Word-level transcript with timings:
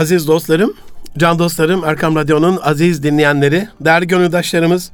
Aziz 0.00 0.28
dostlarım, 0.28 0.74
can 1.18 1.38
dostlarım, 1.38 1.84
Erkam 1.84 2.16
Radyo'nun 2.16 2.58
aziz 2.62 3.02
dinleyenleri, 3.02 3.68
değerli 3.80 4.06
gönüldaşlarımız, 4.06 4.90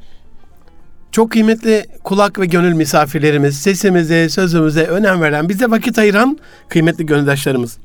çok 1.12 1.30
kıymetli 1.30 1.86
kulak 2.04 2.38
ve 2.38 2.46
gönül 2.46 2.72
misafirlerimiz, 2.72 3.58
sesimize, 3.58 4.28
sözümüze 4.28 4.84
önem 4.84 5.20
veren, 5.20 5.48
bize 5.48 5.70
vakit 5.70 5.98
ayıran 5.98 6.38
kıymetli 6.68 7.06
gönüldaşlarımız. 7.06 7.78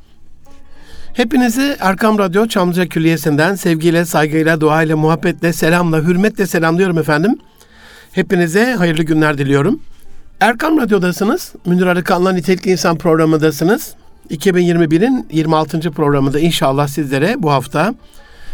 Hepinizi 1.14 1.78
Erkam 1.80 2.18
Radyo 2.18 2.48
Çamlıca 2.48 2.86
Külliyesi'nden 2.86 3.56
sevgiyle, 3.56 4.06
saygıyla, 4.06 4.62
duayla, 4.62 4.98
muhabbetle, 4.98 5.54
selamla, 5.54 6.02
hürmetle 6.02 6.48
selamlıyorum 6.48 6.98
efendim. 6.98 7.40
Hepinize 8.12 8.74
hayırlı 8.74 9.04
günler 9.04 9.38
diliyorum. 9.38 9.82
Erkam 10.40 10.78
Radyo'dasınız. 10.78 11.54
Münir 11.66 11.86
Arıkan'la 11.86 12.32
Nitelikli 12.32 12.72
İnsan 12.72 12.98
programındasınız. 12.98 13.96
2021'in 14.32 15.28
26. 15.32 15.92
programında 15.92 16.40
inşallah 16.40 16.88
sizlere 16.88 17.36
bu 17.38 17.52
hafta 17.52 17.94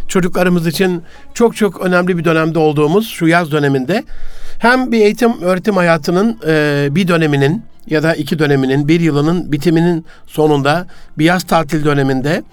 çocuklarımız 0.08 0.68
için 0.68 1.04
çok 1.34 1.56
çok 1.56 1.82
önemli 1.82 2.18
bir 2.18 2.24
dönemde 2.24 2.60
olduğumuz 2.60 3.08
şu 3.08 3.28
yaz 3.28 3.52
döneminde 3.52 4.04
hem 4.60 4.92
bir 4.92 5.00
eğitim 5.00 5.42
öğretim 5.42 5.76
hayatının 5.76 6.40
e, 6.48 6.88
bir 6.92 7.08
döneminin 7.08 7.64
ya 7.88 8.04
da 8.04 8.16
iki 8.16 8.40
döneminin 8.40 8.88
bir 8.88 9.00
yılının 9.00 9.52
bitiminin 9.52 10.06
sonunda 10.28 10.88
bir 11.18 11.26
yaz 11.26 11.44
tatil 11.44 11.86
döneminde 11.86 12.44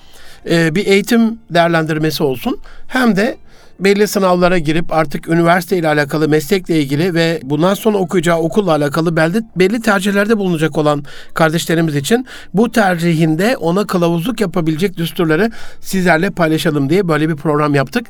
e, 0.51 0.75
bir 0.75 0.87
eğitim 0.87 1.39
değerlendirmesi 1.51 2.23
olsun 2.23 2.59
hem 2.89 3.17
de 3.17 3.37
belli 3.80 4.09
sınavlara 4.09 4.59
girip 4.59 4.92
artık 4.92 5.28
üniversite 5.28 5.77
ile 5.77 5.88
alakalı 5.88 6.28
meslekle 6.28 6.80
ilgili 6.80 7.14
ve 7.14 7.41
bundan 7.42 7.74
sonra 7.74 7.98
okuyacağı 7.98 8.38
okulla 8.38 8.70
alakalı 8.70 9.16
belli, 9.16 9.42
belli 9.56 9.83
tercihlerde 9.83 10.38
bulunacak 10.38 10.78
olan 10.78 11.05
kardeşlerimiz 11.34 11.97
için 11.97 12.27
bu 12.55 12.73
tercihinde 12.73 13.56
ona 13.56 13.87
kılavuzluk 13.87 14.41
yapabilecek 14.41 14.97
düsturları 14.97 15.50
sizlerle 15.80 16.30
paylaşalım 16.30 16.91
diye 16.91 17.09
böyle 17.09 17.28
bir 17.28 17.37
program 17.37 17.74
yaptık. 17.74 18.06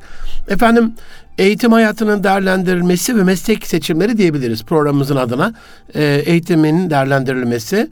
Efendim 0.49 0.93
eğitim 1.39 1.73
hayatının 1.73 2.25
değerlendirilmesi 2.25 3.17
ve 3.17 3.23
meslek 3.23 3.67
seçimleri 3.67 4.17
diyebiliriz 4.19 4.65
programımızın 4.65 5.17
adına. 5.17 5.55
E, 5.95 6.05
eğitimin 6.05 6.91
değerlendirilmesi 6.91 7.91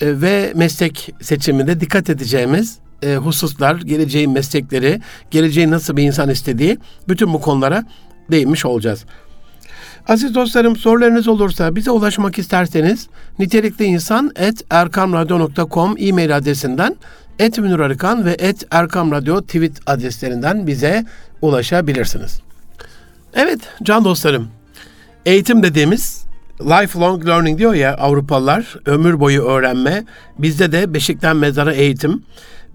e, 0.00 0.20
ve 0.20 0.52
meslek 0.54 1.10
seçiminde 1.20 1.80
dikkat 1.80 2.10
edeceğimiz 2.10 2.78
e, 3.02 3.16
hususlar, 3.16 3.76
geleceğin 3.76 4.30
meslekleri, 4.30 5.00
geleceğin 5.30 5.70
nasıl 5.70 5.96
bir 5.96 6.02
insan 6.02 6.30
istediği 6.30 6.78
bütün 7.08 7.32
bu 7.32 7.40
konulara 7.40 7.84
değinmiş 8.30 8.64
olacağız. 8.64 9.04
Aziz 10.08 10.34
dostlarım 10.34 10.76
sorularınız 10.76 11.28
olursa 11.28 11.76
bize 11.76 11.90
ulaşmak 11.90 12.38
isterseniz 12.38 13.08
nitelikli 13.38 13.84
insan 13.84 14.30
et 14.36 14.64
erkamradyo.com 14.70 15.94
e-mail 15.98 16.36
adresinden 16.36 16.96
et 17.38 17.58
Arıkan 17.58 18.24
ve 18.24 18.36
et 18.38 18.66
Erkam 18.70 19.12
Radyo 19.12 19.40
tweet 19.40 19.72
adreslerinden 19.86 20.66
bize 20.66 21.04
ulaşabilirsiniz. 21.42 22.40
Evet 23.34 23.60
can 23.82 24.04
dostlarım 24.04 24.48
eğitim 25.26 25.62
dediğimiz 25.62 26.24
lifelong 26.60 27.26
learning 27.26 27.58
diyor 27.58 27.74
ya 27.74 27.96
Avrupalılar 27.96 28.76
ömür 28.86 29.20
boyu 29.20 29.42
öğrenme 29.42 30.04
bizde 30.38 30.72
de 30.72 30.94
beşikten 30.94 31.36
mezara 31.36 31.72
eğitim 31.72 32.22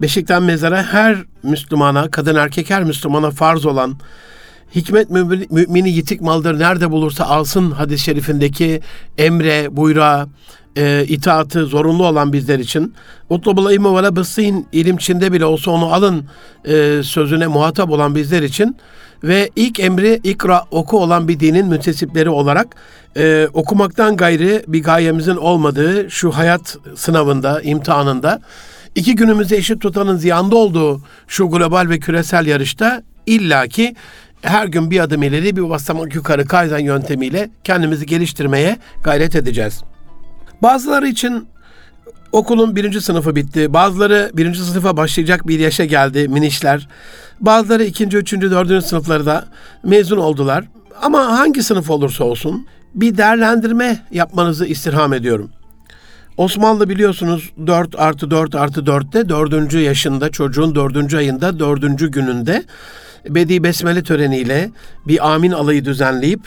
beşikten 0.00 0.42
mezara 0.42 0.82
her 0.82 1.16
Müslümana, 1.42 2.10
kadın 2.10 2.34
erkek 2.34 2.70
her 2.70 2.84
Müslümana 2.84 3.30
farz 3.30 3.66
olan 3.66 3.96
hikmet 4.74 5.10
mümini 5.10 5.90
yitik 5.90 6.20
maldır 6.20 6.58
nerede 6.58 6.90
bulursa 6.90 7.24
alsın 7.24 7.70
hadis-i 7.70 8.04
şerifindeki 8.04 8.80
emre, 9.18 9.76
buyruğa, 9.76 10.26
e, 10.76 11.04
itaatı 11.08 11.66
zorunlu 11.66 12.06
olan 12.06 12.32
bizler 12.32 12.58
için. 12.58 12.94
Utlubul 13.30 13.70
ilmi 13.70 13.96
ve 13.96 14.02
lebısîn 14.02 14.66
ilim 14.72 14.96
Çin'de 14.96 15.32
bile 15.32 15.44
olsa 15.44 15.70
onu 15.70 15.94
alın 15.94 16.24
e, 16.64 17.02
sözüne 17.02 17.46
muhatap 17.46 17.90
olan 17.90 18.14
bizler 18.14 18.42
için. 18.42 18.76
Ve 19.24 19.50
ilk 19.56 19.80
emri 19.80 20.20
ikra 20.24 20.64
oku 20.70 20.98
olan 20.98 21.28
bir 21.28 21.40
dinin 21.40 21.66
müntesipleri 21.66 22.30
olarak 22.30 22.76
e, 23.16 23.48
okumaktan 23.52 24.16
gayrı 24.16 24.62
bir 24.68 24.82
gayemizin 24.82 25.36
olmadığı 25.36 26.10
şu 26.10 26.30
hayat 26.30 26.76
sınavında, 26.96 27.62
imtihanında 27.62 28.40
iki 28.94 29.14
günümüzü 29.14 29.54
eşit 29.54 29.80
tutanın 29.80 30.16
ziyanda 30.16 30.56
olduğu 30.56 31.02
şu 31.28 31.50
global 31.50 31.88
ve 31.88 31.98
küresel 31.98 32.46
yarışta 32.46 33.02
illaki 33.26 33.94
her 34.42 34.66
gün 34.66 34.90
bir 34.90 35.00
adım 35.00 35.22
ileri 35.22 35.56
bir 35.56 35.70
basamak 35.70 36.14
yukarı 36.14 36.46
kaizen 36.46 36.78
yöntemiyle 36.78 37.50
kendimizi 37.64 38.06
geliştirmeye 38.06 38.76
gayret 39.04 39.36
edeceğiz. 39.36 39.82
Bazıları 40.62 41.08
için 41.08 41.48
okulun 42.32 42.76
birinci 42.76 43.00
sınıfı 43.00 43.36
bitti. 43.36 43.72
Bazıları 43.72 44.30
birinci 44.34 44.60
sınıfa 44.60 44.96
başlayacak 44.96 45.48
bir 45.48 45.58
yaşa 45.58 45.84
geldi 45.84 46.28
minişler. 46.28 46.88
Bazıları 47.40 47.84
ikinci, 47.84 48.16
üçüncü, 48.16 48.50
dördüncü 48.50 48.86
sınıfları 48.86 49.26
da 49.26 49.44
mezun 49.84 50.18
oldular. 50.18 50.64
Ama 51.02 51.38
hangi 51.38 51.62
sınıf 51.62 51.90
olursa 51.90 52.24
olsun 52.24 52.66
bir 52.94 53.16
değerlendirme 53.16 54.06
yapmanızı 54.10 54.66
istirham 54.66 55.12
ediyorum. 55.12 55.50
Osmanlı 56.38 56.88
biliyorsunuz 56.88 57.52
4 57.66 58.00
artı 58.00 58.30
4 58.30 58.54
artı 58.54 58.80
4'te 58.80 59.28
4. 59.28 59.74
yaşında 59.74 60.30
çocuğun 60.30 60.74
4. 60.74 61.14
ayında 61.14 61.58
4. 61.58 62.12
gününde 62.12 62.64
Bedi 63.28 63.62
Besmele 63.62 64.02
töreniyle 64.02 64.70
bir 65.06 65.32
amin 65.32 65.52
alayı 65.52 65.84
düzenleyip 65.84 66.40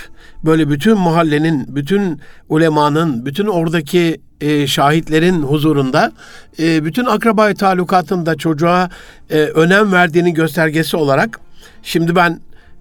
böyle 0.46 0.69
bütün 0.69 0.97
mahallenin, 0.97 1.75
bütün 1.75 2.22
ulemanın, 2.50 3.25
bütün 3.25 3.47
oradaki 3.47 4.22
e, 4.41 4.68
şahitlerin 4.68 5.41
huzurunda 5.41 6.12
e, 6.59 6.85
bütün 6.85 7.06
akrabayı 7.06 7.56
talukatında 7.56 8.35
çocuğa 8.35 8.90
e, 9.29 9.38
önem 9.38 9.91
verdiğinin 9.91 10.34
göstergesi 10.34 10.97
olarak 10.97 11.40
şimdi 11.84 12.16
ben 12.16 12.40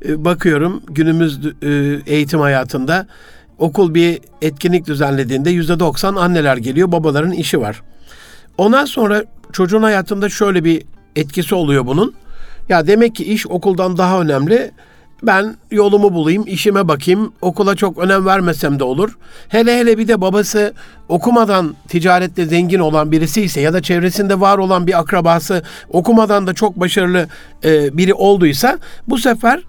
e, 0.09 0.25
bakıyorum 0.25 0.83
günümüz 0.89 1.41
e, 1.63 1.69
eğitim 2.07 2.41
hayatında 2.41 3.07
okul 3.61 3.95
bir 3.95 4.21
etkinlik 4.43 4.87
düzenlediğinde 4.87 5.51
yüzde 5.51 5.81
doksan 5.81 6.15
anneler 6.15 6.57
geliyor, 6.57 6.93
babaların 6.93 7.33
işi 7.33 7.61
var. 7.61 7.83
Ondan 8.59 8.85
sonra 8.85 9.25
çocuğun 9.53 9.83
hayatında 9.83 10.29
şöyle 10.29 10.65
bir 10.65 10.83
etkisi 11.17 11.55
oluyor 11.55 11.87
bunun. 11.87 12.15
Ya 12.69 12.87
demek 12.87 13.15
ki 13.15 13.25
iş 13.25 13.47
okuldan 13.47 13.99
daha 13.99 14.21
önemli. 14.21 14.71
Ben 15.23 15.57
yolumu 15.71 16.15
bulayım, 16.15 16.45
işime 16.47 16.89
bakayım. 16.89 17.33
Okula 17.41 17.77
çok 17.77 17.99
önem 17.99 18.27
vermesem 18.27 18.79
de 18.79 18.85
olur. 18.85 19.19
Hele 19.49 19.79
hele 19.79 19.99
bir 19.99 20.09
de 20.09 20.21
babası 20.21 20.75
okumadan 21.09 21.75
ticarette 21.89 22.47
zengin 22.47 22.79
olan 22.79 23.13
birisi 23.13 23.43
ise 23.43 23.61
ya 23.61 23.73
da 23.73 23.83
çevresinde 23.83 24.41
var 24.41 24.59
olan 24.59 24.87
bir 24.87 24.99
akrabası 24.99 25.63
okumadan 25.89 26.47
da 26.47 26.55
çok 26.55 26.81
başarılı 26.81 27.27
e, 27.65 27.97
biri 27.97 28.15
olduysa 28.15 28.79
bu 29.09 29.19
sefer 29.19 29.61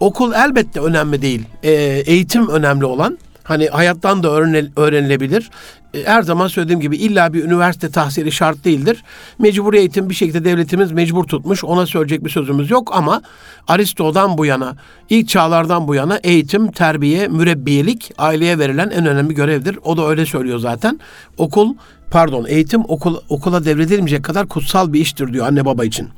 okul 0.00 0.32
elbette 0.32 0.80
önemli 0.80 1.22
değil. 1.22 1.42
E, 1.62 1.72
eğitim 2.06 2.48
önemli 2.48 2.84
olan. 2.84 3.18
Hani 3.46 3.68
hayattan 3.68 4.22
da 4.22 4.30
öğrenilebilir. 4.76 5.50
E, 5.94 6.04
her 6.04 6.22
zaman 6.22 6.48
söylediğim 6.48 6.80
gibi 6.80 6.96
illa 6.96 7.32
bir 7.32 7.44
üniversite 7.44 7.90
tahsili 7.90 8.32
şart 8.32 8.64
değildir. 8.64 9.02
Mecburi 9.38 9.78
eğitim 9.78 10.10
bir 10.10 10.14
şekilde 10.14 10.44
devletimiz 10.44 10.92
mecbur 10.92 11.24
tutmuş. 11.24 11.64
Ona 11.64 11.86
söyleyecek 11.86 12.24
bir 12.24 12.30
sözümüz 12.30 12.70
yok 12.70 12.90
ama 12.94 13.22
Aristo'dan 13.68 14.38
bu 14.38 14.46
yana, 14.46 14.76
ilk 15.10 15.28
çağlardan 15.28 15.88
bu 15.88 15.94
yana 15.94 16.16
eğitim, 16.16 16.72
terbiye, 16.72 17.28
mürebbiyelik 17.28 18.12
aileye 18.18 18.58
verilen 18.58 18.90
en 18.90 19.06
önemli 19.06 19.34
görevdir. 19.34 19.78
O 19.84 19.96
da 19.96 20.08
öyle 20.08 20.26
söylüyor 20.26 20.58
zaten. 20.58 21.00
Okul 21.38 21.74
pardon 22.10 22.44
eğitim 22.48 22.82
okul, 22.88 23.16
okula 23.28 23.64
devredilmeyecek 23.64 24.24
kadar 24.24 24.46
kutsal 24.46 24.92
bir 24.92 25.00
iştir 25.00 25.32
diyor 25.32 25.46
anne 25.46 25.64
baba 25.64 25.84
için. 25.84 26.08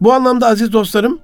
Bu 0.00 0.12
anlamda 0.12 0.46
aziz 0.46 0.72
dostlarım 0.72 1.18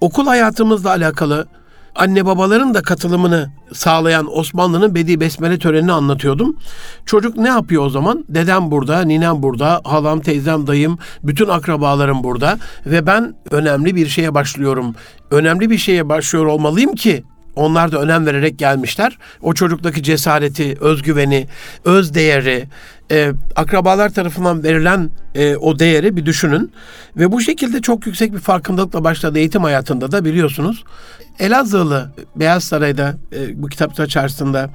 okul 0.00 0.26
hayatımızla 0.26 0.90
alakalı 0.90 1.46
anne 1.94 2.26
babaların 2.26 2.74
da 2.74 2.82
katılımını 2.82 3.50
sağlayan 3.72 4.38
Osmanlı'nın 4.38 4.94
Bedi 4.94 5.20
Besmele 5.20 5.58
törenini 5.58 5.92
anlatıyordum. 5.92 6.56
Çocuk 7.06 7.36
ne 7.36 7.48
yapıyor 7.48 7.86
o 7.86 7.90
zaman? 7.90 8.24
Dedem 8.28 8.70
burada, 8.70 9.00
ninem 9.00 9.42
burada, 9.42 9.80
halam, 9.84 10.20
teyzem, 10.20 10.66
dayım, 10.66 10.98
bütün 11.22 11.48
akrabalarım 11.48 12.24
burada 12.24 12.58
ve 12.86 13.06
ben 13.06 13.34
önemli 13.50 13.96
bir 13.96 14.06
şeye 14.06 14.34
başlıyorum. 14.34 14.94
Önemli 15.30 15.70
bir 15.70 15.78
şeye 15.78 16.08
başlıyor 16.08 16.46
olmalıyım 16.46 16.94
ki 16.94 17.24
onlar 17.56 17.92
da 17.92 18.00
önem 18.00 18.26
vererek 18.26 18.58
gelmişler. 18.58 19.18
O 19.42 19.54
çocuktaki 19.54 20.02
cesareti, 20.02 20.76
özgüveni, 20.80 21.46
öz 21.84 22.14
değeri, 22.14 22.64
e, 23.10 23.32
akrabalar 23.56 24.08
tarafından 24.08 24.62
verilen 24.62 25.10
e, 25.34 25.56
o 25.56 25.78
değeri 25.78 26.16
bir 26.16 26.26
düşünün. 26.26 26.72
Ve 27.16 27.32
bu 27.32 27.40
şekilde 27.40 27.80
çok 27.80 28.06
yüksek 28.06 28.32
bir 28.32 28.38
farkındalıkla 28.38 29.04
başladı 29.04 29.38
eğitim 29.38 29.62
hayatında 29.62 30.12
da 30.12 30.24
biliyorsunuz. 30.24 30.84
Elazığlı 31.38 32.10
Beyaz 32.36 32.64
Saray'da 32.64 33.16
e, 33.32 33.62
bu 33.62 33.66
kitapta 33.68 34.06
çarşısında 34.06 34.70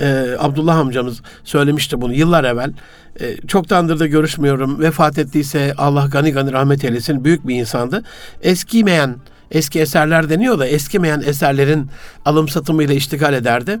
e, 0.00 0.26
Abdullah 0.38 0.76
amcamız 0.76 1.22
söylemişti 1.44 2.00
bunu 2.00 2.14
yıllar 2.14 2.44
evvel. 2.44 2.72
E, 3.20 3.36
çoktandır 3.46 3.98
da 3.98 4.06
görüşmüyorum. 4.06 4.80
Vefat 4.80 5.18
ettiyse 5.18 5.74
Allah 5.78 6.06
gani 6.06 6.32
gani 6.32 6.52
rahmet 6.52 6.84
eylesin. 6.84 7.24
Büyük 7.24 7.48
bir 7.48 7.54
insandı. 7.54 8.02
Eskimeyen 8.42 9.16
eski 9.50 9.80
eserler 9.80 10.30
deniyor 10.30 10.58
da 10.58 10.66
eskimeyen 10.66 11.22
eserlerin 11.26 11.90
alım 12.24 12.48
satımıyla 12.48 12.94
iştigal 12.94 13.34
ederdi. 13.34 13.80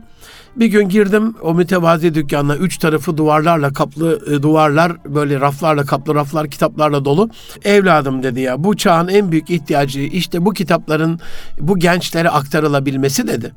Bir 0.56 0.66
gün 0.66 0.88
girdim 0.88 1.34
o 1.42 1.54
mütevazi 1.54 2.14
dükkanına 2.14 2.56
üç 2.56 2.78
tarafı 2.78 3.16
duvarlarla 3.16 3.72
kaplı 3.72 4.20
e, 4.30 4.42
duvarlar 4.42 4.92
böyle 5.04 5.40
raflarla 5.40 5.84
kaplı 5.84 6.14
raflar 6.14 6.48
kitaplarla 6.48 7.04
dolu. 7.04 7.30
Evladım 7.64 8.22
dedi 8.22 8.40
ya 8.40 8.64
bu 8.64 8.76
çağın 8.76 9.08
en 9.08 9.32
büyük 9.32 9.50
ihtiyacı 9.50 10.00
işte 10.00 10.44
bu 10.44 10.52
kitapların 10.52 11.20
bu 11.60 11.78
gençlere 11.78 12.30
aktarılabilmesi 12.30 13.28
dedi. 13.28 13.52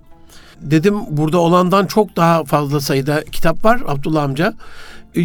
Dedim 0.62 0.96
burada 1.10 1.38
olandan 1.38 1.86
çok 1.86 2.16
daha 2.16 2.44
fazla 2.44 2.80
sayıda 2.80 3.24
kitap 3.24 3.66
var 3.66 3.82
Abdullah 3.88 4.24
amca. 4.24 4.54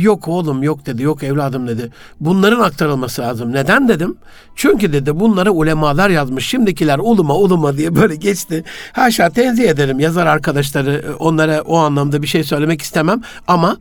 Yok 0.00 0.28
oğlum 0.28 0.62
yok 0.62 0.86
dedi. 0.86 1.02
Yok 1.02 1.22
evladım 1.22 1.68
dedi. 1.68 1.90
Bunların 2.20 2.60
aktarılması 2.60 3.22
lazım. 3.22 3.52
Neden 3.52 3.88
dedim? 3.88 4.16
Çünkü 4.56 4.92
dedi 4.92 5.20
bunları 5.20 5.52
ulemalar 5.52 6.10
yazmış. 6.10 6.46
Şimdikiler 6.46 6.98
uluma 6.98 7.36
uluma 7.36 7.76
diye 7.76 7.94
böyle 7.94 8.16
geçti. 8.16 8.64
Haşa 8.92 9.30
tenzih 9.30 9.68
ederim 9.68 10.00
yazar 10.00 10.26
arkadaşları 10.26 11.04
onlara 11.18 11.62
o 11.62 11.76
anlamda 11.76 12.22
bir 12.22 12.26
şey 12.26 12.44
söylemek 12.44 12.82
istemem 12.82 13.20
ama 13.46 13.76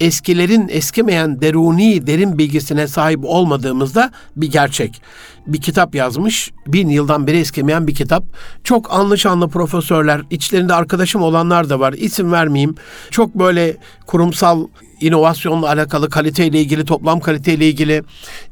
eskilerin 0.00 0.68
eskimeyen 0.68 1.40
deruni 1.40 2.06
derin 2.06 2.38
bilgisine 2.38 2.88
sahip 2.88 3.20
olmadığımızda 3.24 4.10
bir 4.36 4.50
gerçek. 4.50 5.02
Bir 5.46 5.60
kitap 5.60 5.94
yazmış, 5.94 6.52
bin 6.66 6.88
yıldan 6.88 7.26
beri 7.26 7.38
eskimeyen 7.38 7.86
bir 7.86 7.94
kitap. 7.94 8.24
Çok 8.64 8.92
anlı 8.92 9.18
şanlı 9.18 9.48
profesörler, 9.48 10.22
içlerinde 10.30 10.74
arkadaşım 10.74 11.22
olanlar 11.22 11.70
da 11.70 11.80
var. 11.80 11.92
İsim 11.92 12.32
vermeyeyim. 12.32 12.74
Çok 13.10 13.34
böyle 13.34 13.76
kurumsal 14.06 14.66
inovasyonla 15.02 15.68
alakalı, 15.68 16.10
kaliteyle 16.10 16.60
ilgili, 16.60 16.84
toplam 16.84 17.20
kaliteyle 17.20 17.68
ilgili, 17.68 18.02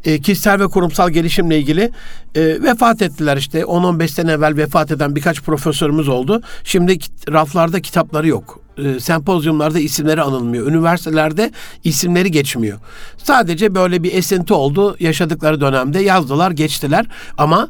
e, 0.05 0.21
kişisel 0.21 0.61
ve 0.61 0.67
kurumsal 0.67 1.11
gelişimle 1.11 1.59
ilgili 1.59 1.91
e, 2.35 2.63
vefat 2.63 3.03
ettiler 3.03 3.37
işte. 3.37 3.61
10-15 3.61 4.09
sene 4.09 4.33
evvel 4.33 4.57
vefat 4.57 4.91
eden 4.91 5.17
birkaç 5.17 5.43
profesörümüz 5.43 6.09
oldu. 6.09 6.43
Şimdi 6.65 6.99
raflarda 7.33 7.81
kitapları 7.81 8.29
yok. 8.29 8.61
E, 8.79 9.01
sempozyumlarda 9.01 9.79
isimleri 9.79 10.23
anılmıyor. 10.23 10.67
Üniversitelerde 10.67 11.51
isimleri 11.85 12.31
geçmiyor. 12.31 12.79
Sadece 13.19 13.75
böyle 13.75 14.03
bir 14.03 14.15
esinti 14.15 14.55
oldu 14.55 14.97
yaşadıkları 15.01 15.61
dönemde 15.61 16.01
yazdılar, 16.01 16.51
geçtiler 16.81 17.07
ama 17.39 17.69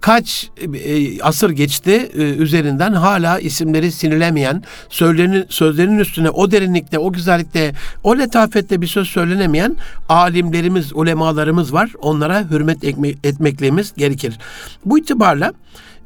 kaç 0.00 0.50
e, 0.74 1.22
asır 1.22 1.50
geçti 1.50 2.10
e, 2.14 2.22
üzerinden 2.22 2.92
hala 2.92 3.38
isimleri 3.38 3.92
sinilemeyen, 3.92 4.62
sözlerinin, 4.88 5.46
sözlerinin 5.48 5.98
üstüne 5.98 6.30
o 6.30 6.50
derinlikte, 6.50 6.98
o 6.98 7.12
güzellikte, 7.12 7.72
o 8.02 8.18
letafette 8.18 8.80
bir 8.80 8.86
söz 8.86 9.08
söylenemeyen 9.08 9.76
alimlerimiz, 10.08 10.92
ulemalarımız 10.94 11.72
var. 11.72 11.90
Onlara 12.00 12.50
hürmet 12.50 12.84
etmekliğimiz 13.24 13.92
gerekir. 13.96 14.38
Bu 14.84 14.98
itibarla 14.98 15.52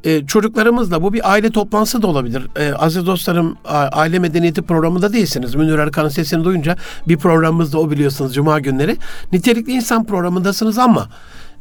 e, 0.03 0.25
çocuklarımızla 0.25 1.01
bu 1.01 1.13
bir 1.13 1.31
aile 1.31 1.49
toplantısı 1.49 2.01
da 2.01 2.07
olabilir. 2.07 2.43
Aziz 2.77 3.05
dostlarım 3.05 3.57
aile 3.91 4.19
medeniyeti 4.19 4.61
programında 4.61 5.13
değilsiniz. 5.13 5.55
Münir 5.55 5.79
Erkan'ın 5.79 6.09
sesini 6.09 6.43
duyunca 6.43 6.75
bir 7.07 7.17
programımız 7.17 7.73
da 7.73 7.79
o 7.79 7.91
biliyorsunuz 7.91 8.35
Cuma 8.35 8.59
günleri. 8.59 8.97
Nitelikli 9.31 9.71
insan 9.71 10.05
programındasınız 10.05 10.77
ama 10.77 11.09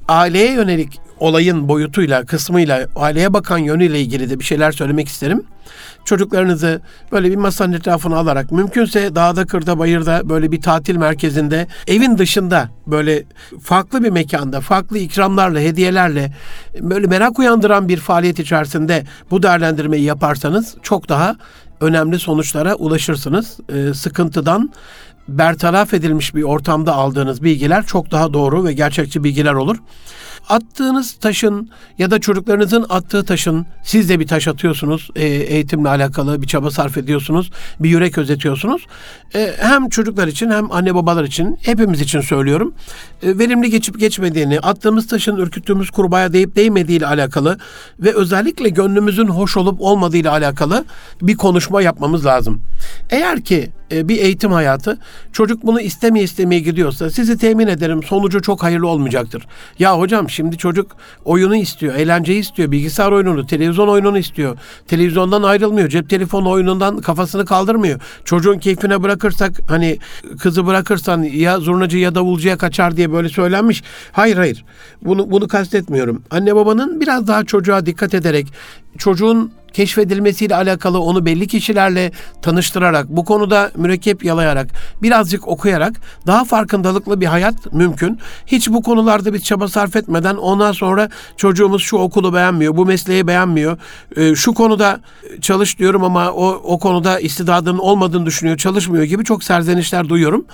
aileye 0.09 0.53
yönelik 0.53 1.01
olayın 1.21 1.69
boyutuyla, 1.69 2.25
kısmıyla, 2.25 2.87
aileye 2.97 3.33
bakan 3.33 3.59
yönüyle 3.59 4.01
ilgili 4.01 4.31
de 4.31 4.39
bir 4.39 4.45
şeyler 4.45 4.73
söylemek 4.73 5.09
isterim. 5.09 5.45
Çocuklarınızı 6.05 6.81
böyle 7.13 7.31
bir 7.31 7.37
masanın 7.37 7.73
etrafına 7.73 8.17
alarak 8.17 8.53
mümkünse 8.53 9.15
dağda, 9.15 9.47
kırda, 9.47 9.79
bayırda 9.79 10.29
böyle 10.29 10.53
bir 10.53 10.61
tatil 10.61 10.97
merkezinde, 10.97 11.67
evin 11.87 12.19
dışında 12.19 12.69
böyle 12.87 13.25
farklı 13.63 14.05
bir 14.05 14.11
mekanda, 14.11 14.61
farklı 14.61 14.99
ikramlarla, 14.99 15.61
hediyelerle 15.61 16.33
böyle 16.81 17.07
merak 17.07 17.39
uyandıran 17.39 17.89
bir 17.89 17.97
faaliyet 17.97 18.39
içerisinde 18.39 19.05
bu 19.31 19.43
değerlendirmeyi 19.43 20.05
yaparsanız 20.05 20.75
çok 20.83 21.09
daha 21.09 21.37
önemli 21.81 22.19
sonuçlara 22.19 22.75
ulaşırsınız. 22.75 23.59
Ee, 23.69 23.95
sıkıntıdan 23.95 24.73
bertaraf 25.29 25.95
edilmiş 25.95 26.35
bir 26.35 26.43
ortamda 26.43 26.95
aldığınız 26.95 27.43
bilgiler 27.43 27.87
çok 27.87 28.11
daha 28.11 28.33
doğru 28.33 28.65
ve 28.65 28.73
gerçekçi 28.73 29.25
bilgiler 29.25 29.53
olur. 29.53 29.77
Attığınız 30.49 31.13
taşın 31.13 31.71
ya 31.99 32.11
da 32.11 32.19
çocuklarınızın 32.21 32.87
attığı 32.89 33.25
taşın 33.25 33.67
siz 33.83 34.09
de 34.09 34.21
bir 34.21 34.27
taş 34.27 34.49
atıyorsunuz. 34.49 35.11
E, 35.17 35.27
eğitimle 35.27 35.89
alakalı 35.89 36.43
bir 36.43 36.47
çaba 36.47 36.71
sarf 36.71 36.97
ediyorsunuz. 36.97 37.51
Bir 37.81 37.89
yürek 37.89 38.19
özetiyorsunuz. 38.19 38.87
E, 39.35 39.55
hem 39.59 39.89
çocuklar 39.89 40.29
için 40.29 40.51
hem 40.51 40.73
anne 40.73 40.95
babalar 40.95 41.25
için 41.25 41.59
hepimiz 41.63 42.01
için 42.01 42.21
söylüyorum. 42.21 42.75
E, 43.23 43.39
verimli 43.39 43.71
geçip 43.71 44.01
geçmediğini, 44.01 44.61
attığımız 44.61 45.07
taşın 45.07 45.37
ürküttüğümüz 45.37 45.91
kurbağaya 45.91 46.33
değip 46.33 46.57
değmediği 46.57 46.99
ile 46.99 47.07
alakalı 47.07 47.59
ve 48.01 48.15
özellikle 48.15 48.69
gönlümüzün 48.69 49.27
hoş 49.27 49.57
olup 49.57 49.81
olmadığı 49.81 50.17
ile 50.17 50.31
alakalı 50.31 50.85
bir 51.23 51.37
konuşma 51.37 51.83
yapmamız 51.83 52.27
lazım. 52.27 52.63
Eğer 53.11 53.41
ki 53.41 53.71
e, 53.95 54.09
bir 54.09 54.19
eğitim 54.19 54.53
hayatı 54.53 54.99
çocuk 55.33 55.63
bunu 55.63 55.81
istemeye 55.81 56.25
istemeye 56.25 56.61
gidiyorsa 56.61 57.11
sizi 57.11 57.39
temin 57.39 57.67
ederim 57.67 58.03
sonucu 58.03 58.43
çok 58.43 58.63
hayırlı 58.63 58.89
olmayacaktır. 58.89 59.47
Ya 59.79 59.99
hocam 59.99 60.31
şimdi 60.31 60.59
çocuk 60.59 60.97
oyunu 61.25 61.57
istiyor, 61.57 61.95
eğlenceyi 61.95 62.41
istiyor, 62.41 62.71
bilgisayar 62.71 63.13
oyununu, 63.13 63.47
televizyon 63.47 63.89
oyununu 63.89 64.19
istiyor. 64.19 64.59
Televizyondan 64.89 65.43
ayrılmıyor, 65.43 65.89
cep 65.89 66.11
telefonu 66.11 66.51
oyunundan 66.51 67.01
kafasını 67.01 67.45
kaldırmıyor. 67.45 68.01
Çocuğun 68.25 68.59
keyfine 68.59 69.03
bırakırsak 69.03 69.53
hani 69.69 69.99
kızı 70.39 70.67
bırakırsan 70.67 71.23
ya 71.23 71.61
zurnacı 71.61 71.99
ya 71.99 72.15
davulcuya 72.15 72.59
kaçar 72.59 72.97
diye 72.97 73.13
böyle 73.13 73.29
söylenmiş. 73.29 73.83
Hayır 74.13 74.37
hayır. 74.37 74.65
Bunu 75.03 75.31
bunu 75.31 75.49
kastetmiyorum. 75.49 76.23
Anne 76.31 76.57
babanın 76.57 77.01
biraz 77.01 77.27
daha 77.27 77.45
çocuğa 77.45 77.87
dikkat 77.87 78.15
ederek 78.15 78.47
çocuğun 78.99 79.53
keşfedilmesiyle 79.75 80.57
alakalı 80.57 81.01
onu 81.01 81.27
belli 81.27 81.47
kişilerle 81.47 82.13
tanıştırarak, 82.43 83.09
bu 83.09 83.25
konuda 83.25 83.71
mürekkep 83.77 84.25
yalayarak, 84.25 84.67
birazcık 85.03 85.49
okuyarak 85.49 86.01
daha 86.27 86.45
farkındalıklı 86.45 87.21
bir 87.21 87.27
hayat 87.27 87.73
mümkün. 87.73 88.19
Hiç 88.47 88.69
bu 88.69 88.83
konularda 88.83 89.35
bir 89.35 89.39
çaba 89.39 89.69
sarf 89.69 89.97
etmeden 89.97 90.35
ondan 90.37 90.73
sonra 90.73 91.09
çocuğumuz 91.37 91.83
şu 91.83 91.97
okulu 91.97 92.35
beğenmiyor, 92.35 92.77
bu 92.77 92.87
mesleği 92.87 93.27
beğenmiyor, 93.27 93.79
e, 94.17 94.35
şu 94.35 94.55
konuda 94.55 95.01
çalış 95.41 95.79
diyorum 95.79 96.05
ama 96.05 96.31
o, 96.31 96.47
o 96.49 96.79
konuda 96.79 97.21
istidadının 97.21 97.79
olmadığını 97.79 98.27
düşünüyor, 98.27 98.57
çalışmıyor 98.57 99.05
gibi 99.05 99.25
çok 99.25 99.45
serzenişler 99.45 100.09
duyuyorum. 100.09 100.45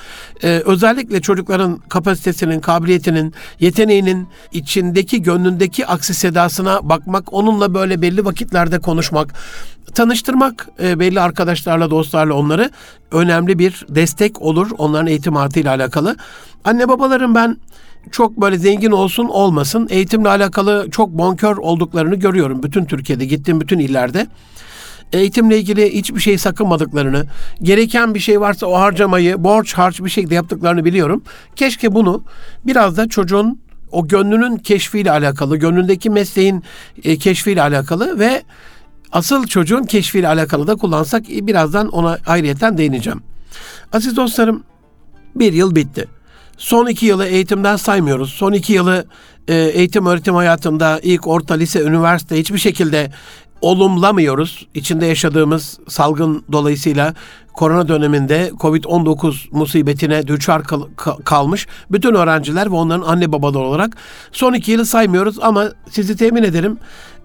E, 0.43 0.49
özellikle 0.49 1.21
çocukların 1.21 1.79
kapasitesinin, 1.89 2.61
kabiliyetinin, 2.61 3.35
yeteneğinin 3.61 4.29
içindeki, 4.53 5.23
gönlündeki 5.23 5.87
aksi 5.87 6.15
sedasına 6.15 6.89
bakmak, 6.89 7.33
onunla 7.33 7.75
böyle 7.75 8.03
belli 8.03 8.25
vakitlerde 8.25 8.79
konuşmak, 8.79 9.10
tanıştırmak 9.95 10.69
e, 10.83 11.01
belli 11.01 11.21
arkadaşlarla, 11.21 11.91
dostlarla 11.91 12.35
onları 12.35 12.71
önemli 13.13 13.59
bir 13.59 13.87
destek 13.89 14.43
olur 14.43 14.71
onların 14.79 15.07
eğitim 15.07 15.37
hayatıyla 15.37 15.75
alakalı. 15.75 16.17
Anne 16.65 16.89
babaların 16.89 17.35
ben 17.35 17.57
çok 18.11 18.41
böyle 18.41 18.59
zengin 18.59 18.91
olsun 18.91 19.25
olmasın 19.25 19.89
eğitimle 19.91 20.29
alakalı 20.29 20.89
çok 20.91 21.09
bonkör 21.09 21.57
olduklarını 21.57 22.15
görüyorum 22.15 22.63
bütün 22.63 22.85
Türkiye'de 22.85 23.25
gittiğim 23.25 23.61
bütün 23.61 23.79
illerde 23.79 24.27
eğitimle 25.13 25.59
ilgili 25.59 25.95
hiçbir 25.95 26.21
şey 26.21 26.39
sakınmadıklarını, 26.39 27.27
gereken 27.63 28.15
bir 28.15 28.21
şey 28.21 28.41
varsa 28.41 28.67
o 28.67 28.75
harcamayı 28.75 29.45
borç 29.45 29.75
harç 29.75 30.01
bir 30.01 30.11
şekilde 30.11 30.35
yaptıklarını 30.35 30.85
biliyorum. 30.85 31.23
Keşke 31.57 31.95
bunu 31.95 32.25
biraz 32.67 32.97
da 32.97 33.09
çocuğun 33.09 33.61
o 33.93 34.09
gönlünün 34.09 34.57
keşfiyle 34.57 35.11
alakalı, 35.11 35.57
gönlündeki 35.57 36.11
mesleğin 36.11 36.65
e, 37.05 37.17
keşfiyle 37.17 37.63
alakalı 37.63 38.19
ve 38.19 38.43
asıl 39.13 39.47
çocuğun 39.47 39.85
keşfiyle 39.85 40.29
alakalı 40.29 40.67
da 40.67 40.77
kullansak 40.77 41.31
e, 41.31 41.47
birazdan 41.47 41.89
ona 41.89 42.19
ayrıyeten 42.27 42.79
değineceğim. 42.79 43.23
Aziz 43.93 44.17
dostlarım 44.17 44.63
bir 45.35 45.53
yıl 45.53 45.75
bitti. 45.75 46.09
Son 46.59 46.87
iki 46.87 47.07
yılı 47.07 47.27
eğitimden 47.27 47.77
saymıyoruz. 47.77 48.31
Son 48.31 48.53
iki 48.53 48.73
yılı 48.73 49.05
e, 49.49 49.55
eğitim 49.55 50.07
öğretim 50.07 50.35
hayatında 50.35 51.01
ilk 51.03 51.27
orta 51.27 51.55
lise 51.55 51.81
üniversite 51.83 52.39
hiçbir 52.39 52.59
şekilde 52.59 53.11
olumlamıyoruz. 53.61 54.67
İçinde 54.75 55.07
yaşadığımız 55.07 55.79
salgın 55.89 56.45
dolayısıyla 56.53 57.15
korona 57.53 57.89
döneminde 57.89 58.51
Covid-19 58.59 59.49
musibetine 59.51 60.27
düçar 60.27 60.65
kal- 60.65 60.89
kalmış 61.25 61.67
bütün 61.91 62.15
öğrenciler 62.15 62.71
ve 62.71 62.75
onların 62.75 63.09
anne 63.09 63.33
babaları 63.33 63.63
olarak 63.63 63.97
son 64.33 64.55
iki 64.55 64.73
yılı 64.73 64.87
saymıyoruz 64.87 65.39
ama 65.41 65.69
sizi 65.91 66.17
temin 66.17 66.43
ederim 66.43 66.79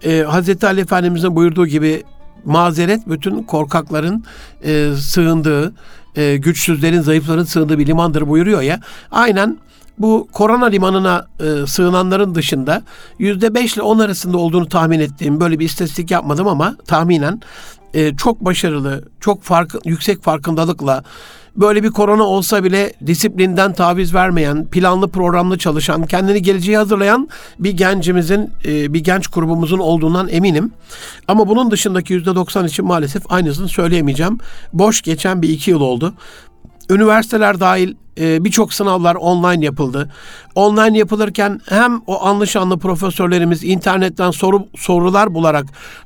e, 0.04 0.22
Hazreti 0.22 0.68
Ali 0.68 0.82
Efendimiz'in 0.82 1.36
buyurduğu 1.36 1.68
gibi 1.68 2.04
mazeret 2.46 3.10
bütün 3.10 3.44
korkakların 3.44 4.24
e, 4.64 4.92
sığındığı, 5.00 5.74
e, 6.16 6.38
güçsüzlerin, 6.38 7.02
zayıfların 7.02 7.44
sığındığı 7.44 7.80
bir 7.80 7.88
limandır 7.88 8.28
buyuruyor 8.28 8.62
ya. 8.62 8.80
Aynen 9.12 9.58
bu 9.98 10.28
korona 10.32 10.66
limanına 10.66 11.28
e, 11.40 11.68
sığınanların 11.68 12.36
dışında 12.36 12.82
yüzde 13.20 13.54
beş 13.54 13.74
ile 13.74 13.82
on 13.82 14.00
arasında 14.00 14.38
olduğunu 14.38 14.70
tahmin 14.70 15.00
ettiğim 15.00 15.40
böyle 15.40 15.60
bir 15.60 15.66
istatistik 15.66 16.12
yapmadım 16.12 16.48
ama 16.48 16.75
tahminen 16.88 17.42
e, 17.94 18.16
çok 18.16 18.46
başarılı, 18.46 19.04
çok 19.20 19.44
fark, 19.44 19.75
yüksek 19.86 20.24
farkındalıkla 20.24 21.04
böyle 21.58 21.84
bir 21.84 21.90
korona 21.90 22.24
olsa 22.24 22.64
bile 22.64 22.94
disiplinden 23.06 23.74
taviz 23.74 24.14
vermeyen, 24.14 24.66
planlı 24.66 25.08
programlı 25.08 25.58
çalışan, 25.58 26.06
kendini 26.06 26.42
geleceğe 26.42 26.78
hazırlayan 26.78 27.30
bir 27.60 27.72
gencimizin, 27.72 28.52
e, 28.66 28.94
bir 28.94 29.00
genç 29.00 29.28
grubumuzun 29.28 29.80
olduğundan 29.80 30.28
eminim. 30.28 30.72
Ama 31.28 31.48
bunun 31.48 31.72
dışındaki 31.72 32.14
yüzde 32.14 32.36
doksan 32.36 32.68
için 32.68 32.86
maalesef 32.86 33.32
aynısını 33.32 33.68
söyleyemeyeceğim. 33.68 34.38
Boş 34.74 35.02
geçen 35.02 35.42
bir 35.42 35.50
iki 35.50 35.72
yıl 35.72 35.82
oldu. 35.82 36.14
Üniversiteler 36.90 37.60
dahil 37.60 37.96
e, 38.20 38.44
birçok 38.46 38.74
sınavlar 38.74 39.16
online 39.16 39.66
yapıldı. 39.66 40.12
Online 40.56 40.98
yapılırken 40.98 41.62
hem 41.70 42.02
o 42.08 42.26
anlı 42.26 42.80
profesörlerimiz 42.80 43.64
internetten 43.64 44.32
soru 44.32 44.68
sorular 44.78 45.34
bularak 45.34 45.66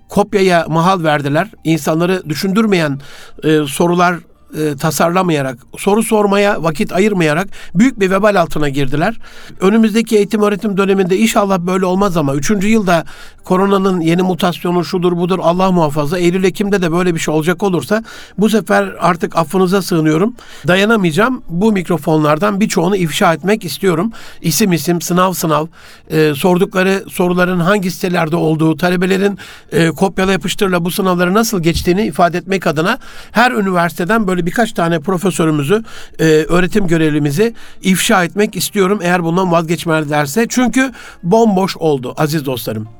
kopyaya 0.09 0.65
mahal 0.69 1.03
verdiler. 1.03 1.47
İnsanları 1.63 2.29
düşündürmeyen 2.29 3.01
e, 3.43 3.59
sorular 3.67 4.15
e, 4.57 4.75
tasarlamayarak, 4.75 5.57
soru 5.77 6.03
sormaya 6.03 6.63
vakit 6.63 6.93
ayırmayarak 6.93 7.47
büyük 7.75 7.99
bir 7.99 8.11
vebal 8.11 8.35
altına 8.35 8.69
girdiler. 8.69 9.19
Önümüzdeki 9.59 10.17
eğitim 10.17 10.41
öğretim 10.41 10.77
döneminde 10.77 11.17
inşallah 11.17 11.59
böyle 11.59 11.85
olmaz 11.85 12.17
ama 12.17 12.35
3. 12.35 12.49
yılda 12.63 13.05
koronanın 13.49 14.01
yeni 14.01 14.21
mutasyonu 14.21 14.85
şudur 14.85 15.17
budur 15.17 15.39
Allah 15.41 15.71
muhafaza. 15.71 16.19
Eylül 16.19 16.43
Ekim'de 16.43 16.81
de 16.81 16.91
böyle 16.91 17.15
bir 17.15 17.19
şey 17.19 17.33
olacak 17.33 17.63
olursa 17.63 18.03
bu 18.37 18.49
sefer 18.49 18.95
artık 18.99 19.35
affınıza 19.35 19.81
sığınıyorum. 19.81 20.35
Dayanamayacağım. 20.67 21.43
Bu 21.49 21.71
mikrofonlardan 21.71 22.59
birçoğunu 22.59 22.95
ifşa 22.95 23.33
etmek 23.33 23.65
istiyorum. 23.65 24.11
İsim 24.41 24.73
isim, 24.73 25.01
sınav 25.01 25.33
sınav, 25.33 25.65
e, 26.09 26.33
sordukları 26.35 27.03
soruların 27.09 27.59
hangi 27.59 27.91
sitelerde 27.91 28.35
olduğu, 28.35 28.77
talebelerin 28.77 29.37
e, 29.71 29.87
kopyala 29.87 30.31
yapıştırla 30.31 30.85
bu 30.85 30.91
sınavları 30.91 31.33
nasıl 31.33 31.63
geçtiğini 31.63 32.05
ifade 32.05 32.37
etmek 32.37 32.67
adına 32.67 32.97
her 33.31 33.51
üniversiteden 33.51 34.27
böyle 34.27 34.45
birkaç 34.45 34.73
tane 34.73 34.99
profesörümüzü, 34.99 35.83
e, 36.19 36.25
öğretim 36.25 36.87
görevlimizi 36.87 37.53
ifşa 37.81 38.23
etmek 38.23 38.55
istiyorum 38.55 38.99
eğer 39.01 39.23
bundan 39.23 39.51
vazgeçmezlerse. 39.51 40.45
Çünkü 40.49 40.91
bomboş 41.23 41.77
oldu 41.77 42.13
aziz 42.17 42.45
dostlarım. 42.45 42.98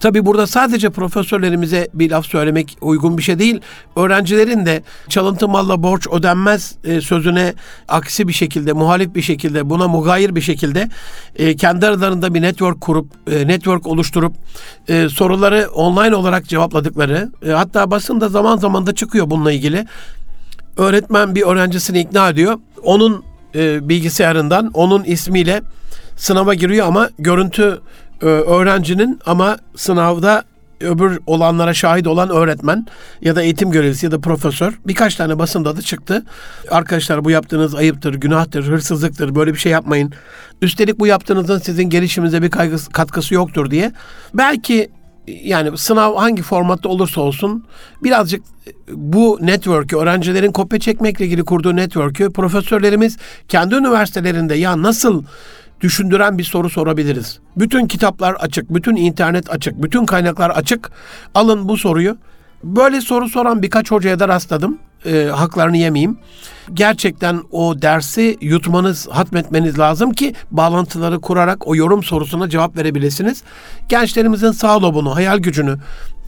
Tabi 0.00 0.26
burada 0.26 0.46
sadece 0.46 0.90
profesörlerimize 0.90 1.88
bir 1.94 2.10
laf 2.10 2.26
söylemek 2.26 2.78
uygun 2.80 3.18
bir 3.18 3.22
şey 3.22 3.38
değil. 3.38 3.60
Öğrencilerin 3.96 4.66
de 4.66 4.82
çalıntı 5.08 5.48
malla 5.48 5.82
borç 5.82 6.06
ödenmez 6.12 6.74
e, 6.84 7.00
sözüne 7.00 7.54
aksi 7.88 8.28
bir 8.28 8.32
şekilde, 8.32 8.72
muhalif 8.72 9.14
bir 9.14 9.22
şekilde, 9.22 9.70
buna 9.70 9.88
mugayir 9.88 10.34
bir 10.34 10.40
şekilde 10.40 10.88
e, 11.36 11.56
kendi 11.56 11.86
aralarında 11.86 12.34
bir 12.34 12.42
network 12.42 12.80
kurup, 12.80 13.06
e, 13.30 13.48
network 13.48 13.86
oluşturup 13.86 14.32
soruları 15.10 15.68
online 15.74 16.16
olarak 16.16 16.48
cevapladıkları, 16.48 17.30
hatta 17.46 17.90
basında 17.90 18.28
zaman 18.28 18.56
zaman 18.56 18.86
da 18.86 18.94
çıkıyor 18.94 19.30
bununla 19.30 19.52
ilgili. 19.52 19.86
Öğretmen 20.76 21.34
bir 21.34 21.42
öğrencisini 21.42 22.00
ikna 22.00 22.28
ediyor. 22.28 22.58
Onun 22.82 23.24
bilgisayarından, 23.88 24.70
onun 24.74 25.04
ismiyle 25.04 25.62
sınava 26.16 26.54
giriyor 26.54 26.86
ama 26.86 27.10
görüntü 27.18 27.80
öğrencinin 28.20 29.20
ama 29.26 29.58
sınavda 29.76 30.44
öbür 30.80 31.18
olanlara 31.26 31.74
şahit 31.74 32.06
olan 32.06 32.30
öğretmen 32.30 32.86
ya 33.20 33.36
da 33.36 33.42
eğitim 33.42 33.70
görevlisi 33.70 34.06
ya 34.06 34.12
da 34.12 34.20
profesör 34.20 34.78
birkaç 34.86 35.14
tane 35.14 35.38
basında 35.38 35.76
da 35.76 35.82
çıktı. 35.82 36.24
Arkadaşlar 36.70 37.24
bu 37.24 37.30
yaptığınız 37.30 37.74
ayıptır, 37.74 38.14
günahtır, 38.14 38.64
hırsızlıktır, 38.64 39.34
böyle 39.34 39.54
bir 39.54 39.58
şey 39.58 39.72
yapmayın. 39.72 40.12
Üstelik 40.62 40.98
bu 40.98 41.06
yaptığınızın 41.06 41.58
sizin 41.58 41.90
gelişimize 41.90 42.42
bir 42.42 42.50
kaygısı, 42.50 42.90
katkısı 42.90 43.34
yoktur 43.34 43.70
diye. 43.70 43.92
Belki 44.34 44.90
yani 45.26 45.78
sınav 45.78 46.16
hangi 46.16 46.42
formatta 46.42 46.88
olursa 46.88 47.20
olsun 47.20 47.64
birazcık 48.02 48.42
bu 48.92 49.38
network'ü 49.40 49.96
öğrencilerin 49.96 50.52
kopya 50.52 50.78
çekmekle 50.78 51.24
ilgili 51.24 51.44
kurduğu 51.44 51.76
network'ü 51.76 52.32
profesörlerimiz 52.32 53.16
kendi 53.48 53.74
üniversitelerinde 53.74 54.54
ya 54.54 54.82
nasıl 54.82 55.24
düşündüren 55.80 56.38
bir 56.38 56.44
soru 56.44 56.70
sorabiliriz. 56.70 57.38
Bütün 57.56 57.86
kitaplar 57.86 58.34
açık, 58.34 58.74
bütün 58.74 58.96
internet 58.96 59.50
açık, 59.50 59.82
bütün 59.82 60.06
kaynaklar 60.06 60.50
açık. 60.50 60.90
Alın 61.34 61.68
bu 61.68 61.76
soruyu. 61.76 62.16
Böyle 62.64 63.00
soru 63.00 63.28
soran 63.28 63.62
birkaç 63.62 63.90
hocaya 63.90 64.18
da 64.18 64.28
rastladım. 64.28 64.78
E, 65.06 65.24
haklarını 65.24 65.76
yemeyeyim. 65.76 66.18
Gerçekten 66.74 67.40
o 67.50 67.82
dersi 67.82 68.38
yutmanız, 68.40 69.08
hatmetmeniz 69.08 69.78
lazım 69.78 70.12
ki 70.12 70.34
bağlantıları 70.50 71.20
kurarak 71.20 71.68
o 71.68 71.76
yorum 71.76 72.02
sorusuna 72.02 72.48
cevap 72.48 72.76
verebilirsiniz. 72.76 73.42
Gençlerimizin 73.88 74.50
sağ 74.50 74.82
lobunu, 74.82 75.16
hayal 75.16 75.38
gücünü, 75.38 75.76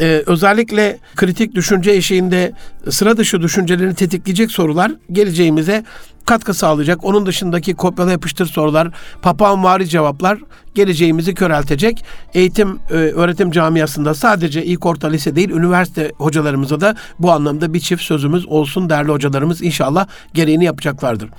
e, 0.00 0.22
özellikle 0.26 0.98
kritik 1.16 1.54
düşünce 1.54 1.90
eşiğinde 1.90 2.52
sıra 2.90 3.16
dışı 3.16 3.42
düşüncelerini 3.42 3.94
tetikleyecek 3.94 4.50
sorular 4.50 4.92
geleceğimize 5.12 5.84
katkı 6.30 6.54
sağlayacak. 6.54 7.04
Onun 7.04 7.26
dışındaki 7.26 7.74
kopyala 7.74 8.10
yapıştır 8.10 8.46
sorular, 8.46 8.88
papağanvari 9.22 9.88
cevaplar 9.88 10.38
geleceğimizi 10.74 11.34
köreltecek. 11.34 12.04
Eğitim 12.34 12.78
e, 12.90 12.94
öğretim 12.94 13.50
camiasında 13.50 14.14
sadece 14.14 14.64
ilk 14.64 14.86
orta 14.86 15.08
lise 15.08 15.36
değil 15.36 15.50
üniversite 15.50 16.12
hocalarımıza 16.18 16.80
da 16.80 16.96
bu 17.18 17.32
anlamda 17.32 17.74
bir 17.74 17.80
çift 17.80 18.02
sözümüz 18.02 18.46
olsun 18.46 18.90
değerli 18.90 19.10
hocalarımız 19.10 19.62
inşallah 19.62 20.06
gereğini 20.34 20.64
yapacaklardır. 20.64 21.30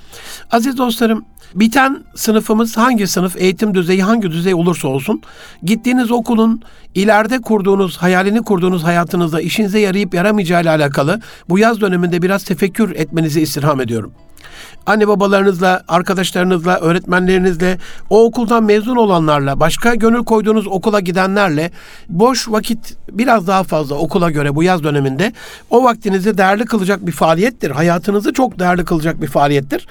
Aziz 0.52 0.78
dostlarım 0.78 1.26
biten 1.56 2.04
sınıfımız 2.16 2.78
hangi 2.78 3.08
sınıf, 3.08 3.36
eğitim 3.38 3.74
düzeyi 3.74 4.04
hangi 4.04 4.32
düzey 4.32 4.54
olursa 4.54 4.88
olsun 4.88 5.22
gittiğiniz 5.64 6.12
okulun 6.12 6.62
ileride 6.96 7.42
kurduğunuz, 7.42 7.98
hayalini 7.98 8.42
kurduğunuz 8.42 8.84
hayatınızda 8.84 9.42
işinize 9.42 9.80
yarayıp 9.80 10.14
yaramayacağı 10.14 10.62
ile 10.62 10.70
alakalı 10.70 11.22
bu 11.50 11.60
yaz 11.60 11.82
döneminde 11.82 12.22
biraz 12.22 12.44
tefekkür 12.44 12.96
etmenizi 12.96 13.42
istirham 13.42 13.82
ediyorum 13.82 14.14
anne 14.86 15.08
babalarınızla, 15.08 15.84
arkadaşlarınızla, 15.88 16.80
öğretmenlerinizle, 16.80 17.78
o 18.10 18.24
okuldan 18.24 18.64
mezun 18.64 18.96
olanlarla, 18.96 19.60
başka 19.60 19.96
gönül 19.96 20.24
koyduğunuz 20.24 20.68
okula 20.68 21.00
gidenlerle 21.00 21.72
boş 22.10 22.50
vakit 22.50 22.98
biraz 23.12 23.48
daha 23.48 23.64
fazla 23.64 23.96
okula 23.96 24.32
göre 24.32 24.56
bu 24.56 24.64
yaz 24.64 24.84
döneminde 24.84 25.34
o 25.70 25.84
vaktinizi 25.84 26.38
değerli 26.38 26.66
kılacak 26.66 27.06
bir 27.06 27.12
faaliyettir. 27.12 27.72
Hayatınızı 27.72 28.34
çok 28.34 28.60
değerli 28.60 28.86
kılacak 28.86 29.22
bir 29.22 29.28
faaliyettir. 29.28 29.88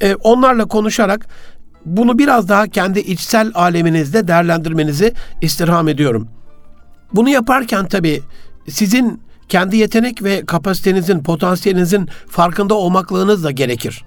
Ee, 0.00 0.14
onlarla 0.14 0.64
konuşarak 0.64 1.26
bunu 1.84 2.18
biraz 2.18 2.48
daha 2.48 2.66
kendi 2.66 3.00
içsel 3.00 3.50
aleminizde 3.54 4.28
değerlendirmenizi 4.28 5.14
istirham 5.42 5.88
ediyorum. 5.88 6.28
Bunu 7.12 7.28
yaparken 7.28 7.88
tabii 7.88 8.22
sizin 8.68 9.22
kendi 9.48 9.76
yetenek 9.76 10.22
ve 10.22 10.46
kapasitenizin, 10.46 11.22
potansiyelinizin 11.22 12.08
farkında 12.28 12.74
olmaklığınız 12.74 13.44
da 13.44 13.50
gerekir. 13.50 14.04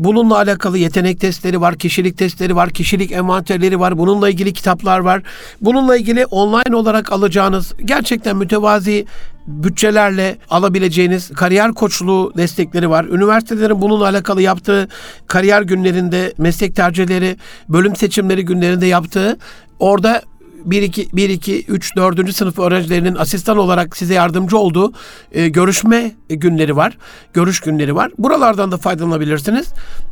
Bununla 0.00 0.36
alakalı 0.36 0.78
yetenek 0.78 1.20
testleri 1.20 1.60
var, 1.60 1.76
kişilik 1.76 2.18
testleri 2.18 2.56
var, 2.56 2.70
kişilik 2.70 3.12
envanterleri 3.12 3.80
var. 3.80 3.98
Bununla 3.98 4.28
ilgili 4.28 4.52
kitaplar 4.52 4.98
var. 4.98 5.22
Bununla 5.60 5.96
ilgili 5.96 6.26
online 6.26 6.76
olarak 6.76 7.12
alacağınız 7.12 7.72
gerçekten 7.84 8.36
mütevazi 8.36 9.06
bütçelerle 9.46 10.36
alabileceğiniz 10.50 11.30
kariyer 11.30 11.72
koçluğu 11.72 12.32
destekleri 12.36 12.90
var. 12.90 13.04
Üniversitelerin 13.04 13.82
bununla 13.82 14.04
alakalı 14.04 14.42
yaptığı 14.42 14.88
kariyer 15.26 15.62
günlerinde, 15.62 16.32
meslek 16.38 16.76
tercihleri, 16.76 17.36
bölüm 17.68 17.96
seçimleri 17.96 18.44
günlerinde 18.44 18.86
yaptığı 18.86 19.38
orada 19.78 20.22
1 20.64 20.82
2 20.82 21.08
1 21.12 21.28
2 21.28 21.64
3 21.64 21.96
4. 21.96 22.34
sınıf 22.36 22.58
öğrencilerinin 22.58 23.14
asistan 23.14 23.58
olarak 23.58 23.96
size 23.96 24.14
yardımcı 24.14 24.58
olduğu 24.58 24.92
e, 25.32 25.48
görüşme 25.48 26.12
günleri 26.28 26.76
var. 26.76 26.98
Görüş 27.32 27.60
günleri 27.60 27.94
var. 27.94 28.10
Buralardan 28.18 28.72
da 28.72 28.76
faydalanabilirsiniz. 28.76 29.68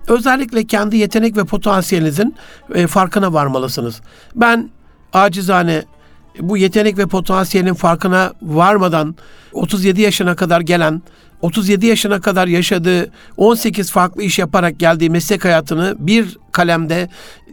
Özellikle 0.09 0.67
kendi 0.67 0.97
yetenek 0.97 1.37
ve 1.37 1.45
potansiyelinizin 1.45 2.35
e, 2.75 2.87
farkına 2.87 3.33
varmalısınız. 3.33 4.01
Ben 4.35 4.71
acizane 5.13 5.85
bu 6.41 6.57
yetenek 6.57 6.99
ve 6.99 7.07
potansiyelin 7.07 7.75
farkına 7.75 8.33
varmadan 8.43 9.17
37 9.53 10.01
yaşına 10.01 10.37
kadar 10.37 10.61
gelen 10.61 11.03
37 11.41 11.87
yaşına 11.87 12.21
kadar 12.21 12.47
yaşadığı 12.47 13.13
18 13.37 13.91
farklı 13.91 14.23
iş 14.23 14.39
yaparak 14.39 14.79
geldiği 14.79 15.11
meslek 15.11 15.45
hayatını 15.45 15.97
bir 15.99 16.39
kalemde 16.53 17.09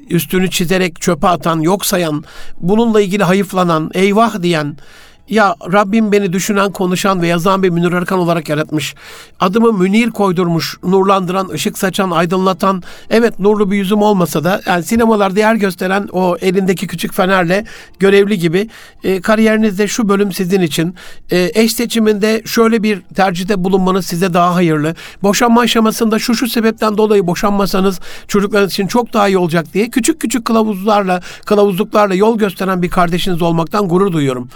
üstünü 0.10 0.50
çizerek 0.50 1.02
çöpe 1.02 1.28
atan, 1.28 1.60
yok 1.60 1.86
sayan, 1.86 2.24
bununla 2.60 3.02
ilgili 3.02 3.24
hayıflanan, 3.24 3.92
eyvah 3.94 4.42
diyen, 4.42 4.78
Ya 5.30 5.56
Rabbim 5.74 6.12
beni 6.12 6.34
düşünen, 6.34 6.72
konuşan 6.72 7.22
ve 7.22 7.28
yazan 7.28 7.64
bir 7.64 7.70
Münir 7.70 7.92
Erkan 7.92 8.20
olarak 8.20 8.50
yaratmış. 8.50 8.96
Adımı 9.40 9.74
Münir 9.74 10.12
koydurmuş, 10.12 10.78
nurlandıran, 10.84 11.50
ışık 11.50 11.78
saçan, 11.78 12.12
aydınlatan. 12.12 12.84
Evet 13.10 13.40
nurlu 13.40 13.72
bir 13.72 13.78
yüzüm 13.78 14.02
olmasa 14.02 14.44
da 14.44 14.62
yani 14.66 14.84
sinemalarda 14.84 15.40
yer 15.40 15.56
gösteren 15.56 16.08
o 16.12 16.38
elindeki 16.42 16.88
küçük 16.88 17.14
fenerle 17.14 17.66
görevli 18.00 18.40
gibi 18.40 18.70
e, 19.04 19.22
kariyerinizde 19.22 19.88
şu 19.88 20.10
bölüm 20.10 20.32
sizin 20.32 20.62
için. 20.62 20.96
E, 21.32 21.52
eş 21.54 21.74
seçiminde 21.74 22.42
şöyle 22.46 22.84
bir 22.84 23.02
tercihte 23.02 23.64
bulunmanız 23.64 24.06
size 24.06 24.34
daha 24.34 24.56
hayırlı. 24.56 24.96
Boşanma 25.24 25.62
aşamasında 25.62 26.20
şu 26.20 26.36
şu 26.36 26.48
sebepten 26.48 26.98
dolayı 26.98 27.28
boşanmasanız 27.28 28.00
çocuklarınız 28.28 28.72
için 28.72 28.88
çok 28.88 29.14
daha 29.14 29.28
iyi 29.28 29.38
olacak 29.38 29.66
diye 29.74 29.90
küçük 29.90 30.22
küçük 30.22 30.46
kılavuzlarla, 30.46 31.22
kılavuzluklarla 31.46 32.16
yol 32.16 32.38
gösteren 32.38 32.82
bir 32.82 32.90
kardeşiniz 32.90 33.42
olmaktan 33.42 33.88
gurur 33.88 34.12
duyuyorum. 34.12 34.50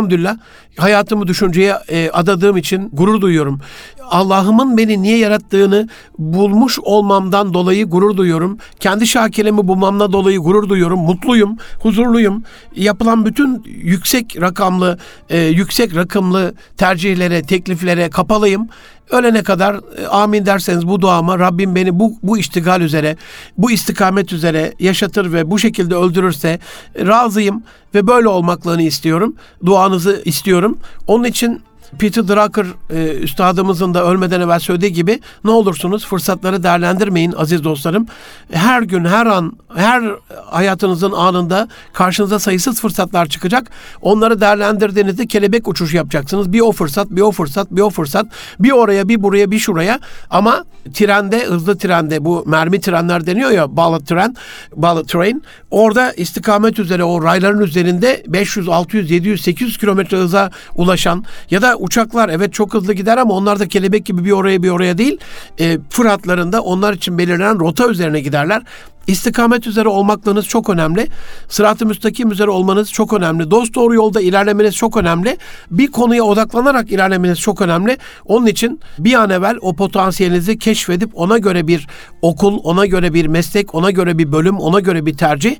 Elhamdülillah 0.00 0.36
hayatımı 0.76 1.26
düşünceye 1.26 1.76
e, 1.88 2.10
adadığım 2.10 2.56
için 2.56 2.90
gurur 2.92 3.20
duyuyorum. 3.20 3.60
Allah'ımın 4.10 4.76
beni 4.76 5.02
niye 5.02 5.18
yarattığını 5.18 5.88
bulmuş 6.18 6.78
olmamdan 6.78 7.54
dolayı 7.54 7.86
gurur 7.86 8.16
duyuyorum. 8.16 8.58
Kendi 8.80 9.06
şakiremi 9.06 9.68
bulmamla 9.68 10.12
dolayı 10.12 10.38
gurur 10.38 10.68
duyuyorum. 10.68 10.98
Mutluyum, 11.00 11.56
huzurluyum. 11.82 12.42
Yapılan 12.76 13.26
bütün 13.26 13.62
yüksek 13.64 14.40
rakamlı, 14.40 14.98
e, 15.28 15.38
yüksek 15.38 15.96
rakımlı 15.96 16.54
tercihlere, 16.76 17.42
tekliflere 17.42 18.10
kapalıyım. 18.10 18.68
Ölene 19.10 19.42
kadar 19.42 19.74
e, 19.74 20.06
amin 20.06 20.46
derseniz 20.46 20.88
bu 20.88 21.00
duama 21.00 21.38
Rabbim 21.38 21.74
beni 21.74 21.98
bu, 21.98 22.12
bu 22.22 22.38
iştigal 22.38 22.80
üzere, 22.80 23.16
bu 23.58 23.70
istikamet 23.70 24.32
üzere 24.32 24.74
yaşatır 24.78 25.32
ve 25.32 25.50
bu 25.50 25.58
şekilde 25.58 25.94
öldürürse 25.94 26.58
e, 26.94 27.06
razıyım 27.06 27.62
ve 27.94 28.06
böyle 28.06 28.28
olmaklığını 28.28 28.82
istiyorum. 28.82 29.34
Duanızı 29.66 30.22
istiyorum. 30.24 30.78
Onun 31.06 31.24
için 31.24 31.62
Peter 31.98 32.28
Drucker 32.28 32.66
e, 32.90 33.14
üstadımızın 33.14 33.94
da 33.94 34.04
ölmeden 34.04 34.40
evvel 34.40 34.58
söylediği 34.58 34.92
gibi 34.92 35.20
ne 35.44 35.50
olursunuz 35.50 36.06
fırsatları 36.06 36.62
değerlendirmeyin 36.62 37.32
aziz 37.32 37.64
dostlarım. 37.64 38.06
Her 38.52 38.82
gün, 38.82 39.04
her 39.04 39.26
an, 39.26 39.52
her 39.74 40.02
hayatınızın 40.46 41.12
anında 41.12 41.68
karşınıza 41.92 42.38
sayısız 42.38 42.80
fırsatlar 42.80 43.26
çıkacak. 43.26 43.70
Onları 44.02 44.40
değerlendirdiğinizde 44.40 45.26
kelebek 45.26 45.68
uçuşu 45.68 45.96
yapacaksınız. 45.96 46.52
Bir 46.52 46.60
o 46.60 46.72
fırsat, 46.72 47.10
bir 47.10 47.20
o 47.20 47.30
fırsat, 47.30 47.70
bir 47.70 47.80
o 47.80 47.90
fırsat. 47.90 48.26
Bir 48.60 48.70
oraya, 48.70 49.08
bir 49.08 49.22
buraya, 49.22 49.50
bir 49.50 49.58
şuraya. 49.58 50.00
Ama 50.30 50.64
trende, 50.94 51.44
hızlı 51.44 51.78
trende 51.78 52.24
bu 52.24 52.44
mermi 52.46 52.80
trenler 52.80 53.26
deniyor 53.26 53.50
ya 53.50 53.76
bullet 53.76 54.06
tren, 54.06 54.36
bullet 54.76 55.08
train. 55.08 55.42
Orada 55.70 56.12
istikamet 56.12 56.78
üzere 56.78 57.04
o 57.04 57.24
rayların 57.24 57.60
üzerinde 57.60 58.22
500, 58.26 58.68
600, 58.68 59.10
700, 59.10 59.42
800 59.42 59.78
kilometre 59.78 60.16
hıza 60.16 60.50
ulaşan 60.74 61.24
ya 61.50 61.62
da 61.62 61.76
uçaklar 61.80 62.28
evet 62.28 62.52
çok 62.52 62.74
hızlı 62.74 62.92
gider 62.92 63.16
ama 63.18 63.34
onlar 63.34 63.58
da 63.58 63.68
kelebek 63.68 64.04
gibi 64.04 64.24
bir 64.24 64.32
oraya 64.32 64.62
bir 64.62 64.70
oraya 64.70 64.98
değil. 64.98 65.18
E, 65.60 65.78
Fıratlarında 65.90 66.62
onlar 66.62 66.92
için 66.92 67.18
belirlenen 67.18 67.60
rota 67.60 67.88
üzerine 67.88 68.20
giderler. 68.20 68.62
İstikamet 69.06 69.66
üzere 69.66 69.88
olmaklığınız 69.88 70.46
çok 70.46 70.70
önemli. 70.70 71.06
Sırat-ı 71.48 71.86
müstakim 71.86 72.30
üzere 72.30 72.50
olmanız 72.50 72.92
çok 72.92 73.12
önemli. 73.12 73.50
Dost 73.50 73.74
doğru 73.74 73.94
yolda 73.94 74.20
ilerlemeniz 74.20 74.74
çok 74.74 74.96
önemli. 74.96 75.36
Bir 75.70 75.86
konuya 75.86 76.22
odaklanarak 76.22 76.92
ilerlemeniz 76.92 77.40
çok 77.40 77.62
önemli. 77.62 77.98
Onun 78.24 78.46
için 78.46 78.80
bir 78.98 79.14
an 79.14 79.30
evvel 79.30 79.56
o 79.60 79.76
potansiyelinizi 79.76 80.58
keşfedip 80.58 81.10
ona 81.14 81.38
göre 81.38 81.66
bir 81.66 81.86
okul, 82.22 82.60
ona 82.64 82.86
göre 82.86 83.14
bir 83.14 83.26
meslek, 83.26 83.74
ona 83.74 83.90
göre 83.90 84.18
bir 84.18 84.32
bölüm, 84.32 84.58
ona 84.58 84.80
göre 84.80 85.06
bir 85.06 85.16
tercih. 85.16 85.56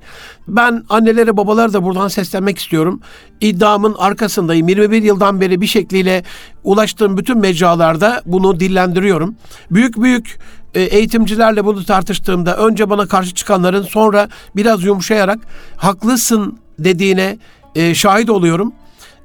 Ben 0.49 0.85
annelere 0.89 1.37
babalara 1.37 1.73
da 1.73 1.85
buradan 1.85 2.09
seslenmek 2.09 2.59
istiyorum. 2.59 3.01
İddiamın 3.41 3.95
arkasındayım. 3.99 4.69
21 4.69 5.03
yıldan 5.03 5.41
beri 5.41 5.61
bir 5.61 5.67
şekliyle 5.67 6.23
ulaştığım 6.65 7.17
bütün 7.17 7.39
mecralarda 7.39 8.23
bunu 8.27 8.61
dillendiriyorum. 8.61 9.35
Büyük 9.71 10.03
büyük 10.03 10.39
eğitimcilerle 10.75 11.65
bunu 11.65 11.85
tartıştığımda 11.85 12.57
önce 12.57 12.91
bana 12.91 13.07
karşı 13.07 13.35
çıkanların 13.35 13.83
sonra 13.83 14.29
biraz 14.57 14.85
yumuşayarak 14.85 15.39
haklısın 15.77 16.59
dediğine 16.79 17.39
e, 17.75 17.95
şahit 17.95 18.31
oluyorum. 18.31 18.73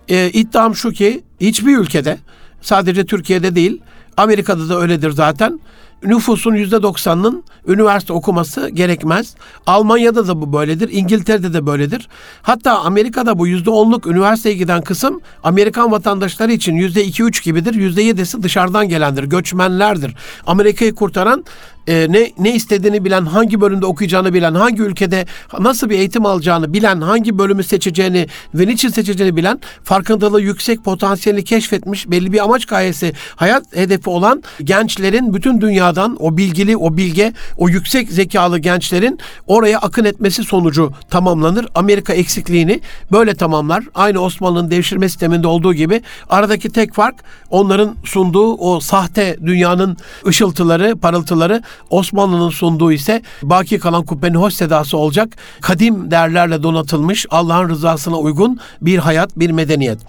E, 0.08 0.30
iddiam 0.30 0.75
şu 0.75 0.92
ki 0.92 1.24
hiçbir 1.42 1.78
ülkede 1.78 2.18
sadece 2.62 3.06
Türkiye'de 3.06 3.56
değil 3.56 3.82
Amerika'da 4.18 4.70
da 4.70 4.80
öyledir 4.80 5.12
zaten 5.12 5.60
nüfusun 6.04 6.56
yüzde 6.56 6.82
doksanının 6.82 7.44
üniversite 7.68 8.14
okuması 8.14 8.70
gerekmez. 8.70 9.36
Almanya'da 9.68 10.28
da 10.28 10.42
bu 10.42 10.54
böyledir. 10.54 10.90
İngiltere'de 10.92 11.54
de 11.54 11.66
böyledir. 11.66 12.08
Hatta 12.42 12.80
Amerika'da 12.80 13.40
bu 13.40 13.48
yüzde 13.48 13.70
onluk 13.70 14.08
üniversiteye 14.08 14.56
giden 14.56 14.82
kısım 14.82 15.22
Amerikan 15.44 15.92
vatandaşları 15.92 16.52
için 16.52 16.75
yüzde 16.75 17.04
iki 17.04 17.24
üç 17.24 17.44
gibidir. 17.44 17.74
Yüzde 17.74 18.02
yedisi 18.02 18.44
dışarıdan 18.44 18.90
gelendir. 18.90 19.24
Göçmenlerdir. 19.24 20.16
Amerika'yı 20.48 20.96
kurtaran 20.96 21.46
e, 21.88 22.08
ne 22.10 22.32
ne 22.39 22.56
istediğini 22.56 23.06
bilen, 23.06 23.25
hangi 23.25 23.62
bölümde 23.62 23.86
okuyacağını 23.86 24.34
bilen, 24.34 24.56
hangi 24.56 24.82
ülkede 24.82 25.25
nasıl 25.60 25.89
bir 25.89 25.98
eğitim 26.00 26.25
alacağını 26.25 26.74
bilen, 26.74 27.01
hangi 27.01 27.38
bölümü 27.38 27.63
seçeceğini 27.63 28.27
ve 28.54 28.68
niçin 28.68 28.89
seçeceğini 28.89 29.36
bilen, 29.36 29.60
farkındalığı 29.84 30.42
yüksek 30.42 30.84
potansiyeli 30.84 31.44
keşfetmiş, 31.44 32.10
belli 32.10 32.34
bir 32.34 32.44
amaç 32.44 32.65
gayesi, 32.65 33.13
hayat 33.36 33.75
hedefi 33.75 34.10
olan 34.10 34.44
gençlerin 34.63 35.34
bütün 35.34 35.62
dünyadan 35.62 36.18
o 36.20 36.38
bilgili, 36.38 36.77
o 36.77 36.98
bilge, 36.98 37.34
o 37.58 37.70
yüksek 37.70 38.12
zekalı 38.12 38.60
gençlerin 38.60 39.20
oraya 39.48 39.80
akın 39.80 40.06
etmesi 40.06 40.44
sonucu 40.44 40.92
tamamlanır. 41.10 41.68
Amerika 41.75 42.13
eksikliğini 42.13 42.82
böyle 43.12 43.36
tamamlar. 43.36 43.84
Aynı 43.96 44.20
Osmanlı'nın 44.20 44.72
devşirme 44.72 45.10
sisteminde 45.10 45.48
olduğu 45.48 45.74
gibi 45.74 46.01
aradaki 46.30 46.70
tek 46.70 46.94
fark 46.94 47.15
onların 47.50 47.96
sunduğu 48.05 48.53
o 48.53 48.79
sahte 48.79 49.38
dünyanın 49.46 49.98
ışıltıları, 50.27 50.96
parıltıları 50.96 51.62
Osmanlı'nın 51.90 52.50
sunduğu 52.50 52.92
ise 52.92 53.22
baki 53.44 53.79
kalan 53.79 54.05
kubbenin 54.05 54.38
hoş 54.38 54.53
sedası 54.53 54.98
olacak. 54.98 55.29
Kadim 55.61 56.11
değerlerle 56.11 56.64
donatılmış 56.64 57.25
Allah'ın 57.29 57.70
rızasına 57.70 58.18
uygun 58.18 58.59
bir 58.81 58.98
hayat, 58.98 59.40
bir 59.40 59.51
medeniyet. 59.51 60.00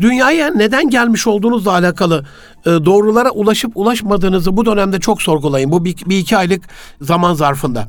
Dünyaya 0.00 0.54
neden 0.54 0.90
gelmiş 0.90 1.26
olduğunuzla 1.26 1.72
alakalı 1.72 2.24
e, 2.66 2.70
doğrulara 2.70 3.30
ulaşıp 3.30 3.72
ulaşmadığınızı 3.74 4.56
bu 4.56 4.66
dönemde 4.66 5.00
çok 5.00 5.22
sorgulayın. 5.22 5.72
Bu 5.72 5.84
bir, 5.84 5.96
bir 6.06 6.18
iki 6.18 6.36
aylık 6.36 6.62
zaman 7.00 7.34
zarfında. 7.34 7.88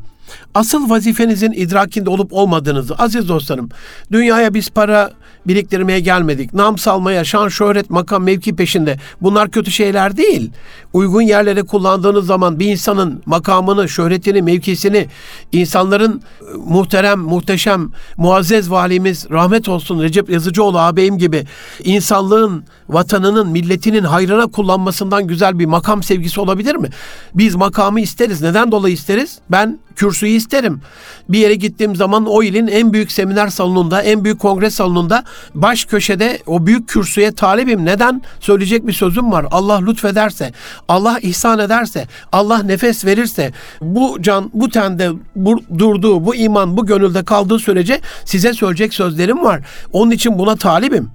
Asıl 0.54 0.90
vazifenizin 0.90 1.52
idrakinde 1.52 2.10
olup 2.10 2.34
olmadığınızı 2.34 2.96
aziz 2.96 3.30
dostlarım. 3.30 3.70
Dünyaya 4.12 4.54
biz 4.54 4.70
para 4.70 5.12
biriktirmeye 5.48 6.00
gelmedik. 6.00 6.54
Nam 6.54 6.78
salmaya, 6.78 7.24
şan, 7.24 7.48
şöhret, 7.48 7.90
makam, 7.90 8.24
mevki 8.24 8.56
peşinde. 8.56 8.98
Bunlar 9.22 9.50
kötü 9.50 9.72
şeyler 9.72 10.18
değil. 10.18 10.52
Uygun 10.94 11.22
yerlere 11.22 11.62
kullandığınız 11.62 12.26
zaman 12.26 12.60
bir 12.60 12.66
insanın 12.66 13.22
makamını, 13.26 13.90
şöhretini, 13.90 14.42
mevkisini, 14.42 15.08
insanların 15.52 16.22
e, 16.42 16.44
muhterem, 16.58 17.20
muhteşem, 17.20 17.90
muazzez 18.18 18.72
valimiz 18.72 19.28
rahmet 19.32 19.70
olsun 19.70 20.02
Recep 20.02 20.30
Yazıcıoğlu 20.30 20.80
ağabeyim 20.80 21.18
gibi 21.18 21.46
insanlığın, 21.84 22.64
vatanının, 22.90 23.48
milletinin 23.48 24.04
hayrına 24.04 24.48
kullanmasından 24.48 25.28
güzel 25.28 25.60
bir 25.60 25.66
makam 25.66 26.04
sevgisi 26.04 26.42
olabilir 26.42 26.76
mi? 26.76 26.90
Biz 27.36 27.56
makamı 27.56 28.02
isteriz. 28.02 28.42
Neden 28.42 28.72
dolayı 28.72 28.94
isteriz? 28.94 29.40
Ben 29.50 29.80
kürsüyü 29.96 30.32
isterim. 30.32 30.82
Bir 31.30 31.40
yere 31.40 31.56
gittiğim 31.56 31.96
zaman 31.96 32.26
o 32.26 32.44
ilin 32.44 32.68
en 32.68 32.94
büyük 32.94 33.12
seminer 33.12 33.48
salonunda, 33.48 34.02
en 34.02 34.24
büyük 34.24 34.40
kongre 34.40 34.70
salonunda 34.70 35.24
baş 35.54 35.86
köşede 35.86 36.40
o 36.46 36.66
büyük 36.66 36.90
kürsüye 36.90 37.32
talibim. 37.32 37.86
Neden? 37.86 38.22
Söyleyecek 38.40 38.88
bir 38.88 38.94
sözüm 38.94 39.32
var. 39.32 39.46
Allah 39.52 39.82
lütfederse, 39.82 40.52
Allah 40.88 41.20
ihsan 41.22 41.60
ederse, 41.60 42.08
Allah 42.32 42.64
nefes 42.64 43.06
verirse, 43.06 43.52
bu 43.82 44.18
can 44.22 44.50
bu 44.54 44.70
tende 44.70 45.10
bu, 45.36 45.62
durduğu, 45.78 46.26
bu 46.26 46.36
iman 46.36 46.78
bu 46.78 46.86
gönülde 46.86 47.26
kaldığı 47.26 47.60
sürece 47.60 48.02
size 48.26 48.54
söyleyecek 48.54 48.94
sözlerim 48.94 49.44
var. 49.44 49.62
Onun 49.94 50.12
için 50.12 50.40
buna 50.40 50.56
talibim. 50.56 51.10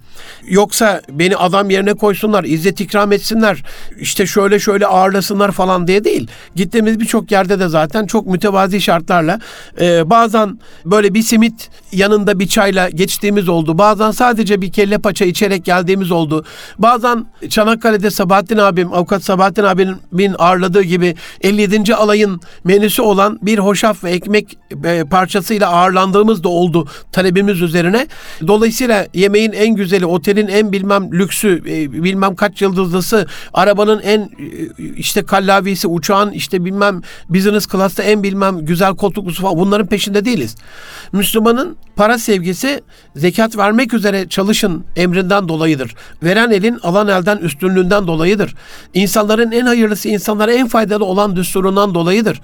Yoksa 0.49 1.03
beni 1.11 1.37
adam 1.37 1.71
yerine 1.71 1.95
koysunlar, 1.95 2.45
izzet 2.45 2.81
ikram 2.81 3.13
etsinler, 3.13 3.65
işte 4.01 4.27
şöyle 4.27 4.59
şöyle 4.59 4.87
ağırlasınlar 4.87 5.53
falan 5.53 5.87
diye 5.87 6.05
değil. 6.05 6.29
Gittiğimiz 6.55 7.01
birçok 7.01 7.31
yerde 7.31 7.61
de 7.61 7.69
zaten 7.69 8.07
çok 8.07 8.27
mütevazi 8.67 8.81
şartlarla 8.81 9.41
e, 9.81 10.11
bazen 10.11 10.59
böyle 10.85 11.15
bir 11.15 11.23
simit 11.23 11.71
yanında 11.93 12.39
bir 12.39 12.49
çayla 12.49 12.91
geçtiğimiz 12.91 13.49
oldu. 13.49 13.79
Bazen 13.79 14.11
sadece 14.11 14.61
bir 14.61 14.73
kelle 14.73 14.99
paça 14.99 15.25
içerek 15.25 15.65
geldiğimiz 15.65 16.11
oldu. 16.11 16.45
Bazen 16.79 17.27
Çanakkale'de 17.49 18.11
Sabahattin 18.11 18.59
abim, 18.59 18.93
avukat 18.93 19.23
Sabahattin 19.23 19.63
abimin 19.63 20.35
ağırladığı 20.39 20.83
gibi 20.83 21.15
57. 21.41 21.95
alayın 21.95 22.41
menüsü 22.65 23.03
olan 23.03 23.39
bir 23.43 23.59
hoşaf 23.59 24.05
ve 24.05 24.11
ekmek 24.11 24.59
e, 24.85 25.05
parçasıyla 25.05 25.69
ağırlandığımız 25.69 26.45
da 26.45 26.49
oldu 26.49 26.89
talebimiz 27.13 27.63
üzerine. 27.63 28.07
Dolayısıyla 28.47 29.07
yemeğin 29.15 29.53
en 29.53 29.75
güzeli, 29.75 30.07
otelin 30.07 30.49
en 30.49 30.73
bilmem 30.73 31.13
lüksü, 31.13 31.63
e, 31.67 31.93
bilmem 31.93 32.35
kaç 32.35 32.63
yıldızlısı, 32.63 33.27
arabanın 33.55 34.01
en 34.01 34.21
e, 34.21 34.29
işte 34.97 35.23
kallavisi, 35.23 35.89
uçağın 35.89 36.31
işte 36.31 36.65
bilmem 36.65 37.03
business 37.29 37.67
class'ta 37.67 38.03
en 38.03 38.23
bilmem 38.23 38.56
güzel 38.63 38.97
koltuklusu 38.97 39.43
falan 39.43 39.59
bunların 39.59 39.87
peşinde 39.87 40.25
değiliz. 40.25 40.57
Müslümanın 41.13 41.77
para 41.97 42.19
sevgisi 42.19 42.81
zekat 43.17 43.57
vermek 43.57 43.95
üzere 43.95 44.29
çalışın 44.29 44.85
emrinden 44.97 45.49
dolayıdır. 45.49 45.95
Veren 46.23 46.51
elin 46.51 46.79
alan 46.83 47.09
elden 47.09 47.37
üstünlüğünden 47.37 48.07
dolayıdır. 48.07 48.55
İnsanların 48.95 49.53
en 49.53 49.67
hayırlısı 49.67 50.09
insanlara 50.09 50.53
en 50.53 50.69
faydalı 50.69 51.05
olan 51.05 51.37
düsturundan 51.37 51.95
dolayıdır. 51.95 52.41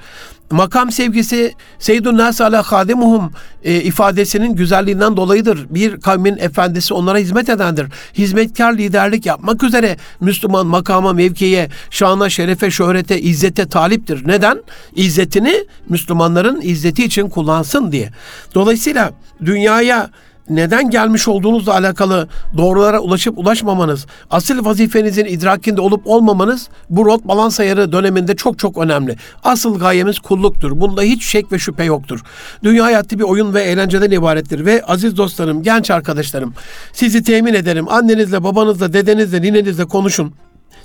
Makam 0.53 0.93
sevgisi 0.93 1.55
Seyyidun 1.79 2.17
Nas 2.17 2.41
ala 2.41 2.63
hadimuhum 2.63 3.33
e, 3.65 3.75
ifadesinin 3.75 4.55
güzelliğinden 4.55 5.17
dolayıdır. 5.17 5.67
Bir 5.71 6.01
kavmin 6.01 6.37
efendisi 6.37 6.95
onlara 6.95 7.19
hizmet 7.19 7.49
edendir. 7.49 7.87
Hizmetkar 8.15 8.73
liderlik 8.73 9.27
yapmak 9.27 9.63
üzere 9.63 9.97
Müslüman 10.21 10.67
makama, 10.67 11.13
mevkiye, 11.13 11.69
şana, 11.91 12.31
şerefe, 12.31 12.71
şöhrete, 12.71 13.21
izzete 13.21 13.69
taliptir. 13.69 14.29
Neden? 14.29 14.63
İzzetini 14.97 15.65
Müslümanların 16.03 16.61
izzeti 16.61 17.05
için 17.05 17.29
kullansın 17.29 17.93
diye. 17.93 18.11
Dolayısıyla 18.55 19.13
dünyaya 19.45 20.11
neden 20.51 20.91
gelmiş 20.91 21.29
olduğunuzla 21.29 21.73
alakalı 21.73 22.29
doğrulara 22.57 23.01
ulaşıp 23.01 23.39
ulaşmamanız, 23.39 24.07
asıl 24.31 24.65
vazifenizin 24.65 25.25
idrakinde 25.25 25.81
olup 25.81 26.07
olmamanız 26.07 26.69
bu 26.91 27.07
rot 27.07 27.25
balans 27.25 27.61
ayarı 27.61 27.93
döneminde 27.93 28.37
çok 28.37 28.59
çok 28.59 28.79
önemli. 28.79 29.17
Asıl 29.45 29.79
gayemiz 29.79 30.19
kulluktur. 30.19 30.81
Bunda 30.81 31.03
hiç 31.03 31.25
şek 31.25 31.53
ve 31.53 31.59
şüphe 31.59 31.85
yoktur. 31.85 32.21
Dünya 32.63 32.85
hayatı 32.85 33.19
bir 33.19 33.25
oyun 33.25 33.55
ve 33.55 33.63
eğlenceden 33.63 34.11
ibarettir 34.11 34.67
ve 34.67 34.83
aziz 34.85 35.17
dostlarım, 35.17 35.63
genç 35.63 35.91
arkadaşlarım 35.91 36.55
sizi 36.93 37.23
temin 37.23 37.55
ederim. 37.55 37.89
Annenizle, 37.89 38.45
babanızla, 38.45 38.93
dedenizle, 38.93 39.43
ninenizle 39.43 39.85
konuşun. 39.85 40.35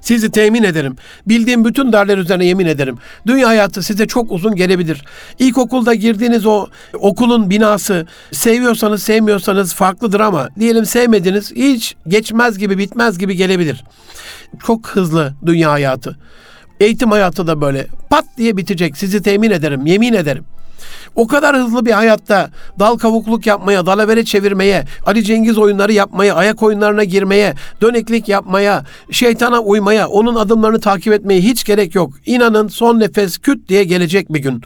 Sizi 0.01 0.31
temin 0.31 0.63
ederim. 0.63 0.95
Bildiğim 1.27 1.65
bütün 1.65 1.93
derler 1.93 2.17
üzerine 2.17 2.45
yemin 2.45 2.65
ederim. 2.65 2.97
Dünya 3.27 3.47
hayatı 3.47 3.83
size 3.83 4.07
çok 4.07 4.31
uzun 4.31 4.55
gelebilir. 4.55 5.05
İlkokulda 5.39 5.93
girdiğiniz 5.93 6.45
o 6.45 6.67
okulun 6.93 7.49
binası 7.49 8.07
seviyorsanız 8.31 9.03
sevmiyorsanız 9.03 9.73
farklıdır 9.73 10.19
ama 10.19 10.49
diyelim 10.59 10.85
sevmediniz 10.85 11.51
hiç 11.51 11.95
geçmez 12.07 12.57
gibi 12.57 12.77
bitmez 12.77 13.17
gibi 13.17 13.35
gelebilir. 13.35 13.83
Çok 14.65 14.87
hızlı 14.87 15.33
dünya 15.45 15.71
hayatı. 15.71 16.17
Eğitim 16.79 17.11
hayatı 17.11 17.47
da 17.47 17.61
böyle 17.61 17.87
pat 18.09 18.25
diye 18.37 18.57
bitecek. 18.57 18.97
Sizi 18.97 19.21
temin 19.21 19.51
ederim, 19.51 19.85
yemin 19.85 20.13
ederim. 20.13 20.45
O 21.15 21.27
kadar 21.27 21.55
hızlı 21.55 21.85
bir 21.85 21.91
hayatta 21.91 22.49
dal 22.79 22.97
kavukluk 22.97 23.47
yapmaya, 23.47 23.85
dalavere 23.85 24.25
çevirmeye, 24.25 24.85
Ali 25.05 25.23
Cengiz 25.23 25.57
oyunları 25.57 25.93
yapmaya, 25.93 26.35
ayak 26.35 26.63
oyunlarına 26.63 27.03
girmeye, 27.03 27.53
döneklik 27.81 28.29
yapmaya, 28.29 28.85
şeytana 29.11 29.59
uymaya, 29.59 30.07
onun 30.07 30.35
adımlarını 30.35 30.79
takip 30.79 31.13
etmeye 31.13 31.41
hiç 31.41 31.63
gerek 31.63 31.95
yok. 31.95 32.13
İnanın 32.25 32.67
son 32.67 32.99
nefes 32.99 33.37
küt 33.37 33.69
diye 33.69 33.83
gelecek 33.83 34.33
bir 34.33 34.39
gün 34.39 34.63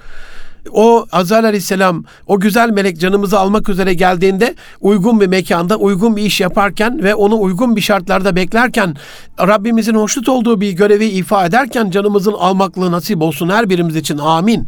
o 0.71 1.06
Azrail 1.12 1.45
Aleyhisselam 1.45 2.04
o 2.28 2.39
güzel 2.39 2.69
melek 2.69 3.00
canımızı 3.00 3.39
almak 3.39 3.69
üzere 3.69 3.93
geldiğinde 3.93 4.56
uygun 4.82 5.21
bir 5.21 5.28
mekanda 5.28 5.76
uygun 5.76 6.15
bir 6.15 6.21
iş 6.21 6.41
yaparken 6.41 7.04
ve 7.04 7.15
onu 7.15 7.41
uygun 7.41 7.76
bir 7.76 7.82
şartlarda 7.82 8.36
beklerken 8.36 8.95
Rabbimizin 9.39 9.95
hoşnut 9.95 10.30
olduğu 10.30 10.62
bir 10.62 10.71
görevi 10.71 11.06
ifa 11.06 11.45
ederken 11.45 11.89
canımızın 11.89 12.34
almaklığı 12.34 12.91
nasip 12.91 13.21
olsun 13.21 13.50
her 13.50 13.69
birimiz 13.69 13.95
için 13.95 14.17
amin. 14.17 14.67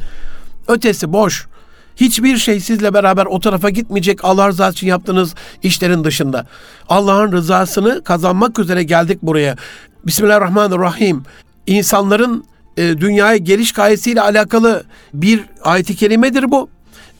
Ötesi 0.67 1.13
boş. 1.13 1.47
Hiçbir 1.95 2.37
şey 2.37 2.59
sizle 2.59 2.93
beraber 2.93 3.25
o 3.25 3.39
tarafa 3.39 3.69
gitmeyecek 3.69 4.25
Allah 4.25 4.47
rızası 4.47 4.73
için 4.73 4.87
yaptığınız 4.87 5.35
işlerin 5.63 6.03
dışında. 6.03 6.45
Allah'ın 6.89 7.31
rızasını 7.31 8.03
kazanmak 8.03 8.59
üzere 8.59 8.83
geldik 8.83 9.19
buraya. 9.21 9.55
Bismillahirrahmanirrahim. 10.05 11.23
İnsanların 11.67 12.45
e, 12.77 12.97
dünyaya 12.97 13.37
geliş 13.37 13.71
gayesiyle 13.71 14.21
alakalı 14.21 14.83
bir 15.13 15.43
ayet-i 15.63 15.95
kerimedir 15.95 16.51
bu. 16.51 16.69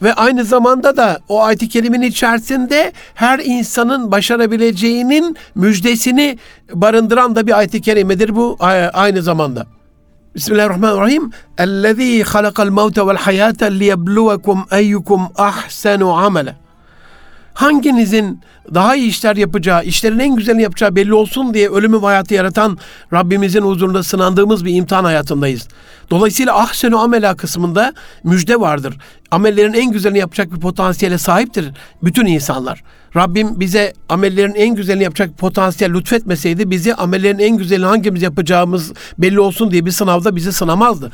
Ve 0.02 0.14
aynı 0.14 0.44
zamanda 0.46 0.98
da 0.98 1.20
o 1.30 1.42
ayet-i 1.42 1.70
kerimenin 1.70 2.08
içerisinde 2.08 2.94
her 3.14 3.40
insanın 3.40 4.12
başarabileceğinin 4.12 5.38
müjdesini 5.56 6.38
barındıran 6.74 7.36
da 7.36 7.48
bir 7.48 7.58
ayet-i 7.58 7.82
kerimedir 7.82 8.36
bu 8.36 8.58
aynı 8.94 9.22
zamanda. 9.22 9.68
بسم 10.36 10.52
الله 10.52 10.66
الرحمن 10.66 10.90
الرحيم. 10.90 11.30
الذي 11.60 12.24
خلق 12.24 12.62
الموت 12.62 13.00
والحياة 13.00 13.56
ليبلوكم 13.62 14.66
أيكم 14.74 15.30
أحسن 15.40 16.04
عملا. 16.04 16.56
Hanginizin 17.54 18.42
daha 18.74 18.96
iyi 18.96 19.10
işler 19.10 19.36
yapacağı, 19.36 19.84
işlerin 19.84 20.20
en 20.20 20.36
güzelini 20.36 20.62
yapacağı 20.62 20.96
belli 20.96 21.14
olsun 21.14 21.54
diye 21.54 21.70
ölümü 21.70 22.02
ve 22.02 22.06
hayatı 22.06 22.34
yaratan 22.34 22.78
Rabbimizin 23.14 23.62
huzurunda 23.62 24.04
sınandığımız 24.04 24.66
bir 24.66 24.76
imtihan 24.76 25.04
hayatındayız. 25.04 25.68
Dolayısıyla 26.10 26.60
ahsenu 26.60 27.00
amela 27.00 27.36
kısmında 27.36 27.94
müjde 28.24 28.60
vardır. 28.60 28.98
Amellerin 29.32 29.74
en 29.74 29.92
güzelini 29.92 30.20
yapacak 30.20 30.54
bir 30.54 30.60
potansiyele 30.60 31.18
sahiptir 31.18 31.72
bütün 32.04 32.26
insanlar. 32.26 32.84
Rabbim 33.16 33.60
bize 33.60 33.94
amellerin 34.10 34.54
en 34.56 34.76
güzelini 34.76 35.04
yapacak 35.04 35.38
potansiyel 35.38 35.94
lütfetmeseydi 35.94 36.72
bizi 36.72 36.96
amellerin 36.96 37.40
en 37.40 37.58
güzelini 37.58 37.86
hangimiz 37.86 38.22
yapacağımız 38.22 38.94
belli 39.18 39.40
olsun 39.40 39.72
diye 39.72 39.86
bir 39.86 39.92
sınavda 39.92 40.36
bizi 40.36 40.54
sınamazdı. 40.54 41.12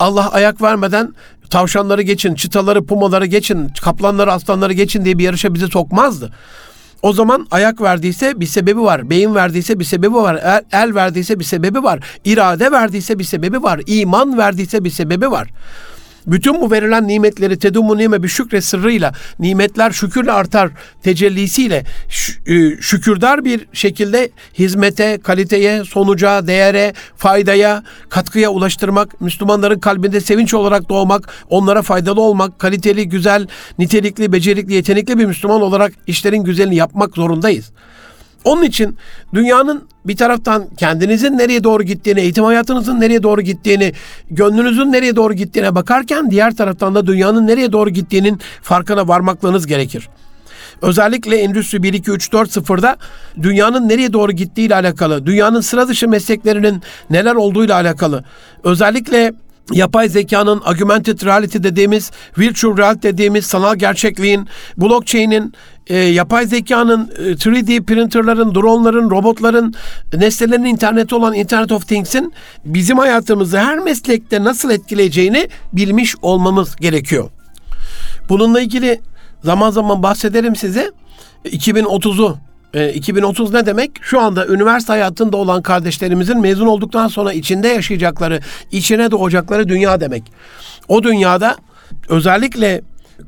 Allah 0.00 0.32
ayak 0.32 0.62
vermeden 0.62 1.14
tavşanları 1.50 2.02
geçin, 2.02 2.34
çıtaları, 2.34 2.86
pumaları 2.86 3.26
geçin, 3.26 3.68
kaplanları, 3.82 4.32
aslanları 4.32 4.72
geçin 4.72 5.04
diye 5.04 5.18
bir 5.18 5.24
yarışa 5.24 5.54
bizi 5.54 5.66
sokmazdı. 5.66 6.32
O 7.02 7.12
zaman 7.12 7.46
ayak 7.50 7.80
verdiyse 7.80 8.40
bir 8.40 8.46
sebebi 8.46 8.80
var. 8.80 9.10
Beyin 9.10 9.34
verdiyse 9.34 9.78
bir 9.80 9.84
sebebi 9.84 10.14
var. 10.14 10.34
El, 10.34 10.62
el 10.72 10.94
verdiyse 10.94 11.38
bir 11.38 11.44
sebebi 11.44 11.82
var. 11.82 12.00
İrade 12.24 12.72
verdiyse 12.72 13.18
bir 13.18 13.24
sebebi 13.24 13.62
var. 13.62 13.80
İman 13.86 14.38
verdiyse 14.38 14.84
bir 14.84 14.90
sebebi 14.90 15.30
var. 15.30 15.48
Bütün 16.26 16.60
bu 16.60 16.70
verilen 16.70 17.08
nimetleri 17.08 17.58
tedumu 17.58 17.98
nime 17.98 18.22
bir 18.22 18.28
şükre 18.28 18.60
sırrıyla 18.60 19.12
nimetler 19.38 19.90
şükürle 19.90 20.32
artar 20.32 20.70
tecellisiyle 21.02 21.84
e, 22.46 22.76
şükürdar 22.80 23.44
bir 23.44 23.66
şekilde 23.72 24.30
hizmete, 24.58 25.18
kaliteye, 25.22 25.84
sonuca, 25.84 26.46
değere, 26.46 26.94
faydaya, 27.16 27.82
katkıya 28.08 28.50
ulaştırmak, 28.50 29.20
Müslümanların 29.20 29.78
kalbinde 29.78 30.20
sevinç 30.20 30.54
olarak 30.54 30.88
doğmak, 30.88 31.28
onlara 31.48 31.82
faydalı 31.82 32.20
olmak, 32.20 32.58
kaliteli, 32.58 33.08
güzel, 33.08 33.46
nitelikli, 33.78 34.32
becerikli, 34.32 34.74
yetenekli 34.74 35.18
bir 35.18 35.26
Müslüman 35.26 35.62
olarak 35.62 35.92
işlerin 36.06 36.44
güzelini 36.44 36.76
yapmak 36.76 37.14
zorundayız. 37.14 37.70
Onun 38.46 38.62
için 38.62 38.96
dünyanın 39.34 39.88
bir 40.04 40.16
taraftan 40.16 40.66
kendinizin 40.76 41.38
nereye 41.38 41.64
doğru 41.64 41.82
gittiğini, 41.82 42.20
eğitim 42.20 42.44
hayatınızın 42.44 43.00
nereye 43.00 43.22
doğru 43.22 43.40
gittiğini, 43.40 43.92
gönlünüzün 44.30 44.92
nereye 44.92 45.16
doğru 45.16 45.34
gittiğine 45.34 45.74
bakarken 45.74 46.30
diğer 46.30 46.56
taraftan 46.56 46.94
da 46.94 47.06
dünyanın 47.06 47.46
nereye 47.46 47.72
doğru 47.72 47.90
gittiğinin 47.90 48.40
farkına 48.62 49.08
varmaklarınız 49.08 49.66
gerekir. 49.66 50.08
Özellikle 50.82 51.36
Endüstri 51.36 51.82
1, 51.82 51.92
2, 51.92 52.10
3, 52.10 52.32
4, 52.32 52.56
0'da 52.56 52.96
dünyanın 53.42 53.88
nereye 53.88 54.12
doğru 54.12 54.32
gittiği 54.32 54.66
ile 54.66 54.74
alakalı, 54.74 55.26
dünyanın 55.26 55.60
sıra 55.60 55.88
dışı 55.88 56.08
mesleklerinin 56.08 56.82
neler 57.10 57.34
olduğu 57.34 57.64
ile 57.64 57.74
alakalı, 57.74 58.24
özellikle 58.64 59.32
yapay 59.72 60.08
zekanın, 60.08 60.62
augmented 60.64 61.22
reality 61.22 61.58
dediğimiz, 61.58 62.10
virtual 62.38 62.76
reality 62.76 63.08
dediğimiz 63.08 63.46
sanal 63.46 63.76
gerçekliğin, 63.76 64.48
blockchain'in, 64.76 65.52
e, 65.86 65.96
yapay 65.96 66.46
zekanın, 66.46 67.10
e, 67.18 67.36
3D 67.36 67.82
printerların, 67.82 68.54
dronların, 68.54 69.10
robotların, 69.10 69.74
nesnelerin 70.14 70.64
interneti 70.64 71.14
olan 71.14 71.34
Internet 71.34 71.72
of 71.72 71.88
Things'in 71.88 72.32
bizim 72.64 72.98
hayatımızı 72.98 73.58
her 73.58 73.78
meslekte 73.78 74.44
nasıl 74.44 74.70
etkileyeceğini 74.70 75.48
bilmiş 75.72 76.14
olmamız 76.22 76.76
gerekiyor. 76.76 77.30
Bununla 78.28 78.60
ilgili 78.60 79.00
zaman 79.44 79.70
zaman 79.70 80.02
bahsederim 80.02 80.56
size. 80.56 80.90
2030'u 81.44 82.38
2030 82.94 83.54
e, 83.54 83.58
ne 83.58 83.66
demek? 83.66 83.90
Şu 84.02 84.20
anda 84.20 84.46
üniversite 84.46 84.92
hayatında 84.92 85.36
olan 85.36 85.62
kardeşlerimizin 85.62 86.40
mezun 86.40 86.66
olduktan 86.66 87.08
sonra 87.08 87.32
içinde 87.32 87.68
yaşayacakları, 87.68 88.40
içine 88.72 89.10
doğacakları 89.10 89.68
dünya 89.68 90.00
demek. 90.00 90.32
O 90.88 91.02
dünyada 91.02 91.56
özellikle 92.08 92.82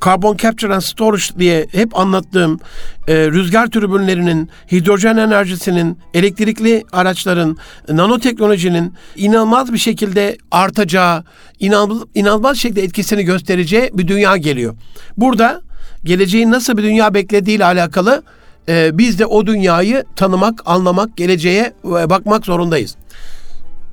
Carbon 0.05 0.37
Capture 0.37 0.75
and 0.75 0.81
Storage 0.81 1.39
diye 1.39 1.67
hep 1.73 1.99
anlattığım 1.99 2.61
e, 3.09 3.15
rüzgar 3.15 3.67
türbünlerinin, 3.67 4.51
hidrojen 4.73 5.17
enerjisinin, 5.17 5.99
elektrikli 6.15 6.85
araçların, 6.93 7.57
nanoteknolojinin 7.89 8.95
inanılmaz 9.17 9.73
bir 9.73 9.79
şekilde 9.79 10.39
artacağı, 10.51 11.25
inanılmaz, 11.61 12.03
inanılmaz 12.15 12.57
şekilde 12.57 12.83
etkisini 12.83 13.23
göstereceği 13.23 13.91
bir 13.95 14.09
dünya 14.09 14.37
geliyor. 14.37 14.77
Burada 15.17 15.61
geleceğin 16.05 16.51
nasıl 16.51 16.77
bir 16.77 16.83
dünya 16.83 17.15
beklediğiyle 17.15 17.65
alakalı 17.65 18.23
e, 18.69 18.99
biz 18.99 19.19
de 19.19 19.27
o 19.27 19.47
dünyayı 19.47 20.05
tanımak, 20.17 20.63
anlamak, 20.67 21.17
geleceğe 21.17 21.73
e, 21.85 22.11
bakmak 22.11 22.47
zorundayız. 22.47 22.97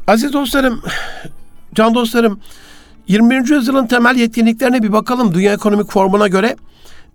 Aziz 0.08 0.34
dostlarım, 0.34 0.82
can 1.76 1.96
dostlarım, 1.96 2.40
21. 3.08 3.50
yüzyılın 3.56 3.88
temel 3.88 4.16
yetkinliklerine 4.16 4.84
bir 4.84 4.92
bakalım 4.92 5.34
Dünya 5.34 5.54
Ekonomik 5.54 5.92
Formu'na 5.92 6.28
göre. 6.28 6.56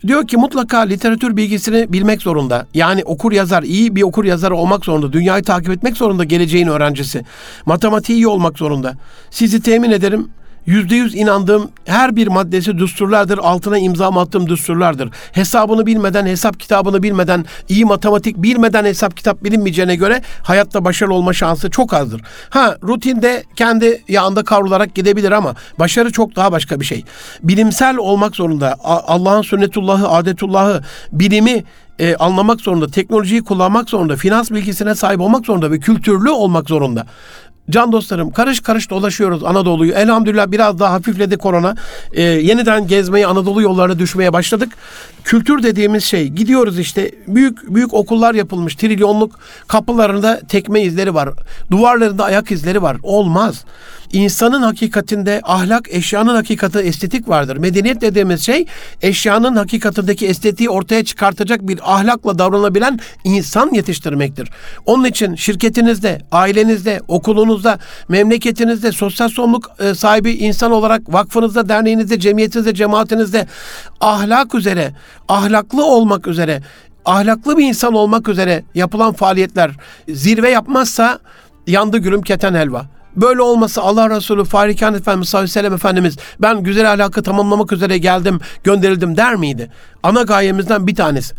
Diyor 0.07 0.27
ki 0.27 0.37
mutlaka 0.37 0.81
literatür 0.81 1.37
bilgisini 1.37 1.92
bilmek 1.92 2.23
zorunda. 2.23 2.66
Yani 2.75 3.05
okur 3.05 3.33
yazar, 3.33 3.62
iyi 3.62 3.96
bir 3.96 4.03
okur 4.03 4.25
yazar 4.25 4.51
olmak 4.51 4.85
zorunda. 4.85 5.12
Dünyayı 5.12 5.42
takip 5.42 5.70
etmek 5.70 5.96
zorunda 5.96 6.25
geleceğin 6.25 6.66
öğrencisi. 6.66 7.25
Matematiği 7.66 8.18
iyi 8.18 8.29
olmak 8.29 8.59
zorunda. 8.59 8.94
Sizi 9.31 9.62
temin 9.62 9.90
ederim 9.90 10.29
yüzde 10.66 10.96
yüz 10.96 11.14
inandığım 11.14 11.70
her 11.85 12.16
bir 12.16 12.27
maddesi 12.27 12.79
düsturlardır. 12.79 13.38
Altına 13.38 13.79
imza 13.79 14.09
attığım 14.09 14.49
düsturlardır. 14.49 15.11
Hesabını 15.33 15.87
bilmeden, 15.87 16.27
hesap 16.27 16.61
kitabını 16.61 17.03
bilmeden, 17.03 17.44
iyi 17.68 17.85
matematik 17.85 18.37
bilmeden 18.37 18.85
hesap 18.85 19.16
kitap 19.16 19.44
bilinmeyeceğine 19.44 19.96
göre 19.96 20.23
hayatta 20.42 20.85
başarılı 20.85 21.14
olma 21.14 21.33
şansı 21.33 21.70
çok 21.70 21.94
azdır. 21.94 22.23
Ha 22.51 22.77
rutinde 22.83 23.44
kendi 23.57 24.03
yağında 24.09 24.44
kavrularak 24.44 24.94
gidebilir 24.94 25.33
ama 25.33 25.55
başarı 25.79 26.12
çok 26.12 26.37
daha 26.37 26.53
başka 26.53 26.81
bir 26.81 26.85
şey. 26.85 27.05
Bilimsel 27.42 27.96
olmak 27.96 28.37
zorunda. 28.37 28.77
Allah'ın 28.85 29.42
sünnetullahı, 29.42 30.09
adetullahı, 30.09 30.83
bilimi 31.12 31.64
e, 32.01 32.16
anlamak 32.16 32.61
zorunda, 32.61 32.87
teknolojiyi 32.87 33.44
kullanmak 33.44 33.90
zorunda, 33.90 34.16
finans 34.16 34.51
bilgisine 34.51 34.94
sahip 34.94 35.20
olmak 35.20 35.46
zorunda 35.46 35.70
ve 35.70 35.79
kültürlü 35.79 36.31
olmak 36.31 36.68
zorunda. 36.68 37.07
Can 37.70 37.92
dostlarım 37.92 38.31
karış 38.31 38.61
karış 38.61 38.90
dolaşıyoruz 38.90 39.44
Anadolu'yu. 39.44 39.92
Elhamdülillah 39.92 40.51
biraz 40.51 40.79
daha 40.79 40.92
hafifledi 40.92 41.37
korona. 41.37 41.75
Ee, 42.12 42.23
yeniden 42.23 42.87
gezmeye 42.87 43.27
Anadolu 43.27 43.62
yollarına 43.62 43.99
düşmeye 43.99 44.33
başladık. 44.33 44.68
Kültür 45.25 45.62
dediğimiz 45.62 46.05
şey 46.05 46.29
gidiyoruz 46.29 46.79
işte 46.79 47.11
büyük 47.27 47.75
büyük 47.75 47.94
okullar 47.94 48.35
yapılmış 48.35 48.75
trilyonluk 48.75 49.38
kapılarında 49.68 50.40
tekme 50.49 50.83
izleri 50.83 51.14
var. 51.14 51.29
Duvarlarında 51.70 52.25
ayak 52.25 52.51
izleri 52.51 52.83
var. 52.83 52.96
Olmaz. 53.03 53.64
İnsanın 54.12 54.62
hakikatinde 54.62 55.40
ahlak, 55.44 55.88
eşyanın 55.90 56.35
hakikati 56.35 56.79
estetik 56.79 57.29
vardır. 57.29 57.57
Medeniyet 57.57 58.01
dediğimiz 58.01 58.46
şey 58.46 58.66
eşyanın 59.03 59.57
hakikatindeki 59.57 60.27
estetiği 60.27 60.70
ortaya 60.70 61.05
çıkartacak 61.05 61.68
bir 61.68 61.81
ahlakla 61.94 62.38
davranabilen 62.38 63.01
insan 63.25 63.70
yetiştirmektir. 63.73 64.49
Onun 64.87 65.05
için 65.05 65.35
şirketinizde, 65.35 66.18
ailenizde, 66.33 67.01
okulunuzda, 67.09 67.79
memleketinizde, 68.09 68.92
sosyal 68.92 69.29
sorumluluk 69.29 69.70
e, 69.79 69.94
sahibi 69.94 70.33
insan 70.33 70.73
olarak 70.73 71.14
vakfınızda, 71.14 71.68
derneğinizde, 71.68 72.20
cemiyetinizde, 72.20 72.75
cemaatinizde 72.75 73.46
ahlak 74.01 74.55
üzere, 74.55 74.92
ahlaklı 75.29 75.85
olmak 75.85 76.27
üzere, 76.27 76.62
ahlaklı 77.05 77.59
bir 77.59 77.64
insan 77.64 77.94
olmak 77.94 78.29
üzere 78.29 78.64
yapılan 78.75 79.12
faaliyetler 79.12 79.70
zirve 80.09 80.51
yapmazsa 80.51 81.18
yandı 81.66 81.99
gülüm 81.99 82.23
keten 82.23 82.55
helva. 82.55 82.99
Böyle 83.16 83.42
olmasa 83.42 83.83
Allah 83.83 84.11
Resulü 84.11 84.44
Farikan 84.44 84.94
Efendimiz 84.94 85.29
sallallahu 85.29 85.59
aleyhi 85.59 85.73
ve 85.73 85.77
Efendimiz 85.77 86.16
ben 86.38 86.62
güzel 86.62 86.92
ahlakı 86.92 87.23
tamamlamak 87.23 87.73
üzere 87.73 87.99
geldim 87.99 88.40
gönderildim 88.64 89.16
der 89.16 89.37
miydi? 89.37 89.70
Ana 90.03 90.23
gayemizden 90.23 90.87
bir 90.87 90.94
tanesi. 90.94 91.35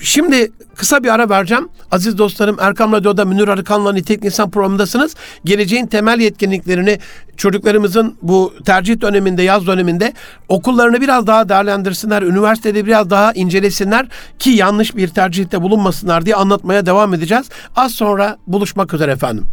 Şimdi 0.00 0.52
kısa 0.74 1.04
bir 1.04 1.08
ara 1.08 1.28
vereceğim. 1.28 1.68
Aziz 1.90 2.18
dostlarım 2.18 2.56
Erkam 2.60 2.92
Radyo'da 2.92 3.24
Münir 3.24 3.48
Arıkan'la 3.48 3.92
Nitek 3.92 4.24
İnsan 4.24 4.50
programındasınız. 4.50 5.14
Geleceğin 5.44 5.86
temel 5.86 6.20
yetkinliklerini 6.20 6.98
çocuklarımızın 7.36 8.16
bu 8.22 8.54
tercih 8.64 9.00
döneminde, 9.00 9.42
yaz 9.42 9.66
döneminde 9.66 10.12
okullarını 10.48 11.00
biraz 11.00 11.26
daha 11.26 11.48
değerlendirsinler, 11.48 12.22
üniversitede 12.22 12.86
biraz 12.86 13.10
daha 13.10 13.32
incelesinler 13.32 14.06
ki 14.38 14.50
yanlış 14.50 14.96
bir 14.96 15.08
tercihte 15.08 15.62
bulunmasınlar 15.62 16.26
diye 16.26 16.34
anlatmaya 16.34 16.86
devam 16.86 17.14
edeceğiz. 17.14 17.48
Az 17.76 17.92
sonra 17.92 18.36
buluşmak 18.46 18.94
üzere 18.94 19.12
efendim 19.12 19.46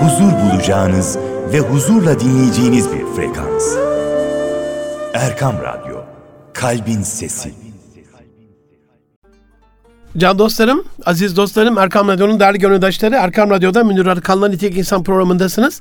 huzur 0.00 0.32
bulacağınız 0.32 1.18
ve 1.52 1.58
huzurla 1.58 2.20
dinleyeceğiniz 2.20 2.92
bir 2.92 3.06
frekans. 3.16 3.76
Erkam 5.14 5.54
Radyo, 5.62 5.96
Kalbin 6.52 7.02
Sesi. 7.02 7.69
Can 10.18 10.38
dostlarım, 10.38 10.84
aziz 11.06 11.36
dostlarım, 11.36 11.78
Erkam 11.78 12.08
Radyo'nun 12.08 12.40
değerli 12.40 12.58
gönüldaşları, 12.58 13.14
Erkam 13.14 13.50
Radyo'da 13.50 13.84
Münir 13.84 14.06
Arıkan'la 14.06 14.48
Nitek 14.48 14.76
İnsan 14.76 15.04
programındasınız. 15.04 15.80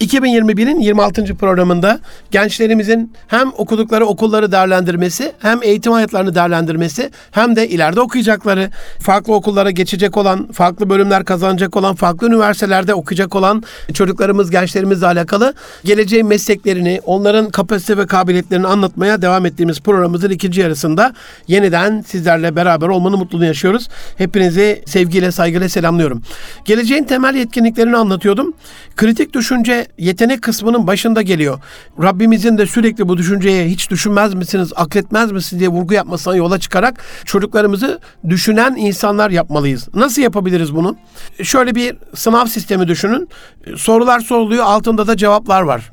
2021'in 0.00 0.80
26. 0.80 1.36
programında 1.36 2.00
gençlerimizin 2.30 3.12
hem 3.26 3.52
okudukları 3.56 4.06
okulları 4.06 4.52
değerlendirmesi, 4.52 5.32
hem 5.38 5.62
eğitim 5.62 5.92
hayatlarını 5.92 6.34
değerlendirmesi, 6.34 7.10
hem 7.30 7.56
de 7.56 7.68
ileride 7.68 8.00
okuyacakları, 8.00 8.70
farklı 9.00 9.34
okullara 9.34 9.70
geçecek 9.70 10.16
olan, 10.16 10.52
farklı 10.52 10.90
bölümler 10.90 11.24
kazanacak 11.24 11.76
olan, 11.76 11.94
farklı 11.94 12.26
üniversitelerde 12.26 12.94
okuyacak 12.94 13.36
olan 13.36 13.62
çocuklarımız, 13.94 14.50
gençlerimizle 14.50 15.06
alakalı 15.06 15.54
geleceğin 15.84 16.26
mesleklerini, 16.26 17.00
onların 17.04 17.50
kapasite 17.50 17.96
ve 17.96 18.06
kabiliyetlerini 18.06 18.66
anlatmaya 18.66 19.22
devam 19.22 19.46
ettiğimiz 19.46 19.80
programımızın 19.80 20.30
ikinci 20.30 20.60
yarısında 20.60 21.14
yeniden 21.48 22.00
sizlerle 22.00 22.56
beraber 22.56 22.88
olmanın 22.88 23.18
mutluluğunu 23.18 23.46
yaşıyoruz 23.46 23.67
konuşuyoruz. 23.68 23.88
Hepinizi 24.18 24.82
sevgiyle, 24.86 25.32
saygıyla 25.32 25.68
selamlıyorum. 25.68 26.22
Geleceğin 26.64 27.04
temel 27.04 27.34
yetkinliklerini 27.34 27.96
anlatıyordum. 27.96 28.54
Kritik 28.96 29.34
düşünce 29.34 29.86
yetenek 29.98 30.42
kısmının 30.42 30.86
başında 30.86 31.22
geliyor. 31.22 31.60
Rabbimizin 32.02 32.58
de 32.58 32.66
sürekli 32.66 33.08
bu 33.08 33.16
düşünceye 33.16 33.68
hiç 33.68 33.90
düşünmez 33.90 34.34
misiniz, 34.34 34.72
akletmez 34.76 35.32
misiniz 35.32 35.60
diye 35.60 35.68
vurgu 35.68 35.94
yapmasına 35.94 36.36
yola 36.36 36.58
çıkarak 36.58 37.00
çocuklarımızı 37.24 38.00
düşünen 38.28 38.76
insanlar 38.76 39.30
yapmalıyız. 39.30 39.88
Nasıl 39.94 40.22
yapabiliriz 40.22 40.74
bunu? 40.74 40.96
Şöyle 41.42 41.74
bir 41.74 41.96
sınav 42.14 42.46
sistemi 42.46 42.88
düşünün. 42.88 43.28
Sorular 43.76 44.20
soruluyor, 44.20 44.64
altında 44.64 45.06
da 45.06 45.16
cevaplar 45.16 45.62
var. 45.62 45.90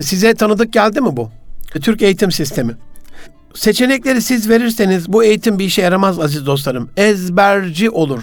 Size 0.00 0.34
tanıdık 0.34 0.72
geldi 0.72 1.00
mi 1.00 1.16
bu? 1.16 1.30
Türk 1.82 2.02
eğitim 2.02 2.32
sistemi. 2.32 2.72
Seçenekleri 3.54 4.22
siz 4.22 4.48
verirseniz 4.48 5.12
bu 5.12 5.24
eğitim 5.24 5.58
bir 5.58 5.64
işe 5.64 5.82
yaramaz 5.82 6.18
aziz 6.18 6.46
dostlarım. 6.46 6.90
Ezberci 6.96 7.90
olur. 7.90 8.22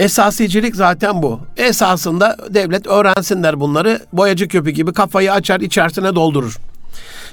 Esasicilik 0.00 0.76
zaten 0.76 1.22
bu. 1.22 1.40
Esasında 1.56 2.36
devlet 2.50 2.86
öğrensinler 2.86 3.60
bunları. 3.60 4.00
Boyacı 4.12 4.48
köpü 4.48 4.70
gibi 4.70 4.92
kafayı 4.92 5.32
açar 5.32 5.60
içerisine 5.60 6.14
doldurur. 6.14 6.56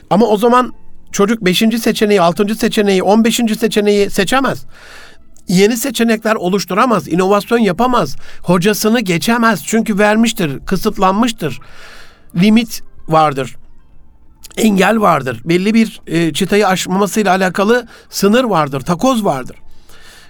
Ama 0.09 0.25
o 0.25 0.37
zaman 0.37 0.73
çocuk 1.11 1.45
5. 1.45 1.63
seçeneği, 1.81 2.21
6. 2.21 2.55
seçeneği, 2.55 3.03
15. 3.03 3.35
seçeneği 3.59 4.09
seçemez. 4.09 4.65
Yeni 5.47 5.77
seçenekler 5.77 6.35
oluşturamaz, 6.35 7.07
inovasyon 7.07 7.59
yapamaz. 7.59 8.15
Hocasını 8.41 8.99
geçemez 8.99 9.63
çünkü 9.67 9.99
vermiştir, 9.99 10.59
kısıtlanmıştır. 10.65 11.59
Limit 12.35 12.81
vardır 13.07 13.55
engel 14.57 15.01
vardır. 15.01 15.41
Belli 15.45 15.73
bir 15.73 16.01
e, 16.07 16.33
çıtayı 16.33 16.67
aşmamasıyla 16.67 17.31
alakalı 17.31 17.87
sınır 18.09 18.43
vardır, 18.43 18.81
takoz 18.81 19.25
vardır. 19.25 19.55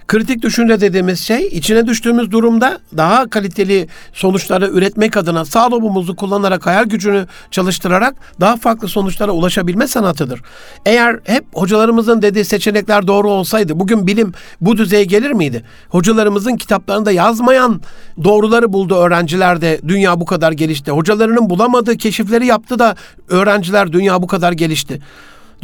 Kritik 0.08 0.42
düşünce 0.42 0.80
dediğimiz 0.80 1.20
şey 1.20 1.46
içine 1.46 1.86
düştüğümüz 1.86 2.30
durumda 2.30 2.78
daha 2.96 3.30
kaliteli 3.30 3.88
sonuçları 4.12 4.68
üretmek 4.68 5.16
adına 5.16 5.44
sağ 5.44 5.70
lobumuzu 5.70 6.16
kullanarak 6.16 6.66
hayal 6.66 6.84
gücünü 6.84 7.26
çalıştırarak 7.50 8.14
daha 8.40 8.56
farklı 8.56 8.88
sonuçlara 8.88 9.32
ulaşabilme 9.32 9.86
sanatıdır. 9.86 10.40
Eğer 10.86 11.20
hep 11.24 11.44
hocalarımızın 11.54 12.22
dediği 12.22 12.44
seçenekler 12.44 13.06
doğru 13.06 13.30
olsaydı 13.30 13.80
bugün 13.80 14.06
bilim 14.06 14.32
bu 14.60 14.76
düzeye 14.76 15.04
gelir 15.04 15.30
miydi? 15.30 15.64
Hocalarımızın 15.88 16.56
kitaplarında 16.56 17.12
yazmayan 17.12 17.80
doğruları 18.24 18.72
buldu 18.72 18.94
öğrenciler 18.94 19.60
de 19.60 19.80
dünya 19.88 20.20
bu 20.20 20.24
kadar 20.24 20.52
gelişti. 20.52 20.90
Hocalarının 20.90 21.50
bulamadığı 21.50 21.96
keşifleri 21.96 22.46
yaptı 22.46 22.78
da 22.78 22.96
öğrenciler 23.28 23.92
dünya 23.92 24.22
bu 24.22 24.26
kadar 24.26 24.52
gelişti. 24.52 25.00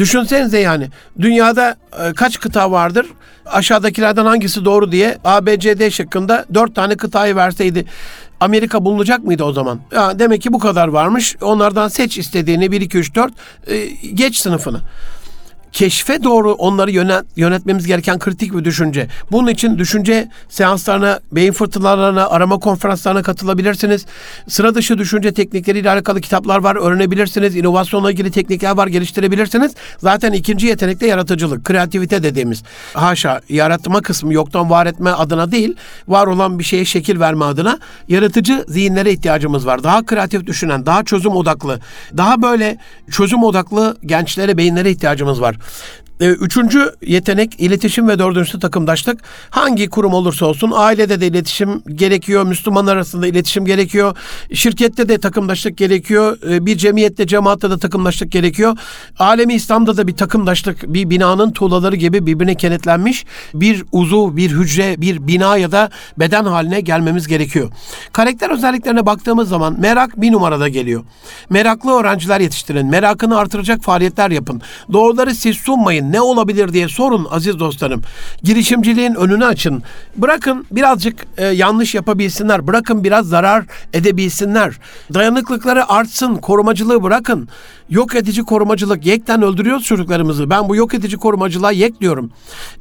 Düşünsenize 0.01 0.59
yani 0.59 0.89
dünyada 1.21 1.77
e, 2.03 2.13
kaç 2.13 2.41
kıta 2.41 2.71
vardır? 2.71 3.07
Aşağıdakilerden 3.47 4.27
hangisi 4.27 4.65
doğru 4.65 4.93
diye 4.93 5.19
ABCD 5.25 5.91
şıkkında 5.91 6.45
dört 6.55 6.75
tane 6.75 6.97
kıtayı 6.97 7.37
verseydi 7.37 7.85
Amerika 8.41 8.85
bulunacak 8.85 9.25
mıydı 9.25 9.45
o 9.45 9.53
zaman? 9.53 9.81
Ya 9.93 10.19
demek 10.19 10.43
ki 10.43 10.53
bu 10.53 10.59
kadar 10.59 10.89
varmış. 10.89 11.37
Onlardan 11.41 11.89
seç 11.89 12.19
istediğini 12.19 12.73
1 12.73 12.81
2 12.81 12.99
3 12.99 13.15
4 13.15 13.33
e, 13.67 13.87
geç 14.15 14.37
sınıfını 14.37 14.81
keşfe 15.73 16.23
doğru 16.23 16.53
onları 16.53 16.91
yönet, 16.91 17.25
yönetmemiz 17.37 17.87
gereken 17.87 18.19
kritik 18.19 18.55
bir 18.55 18.65
düşünce. 18.65 19.07
Bunun 19.33 19.51
için 19.51 19.79
düşünce 19.79 20.29
seanslarına, 20.49 21.21
beyin 21.33 21.53
fırtınalarına, 21.53 22.29
arama 22.29 22.59
konferanslarına 22.59 23.23
katılabilirsiniz. 23.23 24.07
Sıra 24.49 24.75
dışı 24.75 24.99
düşünce 24.99 25.35
teknikleriyle 25.35 25.91
alakalı 25.91 26.21
kitaplar 26.21 26.59
var, 26.59 26.77
öğrenebilirsiniz. 26.77 27.57
İnovasyonla 27.57 28.11
ilgili 28.11 28.31
teknikler 28.31 28.77
var, 28.77 28.87
geliştirebilirsiniz. 28.87 29.75
Zaten 29.99 30.33
ikinci 30.33 30.67
yetenek 30.67 31.01
de 31.01 31.07
yaratıcılık, 31.07 31.65
kreativite 31.65 32.23
dediğimiz. 32.23 32.63
Haşa, 32.95 33.41
yaratma 33.49 34.01
kısmı 34.01 34.33
yoktan 34.35 34.71
var 34.71 34.87
etme 34.87 35.11
adına 35.11 35.53
değil, 35.53 35.77
var 36.09 36.27
olan 36.27 36.59
bir 36.59 36.65
şeye 36.65 36.85
şekil 36.85 37.21
verme 37.21 37.45
adına 37.45 37.79
yaratıcı 38.09 38.65
zihinlere 38.69 39.13
ihtiyacımız 39.13 39.67
var. 39.67 39.83
Daha 39.83 40.07
kreatif 40.07 40.47
düşünen, 40.47 40.87
daha 40.87 41.05
çözüm 41.05 41.33
odaklı, 41.33 41.81
daha 42.17 42.43
böyle 42.43 42.79
çözüm 43.11 43.45
odaklı 43.45 43.97
gençlere, 44.07 44.57
beyinlere 44.57 44.91
ihtiyacımız 44.91 45.41
var. 45.41 45.57
E, 46.21 46.29
Üçüncü 46.29 46.93
yetenek 47.07 47.61
iletişim 47.61 48.09
ve 48.09 48.19
dördüncüsü 48.19 48.61
takımdaşlık. 48.61 49.21
Hangi 49.51 49.89
kurum 49.89 50.13
olursa 50.15 50.47
olsun 50.47 50.73
ailede 50.75 51.21
de 51.21 51.27
iletişim 51.27 51.83
gerekiyor, 51.95 52.47
Müslümanlar 52.47 52.97
arasında 52.97 53.27
iletişim 53.27 53.65
gerekiyor, 53.65 54.17
şirkette 54.55 55.09
de 55.09 55.19
takımdaşlık 55.19 55.77
gerekiyor, 55.77 56.39
e, 56.51 56.67
bir 56.67 56.77
cemiyette, 56.77 57.27
cemaatte 57.27 57.71
de 57.71 57.79
takımdaşlık 57.79 58.33
gerekiyor. 58.33 58.79
Alemi 59.19 59.55
İslam'da 59.55 59.97
da 59.97 60.07
bir 60.07 60.17
takımdaşlık, 60.17 60.95
bir 60.95 61.11
binanın 61.11 61.53
tuğlaları 61.53 61.97
gibi 61.97 62.27
birbirine 62.27 62.55
kenetlenmiş 62.55 63.25
bir 63.55 63.85
uzuv, 63.93 64.37
bir 64.37 64.51
hücre, 64.51 65.01
bir 65.01 65.27
bina 65.27 65.57
ya 65.57 65.73
da 65.73 65.91
beden 66.19 66.45
haline 66.45 66.81
gelmemiz 66.81 67.27
gerekiyor. 67.27 67.71
Karakter 68.13 68.51
özelliklerine 68.51 69.07
baktığımız 69.07 69.49
zaman 69.49 69.81
merak 69.81 70.21
bir 70.21 70.33
numarada 70.33 70.69
geliyor. 70.69 71.05
Meraklı 71.51 71.91
öğrenciler 71.91 72.41
yetiştirin, 72.41 72.87
merakını 72.87 73.39
artıracak 73.39 73.83
faaliyetler 73.83 74.31
yapın. 74.31 74.63
Doğruları 74.93 75.35
siz 75.35 75.50
sunmayın, 75.55 76.13
ne 76.13 76.21
olabilir 76.21 76.73
diye 76.73 76.89
sorun 76.89 77.27
aziz 77.31 77.59
dostlarım. 77.59 78.03
Girişimciliğin 78.43 79.15
önünü 79.15 79.45
açın. 79.45 79.83
Bırakın 80.17 80.67
birazcık 80.71 81.27
e, 81.37 81.47
yanlış 81.47 81.95
yapabilsinler. 81.95 82.67
Bırakın 82.67 83.05
biraz 83.05 83.27
zarar 83.27 83.65
edebilsinler. 83.93 84.75
Dayanıklıkları 85.15 85.91
artsın. 85.91 86.37
Korumacılığı 86.37 87.03
bırakın. 87.03 87.49
Yok 87.91 88.15
edici 88.15 88.43
korumacılık. 88.43 89.07
Yekten 89.07 89.43
öldürüyoruz 89.43 89.85
çocuklarımızı. 89.85 90.51
Ben 90.51 90.69
bu 90.69 90.77
yok 90.77 90.95
edici 90.95 91.17
korumacılığa 91.17 91.73
yek 91.73 92.01
diyorum. 92.01 92.31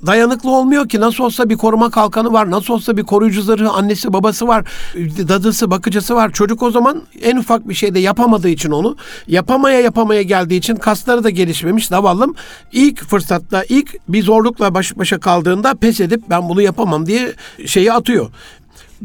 Dayanıklı 0.05 0.51
olmuyor 0.51 0.89
ki. 0.89 0.99
Nasıl 0.99 1.23
olsa 1.23 1.49
bir 1.49 1.57
koruma 1.57 1.89
kalkanı 1.89 2.33
var. 2.33 2.51
Nasıl 2.51 2.73
olsa 2.73 2.97
bir 2.97 3.03
koruyucu 3.03 3.41
zırhı 3.41 3.69
annesi 3.69 4.13
babası 4.13 4.47
var. 4.47 4.65
Dadısı 5.27 5.71
bakıcısı 5.71 6.15
var. 6.15 6.31
Çocuk 6.31 6.63
o 6.63 6.71
zaman 6.71 7.01
en 7.21 7.37
ufak 7.37 7.69
bir 7.69 7.73
şeyde 7.73 7.99
yapamadığı 7.99 8.49
için 8.49 8.71
onu 8.71 8.95
yapamaya 9.27 9.79
yapamaya 9.79 10.21
geldiği 10.21 10.57
için 10.57 10.75
kasları 10.75 11.23
da 11.23 11.29
gelişmemiş 11.29 11.87
zavallım. 11.87 12.35
İlk 12.71 13.03
fırsatta 13.03 13.63
ilk 13.69 13.95
bir 14.07 14.23
zorlukla 14.23 14.73
baş 14.73 14.97
başa 14.97 15.19
kaldığında 15.19 15.73
pes 15.73 16.01
edip 16.01 16.23
ben 16.29 16.49
bunu 16.49 16.61
yapamam 16.61 17.05
diye 17.05 17.33
şeyi 17.65 17.93
atıyor. 17.93 18.29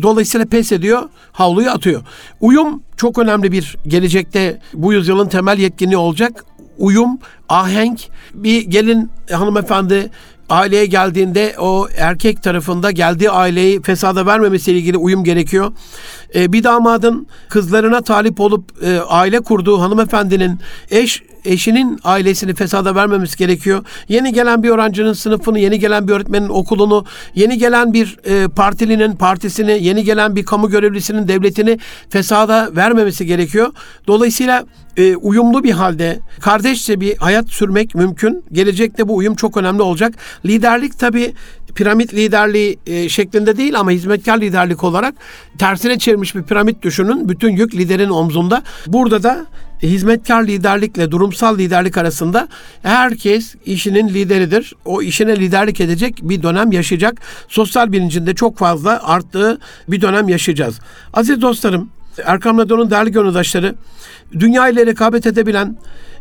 Dolayısıyla 0.02 0.46
pes 0.46 0.72
ediyor, 0.72 1.08
havluyu 1.32 1.70
atıyor. 1.70 2.02
Uyum 2.40 2.82
çok 2.96 3.18
önemli 3.18 3.52
bir 3.52 3.76
gelecekte 3.86 4.60
bu 4.74 4.92
yüzyılın 4.92 5.28
temel 5.28 5.58
yetkinliği 5.58 5.96
olacak. 5.96 6.44
Uyum, 6.78 7.18
ahenk, 7.48 8.00
bir 8.34 8.62
gelin 8.62 9.10
hanımefendi 9.30 10.10
aileye 10.48 10.86
geldiğinde 10.86 11.54
o 11.58 11.88
erkek 11.96 12.42
tarafında 12.42 12.90
geldiği 12.90 13.30
aileyi 13.30 13.82
fesada 13.82 14.26
vermemesiyle 14.26 14.78
ilgili 14.78 14.96
uyum 14.96 15.24
gerekiyor. 15.24 15.72
Ee, 16.34 16.52
bir 16.52 16.64
damadın 16.64 17.26
kızlarına 17.48 18.02
talip 18.02 18.40
olup 18.40 18.84
e, 18.84 19.00
aile 19.00 19.40
kurduğu 19.40 19.80
hanımefendinin 19.80 20.60
eş 20.90 21.22
eşinin 21.44 22.00
ailesini 22.04 22.54
fesada 22.54 22.94
vermemesi 22.94 23.36
gerekiyor. 23.36 23.84
Yeni 24.08 24.32
gelen 24.32 24.62
bir 24.62 24.70
öğrencinin 24.70 25.12
sınıfını, 25.12 25.58
yeni 25.58 25.78
gelen 25.78 26.08
bir 26.08 26.12
öğretmenin 26.12 26.48
okulunu, 26.48 27.04
yeni 27.34 27.58
gelen 27.58 27.92
bir 27.92 28.18
e, 28.24 28.48
partilinin 28.48 29.16
partisini, 29.16 29.84
yeni 29.84 30.04
gelen 30.04 30.36
bir 30.36 30.44
kamu 30.44 30.70
görevlisinin 30.70 31.28
devletini 31.28 31.78
fesada 32.10 32.70
vermemesi 32.76 33.26
gerekiyor. 33.26 33.72
Dolayısıyla 34.06 34.64
e, 34.96 35.16
uyumlu 35.16 35.64
bir 35.64 35.72
halde 35.72 36.18
kardeşçe 36.40 37.00
bir 37.00 37.16
hayat 37.16 37.48
sürmek 37.48 37.94
mümkün. 37.94 38.44
Gelecekte 38.52 39.08
bu 39.08 39.16
uyum 39.16 39.34
çok 39.34 39.56
önemli 39.56 39.82
olacak. 39.82 40.14
Liderlik 40.44 40.98
tabii 40.98 41.34
piramit 41.74 42.14
liderliği 42.14 42.78
e, 42.86 43.08
şeklinde 43.08 43.56
değil 43.56 43.78
ama 43.78 43.90
hizmetkar 43.90 44.40
liderlik 44.40 44.84
olarak 44.84 45.14
tersine 45.58 45.98
çevirmiş 45.98 46.34
bir 46.34 46.42
piramit 46.42 46.82
düşünün. 46.82 47.28
Bütün 47.28 47.56
yük 47.56 47.74
liderin 47.74 48.10
omzunda. 48.10 48.62
Burada 48.86 49.22
da 49.22 49.46
hizmetkar 49.82 50.46
liderlikle 50.46 51.10
durumsal 51.10 51.58
liderlik 51.58 51.96
arasında 51.98 52.48
herkes 52.82 53.54
işinin 53.66 54.08
lideridir. 54.08 54.74
O 54.84 55.02
işine 55.02 55.36
liderlik 55.36 55.80
edecek 55.80 56.18
bir 56.22 56.42
dönem 56.42 56.72
yaşayacak. 56.72 57.20
Sosyal 57.48 57.92
bilincinde 57.92 58.34
çok 58.34 58.58
fazla 58.58 59.02
arttığı 59.02 59.58
bir 59.88 60.00
dönem 60.00 60.28
yaşayacağız. 60.28 60.80
Aziz 61.12 61.42
dostlarım, 61.42 61.90
Erkam 62.24 62.58
Radyo'nun 62.58 62.90
değerli 62.90 63.12
gönüldaşları, 63.12 63.74
dünya 64.32 64.68
ile 64.68 64.86
rekabet 64.86 65.26
edebilen, 65.26 65.76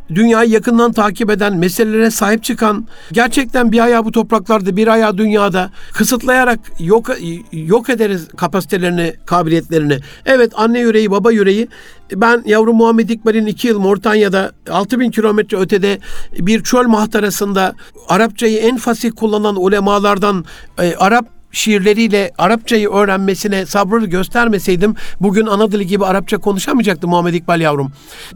dünyayı 0.10 0.50
yakından 0.50 0.92
takip 0.92 1.30
eden, 1.30 1.58
meselelere 1.58 2.12
sahip 2.12 2.44
çıkan, 2.44 2.88
gerçekten 3.12 3.72
bir 3.72 3.80
ayağı 3.80 4.06
bu 4.06 4.12
topraklarda, 4.12 4.78
bir 4.78 4.88
ayağı 4.88 5.18
dünyada 5.18 5.72
kısıtlayarak 5.94 6.60
yok 6.80 7.10
yok 7.52 7.90
ederiz 7.90 8.28
kapasitelerini, 8.38 9.14
kabiliyetlerini. 9.26 9.98
Evet 10.26 10.52
anne 10.56 10.80
yüreği, 10.80 11.12
baba 11.12 11.32
yüreği. 11.32 11.68
Ben 12.16 12.44
yavrum 12.46 12.78
Muhammed 12.78 13.10
İkbal'in 13.10 13.46
iki 13.46 13.68
yıl 13.68 13.80
Moritanya'da 13.80 14.52
6000 14.70 15.12
kilometre 15.12 15.58
ötede 15.58 16.00
bir 16.40 16.64
çöl 16.64 16.88
mahtarasında 16.88 17.76
Arapçayı 18.08 18.58
en 18.58 18.78
fasih 18.78 19.12
kullanan 19.16 19.56
ulemalardan 19.56 20.46
e, 20.80 20.96
Arap 20.96 21.33
şiirleriyle 21.54 22.32
Arapçayı 22.38 22.90
öğrenmesine 22.90 23.66
sabrı 23.66 24.06
göstermeseydim 24.06 24.96
bugün 25.22 25.46
ana 25.46 25.72
dili 25.72 25.88
gibi 25.88 26.06
Arapça 26.06 26.38
konuşamayacaktı 26.38 27.08
Muhammed 27.08 27.34
İkbal 27.34 27.62
yavrum. 27.62 27.92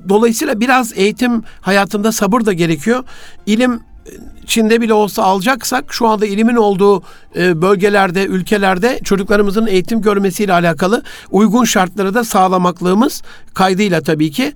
Dolayısıyla 0.10 0.60
biraz 0.60 0.97
eğitim 0.97 1.43
hayatında 1.62 2.12
sabır 2.12 2.45
da 2.45 2.53
gerekiyor. 2.53 3.03
İlim 3.45 3.80
Çin'de 4.45 4.81
bile 4.81 4.93
olsa 4.93 5.23
alacaksak 5.23 5.93
şu 5.93 6.07
anda 6.07 6.25
ilimin 6.25 6.55
olduğu 6.55 7.03
e, 7.35 7.61
bölgelerde, 7.61 8.25
ülkelerde 8.25 8.99
çocuklarımızın 9.03 9.67
eğitim 9.67 10.01
görmesiyle 10.01 10.53
alakalı 10.53 11.03
uygun 11.31 11.65
şartları 11.65 12.13
da 12.13 12.23
sağlamaklığımız 12.23 13.21
kaydıyla 13.53 14.01
tabii 14.01 14.31
ki 14.31 14.53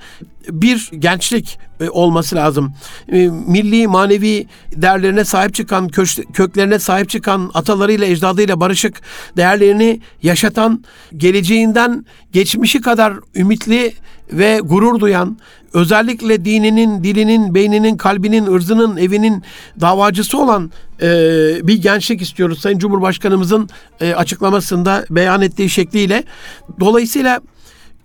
bir 0.49 0.89
gençlik 0.99 1.59
e, 1.79 1.89
olması 1.89 2.35
lazım. 2.35 2.73
E, 3.11 3.29
milli, 3.47 3.87
manevi 3.87 4.47
değerlerine 4.75 5.25
sahip 5.25 5.53
çıkan, 5.53 5.87
köklerine 6.33 6.79
sahip 6.79 7.09
çıkan, 7.09 7.51
atalarıyla, 7.53 8.07
ecdadıyla 8.07 8.59
barışık, 8.59 9.01
değerlerini 9.37 9.99
yaşatan, 10.23 10.83
geleceğinden 11.17 12.05
geçmişi 12.31 12.81
kadar 12.81 13.13
ümitli 13.35 13.93
ve 14.31 14.59
gurur 14.63 14.99
duyan, 14.99 15.37
özellikle 15.73 16.45
dininin, 16.45 17.03
dilinin, 17.03 17.55
beyninin, 17.55 17.97
kalbinin, 17.97 18.45
ırzının, 18.45 18.97
evinin 18.97 19.43
davacısı 19.81 20.37
olan 20.37 20.71
e, 21.01 21.07
bir 21.67 21.81
gençlik 21.81 22.21
istiyoruz. 22.21 22.61
Sayın 22.61 22.79
Cumhurbaşkanımızın 22.79 23.69
e, 24.01 24.13
açıklamasında 24.13 25.05
beyan 25.09 25.41
ettiği 25.41 25.69
şekliyle. 25.69 26.23
Dolayısıyla 26.79 27.41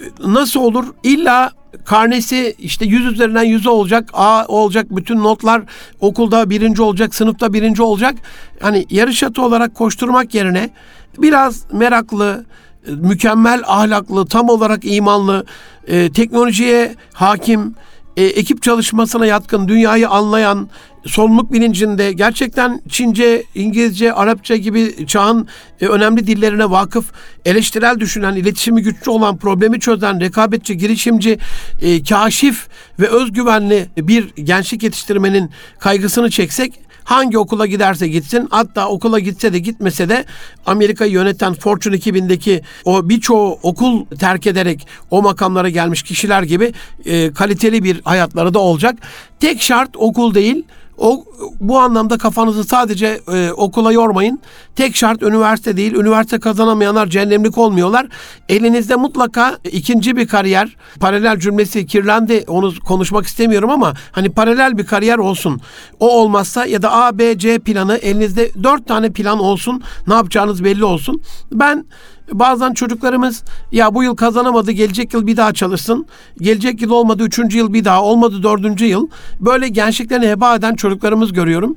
e, 0.00 0.04
nasıl 0.26 0.60
olur? 0.60 0.84
İlla 1.02 1.50
karnesi 1.84 2.54
işte 2.58 2.84
100 2.84 3.06
üzerinden 3.06 3.44
100 3.44 3.66
olacak, 3.66 4.10
A 4.12 4.46
olacak, 4.46 4.86
bütün 4.90 5.16
notlar 5.16 5.62
okulda 6.00 6.50
birinci 6.50 6.82
olacak, 6.82 7.14
sınıfta 7.14 7.52
birinci 7.52 7.82
olacak. 7.82 8.14
Hani 8.60 8.86
yarış 8.90 9.22
atı 9.22 9.42
olarak 9.42 9.74
koşturmak 9.74 10.34
yerine 10.34 10.70
biraz 11.18 11.72
meraklı, 11.72 12.44
mükemmel 12.88 13.62
ahlaklı, 13.66 14.26
tam 14.26 14.48
olarak 14.48 14.80
imanlı, 14.84 15.44
e, 15.86 16.12
teknolojiye 16.12 16.94
hakim, 17.12 17.74
e, 18.16 18.24
ekip 18.24 18.62
çalışmasına 18.62 19.26
yatkın, 19.26 19.68
dünyayı 19.68 20.08
anlayan, 20.08 20.68
sorumluluk 21.06 21.52
bilincinde 21.52 22.12
gerçekten 22.12 22.80
Çince, 22.88 23.42
İngilizce, 23.54 24.12
Arapça 24.12 24.56
gibi 24.56 25.06
çağın 25.06 25.48
e, 25.80 25.86
önemli 25.86 26.26
dillerine 26.26 26.70
vakıf, 26.70 27.12
eleştirel 27.44 28.00
düşünen, 28.00 28.34
iletişimi 28.36 28.82
güçlü 28.82 29.10
olan, 29.10 29.36
problemi 29.36 29.80
çözen, 29.80 30.20
rekabetçi, 30.20 30.76
girişimci, 30.76 31.38
e, 31.82 32.02
kaşif 32.02 32.68
ve 33.00 33.08
özgüvenli 33.08 33.86
bir 33.96 34.28
gençlik 34.28 34.82
yetiştirmenin 34.82 35.50
kaygısını 35.78 36.30
çeksek 36.30 36.85
hangi 37.06 37.38
okula 37.38 37.66
giderse 37.66 38.08
gitsin 38.08 38.48
hatta 38.50 38.88
okula 38.88 39.18
gitse 39.18 39.52
de 39.52 39.58
gitmese 39.58 40.08
de 40.08 40.24
Amerika'yı 40.66 41.12
yöneten 41.12 41.54
Fortune 41.54 41.96
2000'deki 41.96 42.62
o 42.84 43.08
birçoğu 43.08 43.58
okul 43.62 44.04
terk 44.04 44.46
ederek 44.46 44.86
o 45.10 45.22
makamlara 45.22 45.68
gelmiş 45.68 46.02
kişiler 46.02 46.42
gibi 46.42 46.72
e, 47.04 47.32
kaliteli 47.32 47.84
bir 47.84 48.00
hayatları 48.04 48.54
da 48.54 48.58
olacak. 48.58 48.96
Tek 49.40 49.62
şart 49.62 49.96
okul 49.96 50.34
değil 50.34 50.64
o 50.98 51.24
bu 51.60 51.78
anlamda 51.78 52.18
kafanızı 52.18 52.64
sadece 52.64 53.20
e, 53.32 53.50
okula 53.50 53.92
yormayın. 53.92 54.40
Tek 54.76 54.96
şart 54.96 55.22
üniversite 55.22 55.76
değil. 55.76 55.94
Üniversite 55.94 56.40
kazanamayanlar 56.40 57.06
cehennemlik 57.06 57.58
olmuyorlar. 57.58 58.06
Elinizde 58.48 58.96
mutlaka 58.96 59.58
ikinci 59.64 60.16
bir 60.16 60.28
kariyer, 60.28 60.76
paralel 61.00 61.38
cümlesi 61.38 61.86
kirlendi. 61.86 62.44
Onu 62.46 62.72
konuşmak 62.80 63.26
istemiyorum 63.26 63.70
ama 63.70 63.94
hani 64.12 64.30
paralel 64.30 64.78
bir 64.78 64.86
kariyer 64.86 65.18
olsun. 65.18 65.60
O 66.00 66.20
olmazsa 66.20 66.66
ya 66.66 66.82
da 66.82 66.92
A, 66.92 67.18
B, 67.18 67.38
C 67.38 67.58
planı 67.58 67.96
elinizde 67.96 68.50
dört 68.62 68.86
tane 68.86 69.10
plan 69.10 69.38
olsun. 69.38 69.82
Ne 70.06 70.14
yapacağınız 70.14 70.64
belli 70.64 70.84
olsun. 70.84 71.22
Ben 71.52 71.84
Bazen 72.32 72.72
çocuklarımız 72.72 73.44
ya 73.72 73.94
bu 73.94 74.02
yıl 74.02 74.16
kazanamadı 74.16 74.72
gelecek 74.72 75.14
yıl 75.14 75.26
bir 75.26 75.36
daha 75.36 75.52
çalışsın. 75.52 76.06
Gelecek 76.38 76.82
yıl 76.82 76.90
olmadı 76.90 77.22
üçüncü 77.22 77.58
yıl 77.58 77.72
bir 77.72 77.84
daha 77.84 78.02
olmadı 78.02 78.42
dördüncü 78.42 78.84
yıl. 78.84 79.08
Böyle 79.40 79.68
gençliklerini 79.68 80.28
heba 80.28 80.54
eden 80.54 80.74
çocuklarımız 80.74 81.32
görüyorum. 81.32 81.76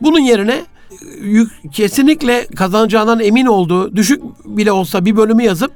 Bunun 0.00 0.20
yerine 0.20 0.62
kesinlikle 1.72 2.46
kazanacağından 2.46 3.20
emin 3.20 3.46
olduğu 3.46 3.96
düşük 3.96 4.22
bile 4.44 4.72
olsa 4.72 5.04
bir 5.04 5.16
bölümü 5.16 5.42
yazıp 5.42 5.72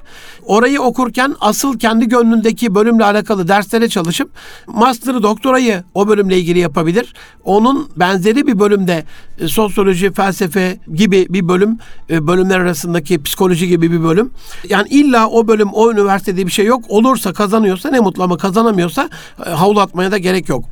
Orayı 0.46 0.80
okurken 0.80 1.34
asıl 1.40 1.78
kendi 1.78 2.08
gönlündeki 2.08 2.74
bölümle 2.74 3.04
alakalı 3.04 3.48
derslere 3.48 3.88
çalışıp 3.88 4.30
master'ı, 4.66 5.22
doktorayı 5.22 5.84
o 5.94 6.08
bölümle 6.08 6.38
ilgili 6.38 6.58
yapabilir. 6.58 7.14
Onun 7.44 7.88
benzeri 7.96 8.46
bir 8.46 8.58
bölümde 8.58 9.04
e, 9.38 9.48
sosyoloji, 9.48 10.12
felsefe 10.12 10.78
gibi 10.94 11.26
bir 11.30 11.48
bölüm, 11.48 11.78
e, 12.10 12.26
bölümler 12.26 12.60
arasındaki 12.60 13.22
psikoloji 13.22 13.68
gibi 13.68 13.92
bir 13.92 14.02
bölüm. 14.02 14.30
Yani 14.68 14.88
illa 14.88 15.28
o 15.28 15.48
bölüm 15.48 15.68
o 15.72 15.92
üniversitede 15.92 16.46
bir 16.46 16.52
şey 16.52 16.66
yok. 16.66 16.84
Olursa 16.88 17.32
kazanıyorsa 17.32 17.90
ne 17.90 18.00
mutlu 18.00 18.22
ama 18.22 18.36
kazanamıyorsa 18.36 19.10
e, 19.46 19.50
havlu 19.50 19.80
atmaya 19.80 20.12
da 20.12 20.18
gerek 20.18 20.48
yok. 20.48 20.64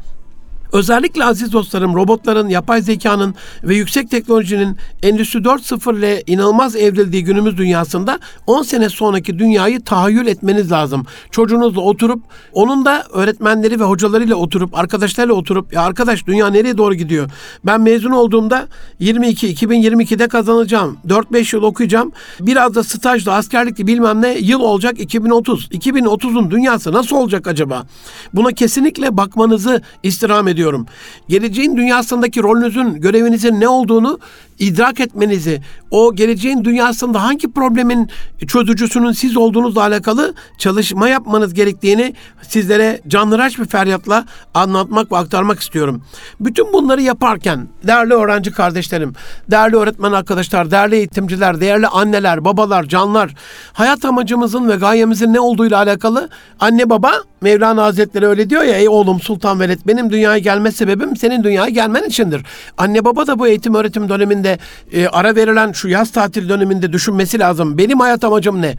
Özellikle 0.72 1.24
aziz 1.24 1.52
dostlarım 1.52 1.94
robotların, 1.94 2.48
yapay 2.48 2.82
zekanın 2.82 3.34
ve 3.64 3.74
yüksek 3.74 4.10
teknolojinin 4.10 4.76
Endüstri 5.02 5.38
4.0 5.38 5.98
ile 5.98 6.22
inanılmaz 6.26 6.76
evrildiği 6.76 7.24
günümüz 7.24 7.56
dünyasında 7.56 8.18
10 8.46 8.62
sene 8.62 8.88
sonraki 8.88 9.38
dünyayı 9.38 9.80
tahayyül 9.80 10.26
etmeniz 10.26 10.72
lazım. 10.72 11.06
Çocuğunuzla 11.30 11.80
oturup 11.80 12.22
onun 12.52 12.84
da 12.84 13.04
öğretmenleri 13.12 13.80
ve 13.80 13.84
hocalarıyla 13.84 14.36
oturup 14.36 14.78
arkadaşlarıyla 14.78 15.34
oturup 15.34 15.72
ya 15.72 15.82
arkadaş 15.82 16.26
dünya 16.26 16.46
nereye 16.46 16.78
doğru 16.78 16.94
gidiyor? 16.94 17.30
Ben 17.66 17.80
mezun 17.80 18.10
olduğumda 18.10 18.68
22 18.98 19.54
2022'de 19.54 20.28
kazanacağım. 20.28 20.98
4-5 21.08 21.56
yıl 21.56 21.62
okuyacağım. 21.62 22.12
Biraz 22.40 22.74
da 22.74 22.84
stajda 22.84 23.34
askerlikli 23.34 23.86
bilmem 23.86 24.22
ne 24.22 24.38
yıl 24.38 24.60
olacak 24.60 25.00
2030. 25.00 25.68
2030'un 25.72 26.50
dünyası 26.50 26.92
nasıl 26.92 27.16
olacak 27.16 27.46
acaba? 27.46 27.86
Buna 28.34 28.52
kesinlikle 28.52 29.16
bakmanızı 29.16 29.82
istirham 30.02 30.48
ediyorum 30.48 30.61
ediyorum. 30.62 30.86
Geleceğin 31.28 31.76
dünyasındaki 31.76 32.42
rolünüzün, 32.42 33.00
görevinizin 33.00 33.60
ne 33.60 33.68
olduğunu 33.68 34.18
idrak 34.58 35.00
etmenizi, 35.00 35.60
o 35.90 36.14
geleceğin 36.14 36.64
dünyasında 36.64 37.22
hangi 37.22 37.52
problemin 37.52 38.10
çözücüsünün 38.46 39.12
siz 39.12 39.36
olduğunuzla 39.36 39.80
alakalı 39.80 40.34
çalışma 40.58 41.08
yapmanız 41.08 41.54
gerektiğini 41.54 42.14
sizlere 42.42 43.00
canlıraç 43.08 43.58
bir 43.58 43.64
feryatla 43.64 44.24
anlatmak 44.54 45.12
ve 45.12 45.16
aktarmak 45.16 45.60
istiyorum. 45.60 46.02
Bütün 46.40 46.72
bunları 46.72 47.02
yaparken 47.02 47.68
değerli 47.86 48.14
öğrenci 48.14 48.52
kardeşlerim, 48.52 49.12
değerli 49.50 49.76
öğretmen 49.76 50.12
arkadaşlar, 50.12 50.70
değerli 50.70 50.96
eğitimciler, 50.96 51.60
değerli 51.60 51.86
anneler, 51.86 52.44
babalar, 52.44 52.84
canlar, 52.84 53.34
hayat 53.72 54.04
amacımızın 54.04 54.68
ve 54.68 54.76
gayemizin 54.76 55.32
ne 55.32 55.40
olduğuyla 55.40 55.78
alakalı 55.78 56.28
anne 56.60 56.90
baba 56.90 57.12
Mevlana 57.40 57.82
Hazretleri 57.82 58.26
öyle 58.26 58.50
diyor 58.50 58.62
ya 58.62 58.76
ey 58.76 58.88
oğlum 58.88 59.20
sultan 59.20 59.60
veled 59.60 59.78
benim 59.86 60.10
dünyaya 60.10 60.38
gelme 60.38 60.72
sebebim 60.72 61.16
senin 61.16 61.44
dünyaya 61.44 61.68
gelmen 61.68 62.04
içindir. 62.04 62.42
Anne 62.78 63.04
baba 63.04 63.26
da 63.26 63.38
bu 63.38 63.46
eğitim 63.46 63.74
öğretim 63.74 64.08
döneminde 64.08 64.51
e, 64.92 65.06
ara 65.06 65.36
verilen 65.36 65.72
şu 65.72 65.88
yaz 65.88 66.12
tatil 66.12 66.48
döneminde 66.48 66.92
düşünmesi 66.92 67.38
lazım. 67.38 67.78
Benim 67.78 68.00
hayat 68.00 68.24
amacım 68.24 68.62
ne? 68.62 68.76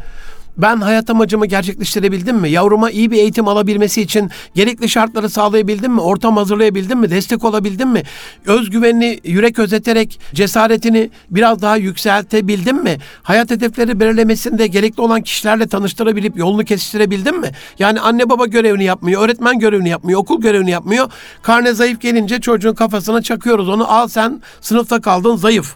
Ben 0.58 0.78
hayat 0.78 1.10
amacımı 1.10 1.46
gerçekleştirebildim 1.46 2.38
mi? 2.38 2.50
Yavruma 2.50 2.92
iyi 2.92 3.12
bir 3.12 3.18
eğitim 3.18 3.48
alabilmesi 3.48 4.02
için 4.02 4.32
gerekli 4.56 4.90
şartları 4.90 5.30
sağlayabildim 5.30 5.94
mi? 5.94 6.02
Ortam 6.02 6.38
hazırlayabildim 6.38 7.00
mi? 7.00 7.10
Destek 7.10 7.44
olabildim 7.44 7.90
mi? 7.90 8.04
Özgüvenini 8.46 9.20
yürek 9.24 9.60
özeterek 9.60 10.20
cesaretini 10.34 11.10
biraz 11.30 11.62
daha 11.62 11.78
yükseltebildim 11.78 12.84
mi? 12.84 12.98
Hayat 13.24 13.52
hedefleri 13.52 14.00
belirlemesinde 14.00 14.68
gerekli 14.68 15.02
olan 15.02 15.22
kişilerle 15.22 15.68
tanıştırabilip 15.68 16.38
yolunu 16.38 16.64
kesiştirebildim 16.64 17.40
mi? 17.40 17.52
Yani 17.80 18.00
anne 18.00 18.30
baba 18.30 18.46
görevini 18.46 18.84
yapmıyor, 18.84 19.22
öğretmen 19.22 19.60
görevini 19.60 19.90
yapmıyor, 19.90 20.20
okul 20.20 20.42
görevini 20.42 20.72
yapmıyor. 20.72 21.12
Karne 21.42 21.74
zayıf 21.74 22.02
gelince 22.02 22.42
çocuğun 22.42 22.74
kafasına 22.74 23.22
çakıyoruz 23.22 23.70
onu. 23.70 23.92
Al 23.92 24.08
sen 24.08 24.42
sınıfta 24.62 25.02
kaldın 25.02 25.36
zayıf 25.36 25.76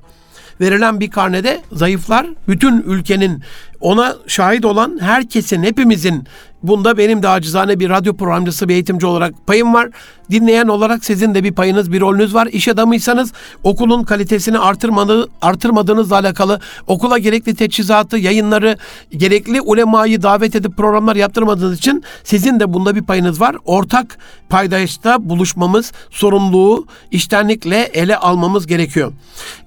verilen 0.61 0.99
bir 0.99 1.11
karnede 1.11 1.61
zayıflar. 1.71 2.27
Bütün 2.47 2.81
ülkenin 2.81 3.41
ona 3.79 4.15
şahit 4.27 4.65
olan 4.65 4.97
herkesin, 5.01 5.63
hepimizin 5.63 6.27
bunda 6.63 6.97
benim 6.97 7.23
de 7.23 7.29
acizane 7.29 7.79
bir 7.79 7.89
radyo 7.89 8.13
programcısı, 8.17 8.69
bir 8.69 8.73
eğitimci 8.73 9.05
olarak 9.05 9.47
payım 9.47 9.73
var. 9.73 9.89
Dinleyen 10.31 10.67
olarak 10.67 11.05
sizin 11.05 11.35
de 11.35 11.43
bir 11.43 11.51
payınız, 11.51 11.91
bir 11.91 12.01
rolünüz 12.01 12.33
var. 12.33 12.47
İş 12.51 12.67
adamıysanız 12.67 13.33
okulun 13.63 14.03
kalitesini 14.03 14.59
artırmadı, 14.59 15.27
artırmadığınızla 15.41 16.15
alakalı 16.15 16.59
okula 16.87 17.17
gerekli 17.17 17.55
teçhizatı, 17.55 18.17
yayınları, 18.17 18.77
gerekli 19.11 19.61
ulemayı 19.61 20.21
davet 20.23 20.55
edip 20.55 20.77
programlar 20.77 21.15
yaptırmadığınız 21.15 21.77
için 21.77 22.03
sizin 22.23 22.59
de 22.59 22.73
bunda 22.73 22.95
bir 22.95 23.03
payınız 23.03 23.41
var. 23.41 23.55
Ortak 23.65 24.17
paydaşta 24.49 25.29
buluşmamız, 25.29 25.91
sorumluluğu 26.11 26.85
iştenlikle 27.11 27.81
ele 27.81 28.17
almamız 28.17 28.67
gerekiyor. 28.67 29.13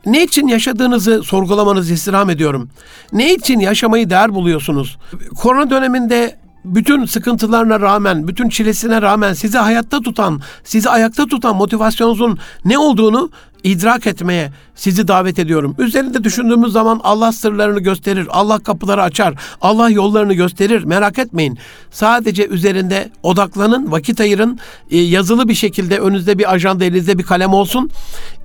Ne 0.06 0.22
için 0.22 0.46
yaşadığınızı 0.46 1.22
sorgulamanızı 1.22 1.94
istirham 1.94 2.30
ediyorum. 2.30 2.70
Ne 3.12 3.34
için 3.34 3.60
yaşamayı 3.60 4.10
değer 4.10 4.34
buluyorsunuz? 4.34 4.98
Korona 5.42 5.70
döneminde 5.70 6.40
bütün 6.64 7.04
sıkıntılarına 7.04 7.80
rağmen, 7.80 8.28
bütün 8.28 8.48
çilesine 8.48 9.02
rağmen 9.02 9.32
sizi 9.32 9.58
hayatta 9.58 10.00
tutan, 10.00 10.40
sizi 10.64 10.90
ayakta 10.90 11.26
tutan 11.26 11.56
motivasyonunuzun 11.56 12.38
ne 12.64 12.78
olduğunu 12.78 13.30
idrak 13.64 14.06
etmeye 14.06 14.52
sizi 14.74 15.08
davet 15.08 15.38
ediyorum. 15.38 15.74
Üzerinde 15.78 16.24
düşündüğümüz 16.24 16.72
zaman 16.72 17.00
Allah 17.04 17.32
sırlarını 17.32 17.80
gösterir, 17.80 18.26
Allah 18.30 18.58
kapıları 18.58 19.02
açar, 19.02 19.34
Allah 19.60 19.90
yollarını 19.90 20.34
gösterir. 20.34 20.84
Merak 20.84 21.18
etmeyin. 21.18 21.58
Sadece 21.90 22.46
üzerinde 22.46 23.10
odaklanın, 23.22 23.92
vakit 23.92 24.20
ayırın. 24.20 24.58
E, 24.90 24.98
yazılı 24.98 25.48
bir 25.48 25.54
şekilde 25.54 25.98
önünüzde 25.98 26.38
bir 26.38 26.52
ajanda, 26.52 26.84
elinizde 26.84 27.18
bir 27.18 27.22
kalem 27.22 27.52
olsun. 27.52 27.90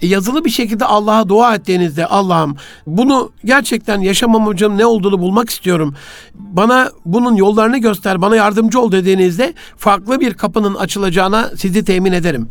E, 0.01 0.07
yazılı 0.07 0.45
bir 0.45 0.49
şekilde 0.49 0.85
Allah'a 0.85 1.29
dua 1.29 1.55
ettiğinizde 1.55 2.05
Allah'ım 2.05 2.57
bunu 2.87 3.31
gerçekten 3.45 3.99
yaşam 3.99 4.35
amacım 4.35 4.77
ne 4.77 4.85
olduğunu 4.85 5.19
bulmak 5.19 5.49
istiyorum. 5.49 5.95
Bana 6.33 6.91
bunun 7.05 7.35
yollarını 7.35 7.77
göster, 7.77 8.21
bana 8.21 8.35
yardımcı 8.35 8.79
ol 8.79 8.91
dediğinizde 8.91 9.53
farklı 9.77 10.19
bir 10.19 10.33
kapının 10.33 10.75
açılacağına 10.75 11.51
sizi 11.57 11.85
temin 11.85 12.11
ederim. 12.11 12.49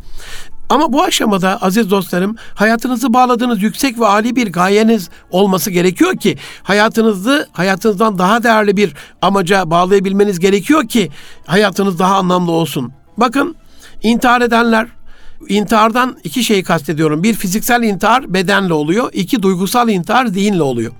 Ama 0.68 0.92
bu 0.92 1.02
aşamada 1.02 1.62
aziz 1.62 1.90
dostlarım 1.90 2.36
hayatınızı 2.54 3.12
bağladığınız 3.12 3.62
yüksek 3.62 4.00
ve 4.00 4.06
âli 4.06 4.36
bir 4.36 4.52
gayeniz 4.52 5.10
olması 5.30 5.70
gerekiyor 5.70 6.16
ki 6.16 6.38
hayatınızı 6.62 7.48
hayatınızdan 7.52 8.18
daha 8.18 8.42
değerli 8.42 8.76
bir 8.76 8.94
amaca 9.22 9.70
bağlayabilmeniz 9.70 10.40
gerekiyor 10.40 10.88
ki 10.88 11.10
hayatınız 11.46 11.98
daha 11.98 12.16
anlamlı 12.16 12.50
olsun. 12.50 12.92
Bakın 13.16 13.56
intihar 14.02 14.40
edenler 14.40 14.86
intihardan 15.48 16.16
iki 16.24 16.44
şeyi 16.44 16.62
kastediyorum. 16.62 17.22
Bir 17.22 17.34
fiziksel 17.34 17.82
intihar 17.82 18.34
bedenle 18.34 18.72
oluyor. 18.72 19.10
iki 19.12 19.42
duygusal 19.42 19.88
intihar 19.88 20.26
zihinle 20.26 20.62
oluyor 20.62 20.92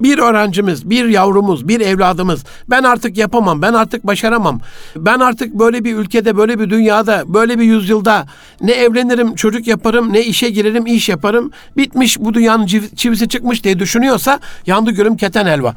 bir 0.00 0.18
öğrencimiz, 0.18 0.90
bir 0.90 1.08
yavrumuz, 1.08 1.68
bir 1.68 1.80
evladımız 1.80 2.44
ben 2.70 2.82
artık 2.82 3.16
yapamam, 3.16 3.62
ben 3.62 3.72
artık 3.72 4.06
başaramam. 4.06 4.60
Ben 4.96 5.20
artık 5.20 5.54
böyle 5.54 5.84
bir 5.84 5.96
ülkede, 5.96 6.36
böyle 6.36 6.58
bir 6.58 6.70
dünyada, 6.70 7.24
böyle 7.26 7.58
bir 7.58 7.64
yüzyılda 7.64 8.26
ne 8.60 8.72
evlenirim, 8.72 9.34
çocuk 9.34 9.66
yaparım, 9.66 10.12
ne 10.12 10.20
işe 10.20 10.50
girerim, 10.50 10.86
iş 10.86 11.08
yaparım. 11.08 11.50
Bitmiş 11.76 12.18
bu 12.18 12.34
dünyanın 12.34 12.66
çivisi 12.96 13.28
çıkmış 13.28 13.64
diye 13.64 13.78
düşünüyorsa 13.78 14.40
yandı 14.66 14.90
gülüm 14.90 15.16
keten 15.16 15.46
helva. 15.46 15.74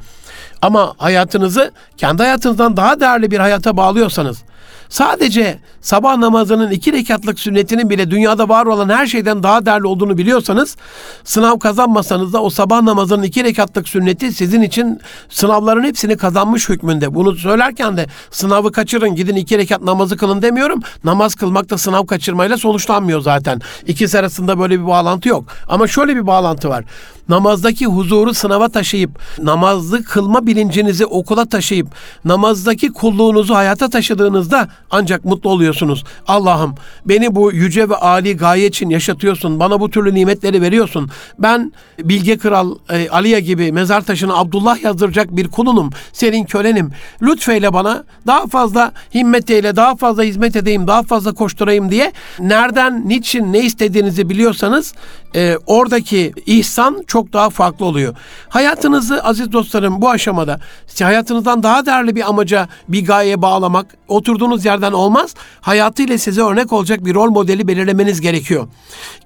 Ama 0.62 0.94
hayatınızı 0.98 1.72
kendi 1.98 2.24
hayatınızdan 2.24 2.78
daha 2.78 3.00
değerli 3.00 3.32
bir 3.32 3.40
hayata 3.40 3.78
bağlıyorsanız, 3.78 4.44
sadece 4.90 5.60
sabah 5.82 6.18
namazının 6.18 6.72
iki 6.72 6.94
rekatlık 6.94 7.40
sünnetinin 7.40 7.90
bile 7.90 8.12
dünyada 8.12 8.50
var 8.50 8.66
olan 8.66 8.90
her 8.90 9.08
şeyden 9.08 9.44
daha 9.44 9.66
değerli 9.66 9.88
olduğunu 9.88 10.18
biliyorsanız, 10.18 10.78
sınav 11.24 11.60
kazanmasanız 11.60 12.34
da 12.34 12.44
o 12.44 12.50
sabah 12.50 12.82
namazının 12.82 13.24
iki 13.24 13.44
rekatlık 13.44 13.90
sünneti 13.90 14.32
sizin 14.32 14.62
için 14.62 15.00
sınavların 15.30 15.84
hepsini 15.84 16.18
kazanmış 16.18 16.70
hükmünde. 16.70 17.16
Bunu 17.16 17.36
söylerken 17.36 17.98
de 17.98 18.08
sınavı 18.32 18.72
kaçırın, 18.72 19.16
gidin 19.16 19.36
iki 19.36 19.58
rekat 19.58 19.82
namazı 19.82 20.18
kılın 20.18 20.42
demiyorum. 20.42 20.80
Namaz 21.04 21.36
kılmak 21.36 21.70
da 21.70 21.78
sınav 21.78 22.06
kaçırmayla 22.06 22.58
sonuçlanmıyor 22.58 23.22
zaten. 23.22 23.62
İkisi 23.88 24.20
arasında 24.20 24.60
böyle 24.60 24.80
bir 24.80 24.88
bağlantı 24.88 25.30
yok. 25.30 25.46
Ama 25.68 25.88
şöyle 25.88 26.16
bir 26.16 26.28
bağlantı 26.28 26.70
var 26.70 26.86
namazdaki 27.30 27.86
huzuru 27.86 28.34
sınava 28.34 28.70
taşıyıp, 28.70 29.12
namazlı 29.44 30.04
kılma 30.04 30.48
bilincinizi 30.48 31.06
okula 31.06 31.46
taşıyıp, 31.46 31.88
namazdaki 32.26 32.90
kulluğunuzu 32.94 33.56
hayata 33.56 33.90
taşıdığınızda 33.90 34.68
ancak 34.92 35.26
mutlu 35.26 35.50
oluyorsunuz. 35.50 36.04
Allah'ım 36.28 36.76
beni 37.06 37.36
bu 37.36 37.52
yüce 37.52 37.90
ve 37.90 37.96
âli 37.96 38.38
gaye 38.38 38.68
için 38.68 38.90
yaşatıyorsun. 38.90 39.60
Bana 39.60 39.80
bu 39.80 39.90
türlü 39.90 40.14
nimetleri 40.14 40.62
veriyorsun. 40.62 41.10
Ben 41.40 41.74
Bilge 42.00 42.38
Kral 42.38 42.76
e, 42.90 43.10
Aliye 43.10 43.40
gibi 43.40 43.72
mezar 43.72 44.02
taşına 44.02 44.36
Abdullah 44.36 44.84
yazdıracak 44.84 45.36
bir 45.36 45.48
kulunum. 45.48 45.90
Senin 46.14 46.44
kölenim. 46.44 46.92
Lütfeyle 47.22 47.74
bana 47.74 48.04
daha 48.28 48.48
fazla 48.48 48.92
himmet 49.14 49.50
eyle, 49.50 49.76
daha 49.76 49.96
fazla 49.96 50.24
hizmet 50.24 50.56
edeyim, 50.56 50.88
daha 50.88 51.04
fazla 51.04 51.34
koşturayım 51.34 51.92
diye 51.92 52.12
nereden, 52.40 53.10
niçin, 53.10 53.54
ne 53.54 53.60
istediğinizi 53.60 54.30
biliyorsanız 54.30 54.94
e, 55.36 55.58
oradaki 55.66 56.34
ihsan 56.46 57.04
çok 57.08 57.19
daha 57.34 57.50
farklı 57.50 57.86
oluyor. 57.86 58.16
Hayatınızı 58.50 59.24
aziz 59.24 59.52
dostlarım 59.52 60.02
bu 60.02 60.10
aşamada 60.10 60.60
hayatınızdan 61.04 61.64
daha 61.64 61.86
değerli 61.86 62.16
bir 62.16 62.30
amaca, 62.30 62.68
bir 62.88 63.06
gayeye 63.06 63.42
bağlamak 63.42 63.98
oturduğunuz 64.08 64.66
yerden 64.66 64.92
olmaz. 64.92 65.36
Hayatıyla 65.62 66.18
size 66.18 66.42
örnek 66.42 66.74
olacak 66.74 67.06
bir 67.06 67.14
rol 67.14 67.30
modeli 67.32 67.68
belirlemeniz 67.68 68.22
gerekiyor. 68.22 68.68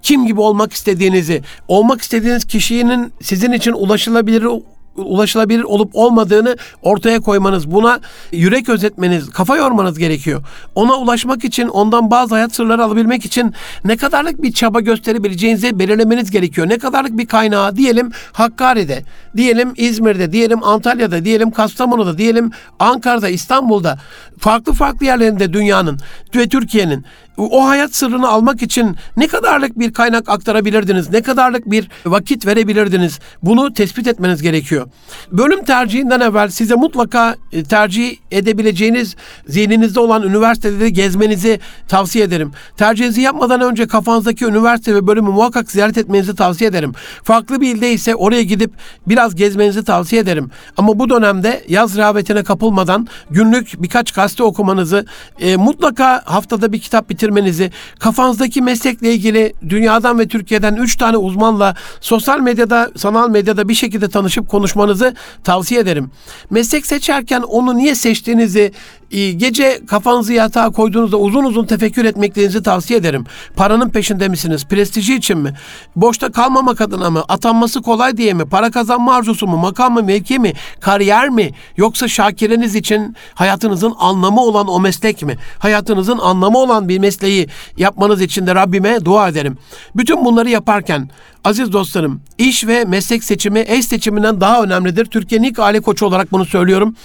Kim 0.02 0.26
gibi 0.26 0.41
olmak 0.41 0.74
istediğinizi, 0.74 1.41
olmak 1.68 2.02
istediğiniz 2.02 2.46
kişinin 2.46 3.14
sizin 3.22 3.52
için 3.52 3.72
ulaşılabilir 3.72 4.48
ulaşılabilir 4.96 5.64
olup 5.64 5.91
olmadığını 5.94 6.58
ortaya 6.82 7.20
koymanız, 7.20 7.72
buna 7.72 8.00
yürek 8.32 8.70
özetmeniz, 8.70 9.30
kafa 9.30 9.58
yormanız 9.58 10.00
gerekiyor. 10.00 10.44
Ona 10.76 10.94
ulaşmak 10.94 11.44
için, 11.44 11.68
ondan 11.68 12.12
bazı 12.12 12.36
hayat 12.36 12.56
sırları 12.56 12.84
alabilmek 12.84 13.26
için 13.26 13.54
ne 13.86 13.98
kadarlık 13.98 14.41
bir 14.41 14.52
çaba 14.52 14.82
gösterebileceğinizi 14.82 15.80
belirlemeniz 15.80 16.32
gerekiyor. 16.32 16.70
Ne 16.70 16.78
kadarlık 16.78 17.18
bir 17.18 17.26
kaynağı 17.26 17.76
diyelim 17.76 18.12
Hakkari'de, 18.32 19.04
diyelim 19.38 19.74
İzmir'de, 19.78 20.32
diyelim 20.32 20.64
Antalya'da, 20.64 21.26
diyelim 21.26 21.52
Kastamonu'da, 21.52 22.18
diyelim 22.18 22.52
Ankara'da, 22.80 23.30
İstanbul'da, 23.30 24.00
farklı 24.39 24.74
farklı 24.74 25.06
yerlerinde 25.06 25.54
dünyanın 25.54 26.00
ve 26.36 26.50
Türkiye'nin 26.50 27.06
o 27.38 27.67
hayat 27.67 27.95
sırrını 27.95 28.27
almak 28.27 28.61
için 28.61 28.95
ne 29.17 29.27
kadarlık 29.27 29.79
bir 29.79 29.93
kaynak 29.93 30.29
aktarabilirdiniz, 30.29 31.09
ne 31.09 31.21
kadarlık 31.21 31.71
bir 31.71 31.89
vakit 32.05 32.45
verebilirdiniz 32.45 33.19
bunu 33.43 33.73
tespit 33.73 34.07
etmeniz 34.07 34.41
gerekiyor. 34.41 34.88
Bölüm 35.31 35.63
tercihinden 35.63 36.19
evvel 36.19 36.49
size 36.49 36.75
mutlaka 36.75 37.36
e, 37.51 37.63
tercih 37.63 38.17
edebileceğiniz 38.31 39.15
zihninizde 39.47 39.99
olan 39.99 40.23
üniversitede 40.23 40.89
gezmenizi 40.89 41.59
tavsiye 41.88 42.25
ederim. 42.25 42.51
Tercihinizi 42.77 43.21
yapmadan 43.21 43.61
önce 43.61 43.88
kafanızdaki 43.88 44.45
üniversite 44.45 44.95
ve 44.95 45.07
bölümü 45.07 45.29
muhakkak 45.29 45.71
ziyaret 45.71 45.97
etmenizi 45.97 46.36
tavsiye 46.36 46.69
ederim. 46.69 46.93
Farklı 47.23 47.61
bir 47.61 47.75
ilde 47.75 47.93
ise 47.93 48.15
oraya 48.15 48.43
gidip 48.43 48.71
biraz 49.07 49.36
gezmenizi 49.36 49.84
tavsiye 49.84 50.21
ederim. 50.21 50.51
Ama 50.77 50.99
bu 50.99 51.09
dönemde 51.09 51.63
yaz 51.67 51.97
rehavetine 51.97 52.43
kapılmadan 52.43 53.07
günlük 53.29 53.84
birkaç 53.84 54.11
gazete 54.11 54.43
okumanızı, 54.43 55.05
e, 55.39 55.55
mutlaka 55.55 56.21
haftada 56.25 56.71
bir 56.71 56.79
kitap 56.79 57.09
bitirmenizi, 57.24 57.71
kafanızdaki 57.99 58.61
meslekle 58.61 59.13
ilgili 59.13 59.53
dünyadan 59.69 60.19
ve 60.19 60.28
Türkiye'den 60.28 60.76
3 60.76 60.97
tane 60.97 61.17
uzmanla 61.17 61.76
sosyal 62.01 62.39
medyada, 62.39 62.91
sanal 62.95 63.30
medyada 63.30 63.69
bir 63.69 63.74
şekilde 63.74 64.09
tanışıp 64.09 64.49
konuşmanızı 64.49 65.15
tavsiye 65.43 65.82
ederim. 65.82 66.11
Meslek 66.49 66.86
seçerken 66.86 67.41
onu 67.41 67.78
niye 67.78 67.95
seçtiğinizi, 67.95 68.71
e, 69.13 69.32
gece 69.32 69.80
kafanızı 69.88 70.34
yatağa 70.34 70.69
koyduğunuzda 70.69 71.17
uzun 71.17 71.43
uzun 71.43 71.65
tefekkür 71.65 72.05
etmeklerinizi 72.05 72.63
tavsiye 72.63 72.99
ederim. 72.99 73.26
Paranın 73.55 73.89
peşinde 73.89 74.28
misiniz? 74.28 74.65
Prestiji 74.65 75.15
için 75.15 75.38
mi? 75.38 75.53
Boşta 75.95 76.32
kalmamak 76.32 76.82
adına 76.82 77.09
mı? 77.09 77.24
Atanması 77.30 77.82
kolay 77.82 78.17
diye 78.17 78.34
mi? 78.34 78.45
Para 78.45 78.71
kazanma 78.71 79.15
arzusu 79.15 79.47
mu? 79.47 79.57
Makam 79.57 79.93
mı? 79.93 80.03
Mevki 80.03 80.39
mi? 80.39 80.53
Kariyer 80.80 81.30
mi? 81.30 81.51
Yoksa 81.78 82.07
şakireniz 82.07 82.76
için 82.76 83.15
hayatınızın 83.34 83.93
anlamı 83.99 84.41
olan 84.41 84.67
o 84.67 84.80
meslek 84.80 85.24
mi? 85.24 85.38
Hayatınızın 85.59 86.17
anlamı 86.17 86.57
olan 86.57 86.89
bir 86.89 86.99
mesleği 87.14 87.47
yapmanız 87.78 88.22
için 88.22 88.47
de 88.47 88.55
Rabbime 88.55 89.05
dua 89.05 89.30
ederim. 89.30 89.57
Bütün 89.95 90.26
bunları 90.26 90.49
yaparken 90.49 91.09
aziz 91.43 91.74
dostlarım 91.74 92.22
iş 92.38 92.68
ve 92.68 92.86
meslek 92.86 93.24
seçimi 93.24 93.64
eş 93.68 93.86
seçiminden 93.86 94.41
daha 94.41 94.64
önemlidir. 94.64 95.05
Türkiye'nin 95.05 95.47
ilk 95.47 95.59
aile 95.59 95.80
koçu 95.80 96.05
olarak 96.05 96.32
bunu 96.32 96.45
söylüyorum. 96.45 96.95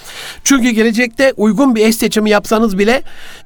Çünkü 0.44 0.70
gelecekte 0.70 1.32
uygun 1.36 1.74
bir 1.74 1.86
eş 1.86 1.96
seçimi 1.96 2.30
yapsanız 2.30 2.78
bile 2.78 3.02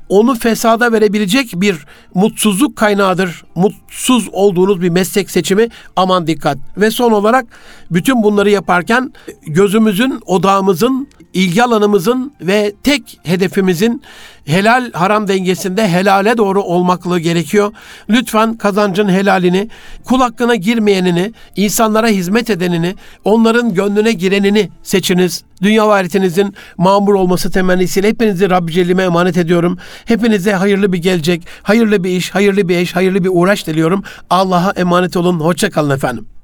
onu 0.08 0.34
fesada 0.34 0.92
verebilecek 0.92 1.52
bir 1.54 1.86
mutsuzluk 2.14 2.76
kaynağıdır. 2.76 3.44
Mutsuz 3.54 4.28
olduğunuz 4.32 4.82
bir 4.82 4.88
meslek 4.88 5.30
seçimi 5.30 5.68
aman 5.96 6.26
dikkat. 6.26 6.58
Ve 6.76 6.90
son 6.90 7.12
olarak 7.12 7.46
bütün 7.90 8.22
bunları 8.22 8.50
yaparken 8.50 9.12
gözümüzün, 9.46 10.20
odağımızın, 10.26 11.08
ilgi 11.34 11.62
alanımızın 11.62 12.32
ve 12.40 12.72
tek 12.82 13.20
hedefimizin 13.22 14.02
helal 14.46 14.92
haram 14.92 15.28
dengesinde 15.28 15.88
helale 15.88 16.36
doğru 16.36 16.62
olmaklığı 16.62 17.18
gerekiyor. 17.18 17.72
Lütfen 18.10 18.54
kazancın 18.54 19.08
helalini, 19.08 19.68
kul 20.04 20.20
hakkına 20.20 20.54
girmeyenini, 20.54 21.32
insanlara 21.56 22.08
hizmet 22.08 22.50
edenini, 22.50 22.94
onların 23.24 23.74
gönlüne 23.74 24.12
girenini 24.12 24.68
seçiniz. 24.82 25.44
Dünya 25.62 25.88
ve 25.88 25.92
ahiretinizin 25.92 26.54
mamur 26.76 27.14
olması 27.14 27.50
temennisiyle 27.50 28.08
hepinizi 28.08 28.50
Rabbi 28.50 28.72
Celle'ime 28.72 29.02
emanet 29.02 29.36
ediyorum. 29.36 29.78
Hepinize 30.04 30.52
hayırlı 30.52 30.92
bir 30.92 30.98
gelecek, 30.98 31.46
hayırlı 31.62 32.04
bir 32.04 32.10
iş, 32.10 32.30
hayırlı 32.30 32.68
bir 32.68 32.76
eş, 32.76 32.96
hayırlı 32.96 33.24
bir 33.24 33.30
uğraş 33.32 33.66
diliyorum. 33.66 34.02
Allah'a 34.30 34.70
emanet 34.70 35.16
olun. 35.16 35.40
Hoşça 35.40 35.70
kalın 35.70 35.90
efendim. 35.90 36.41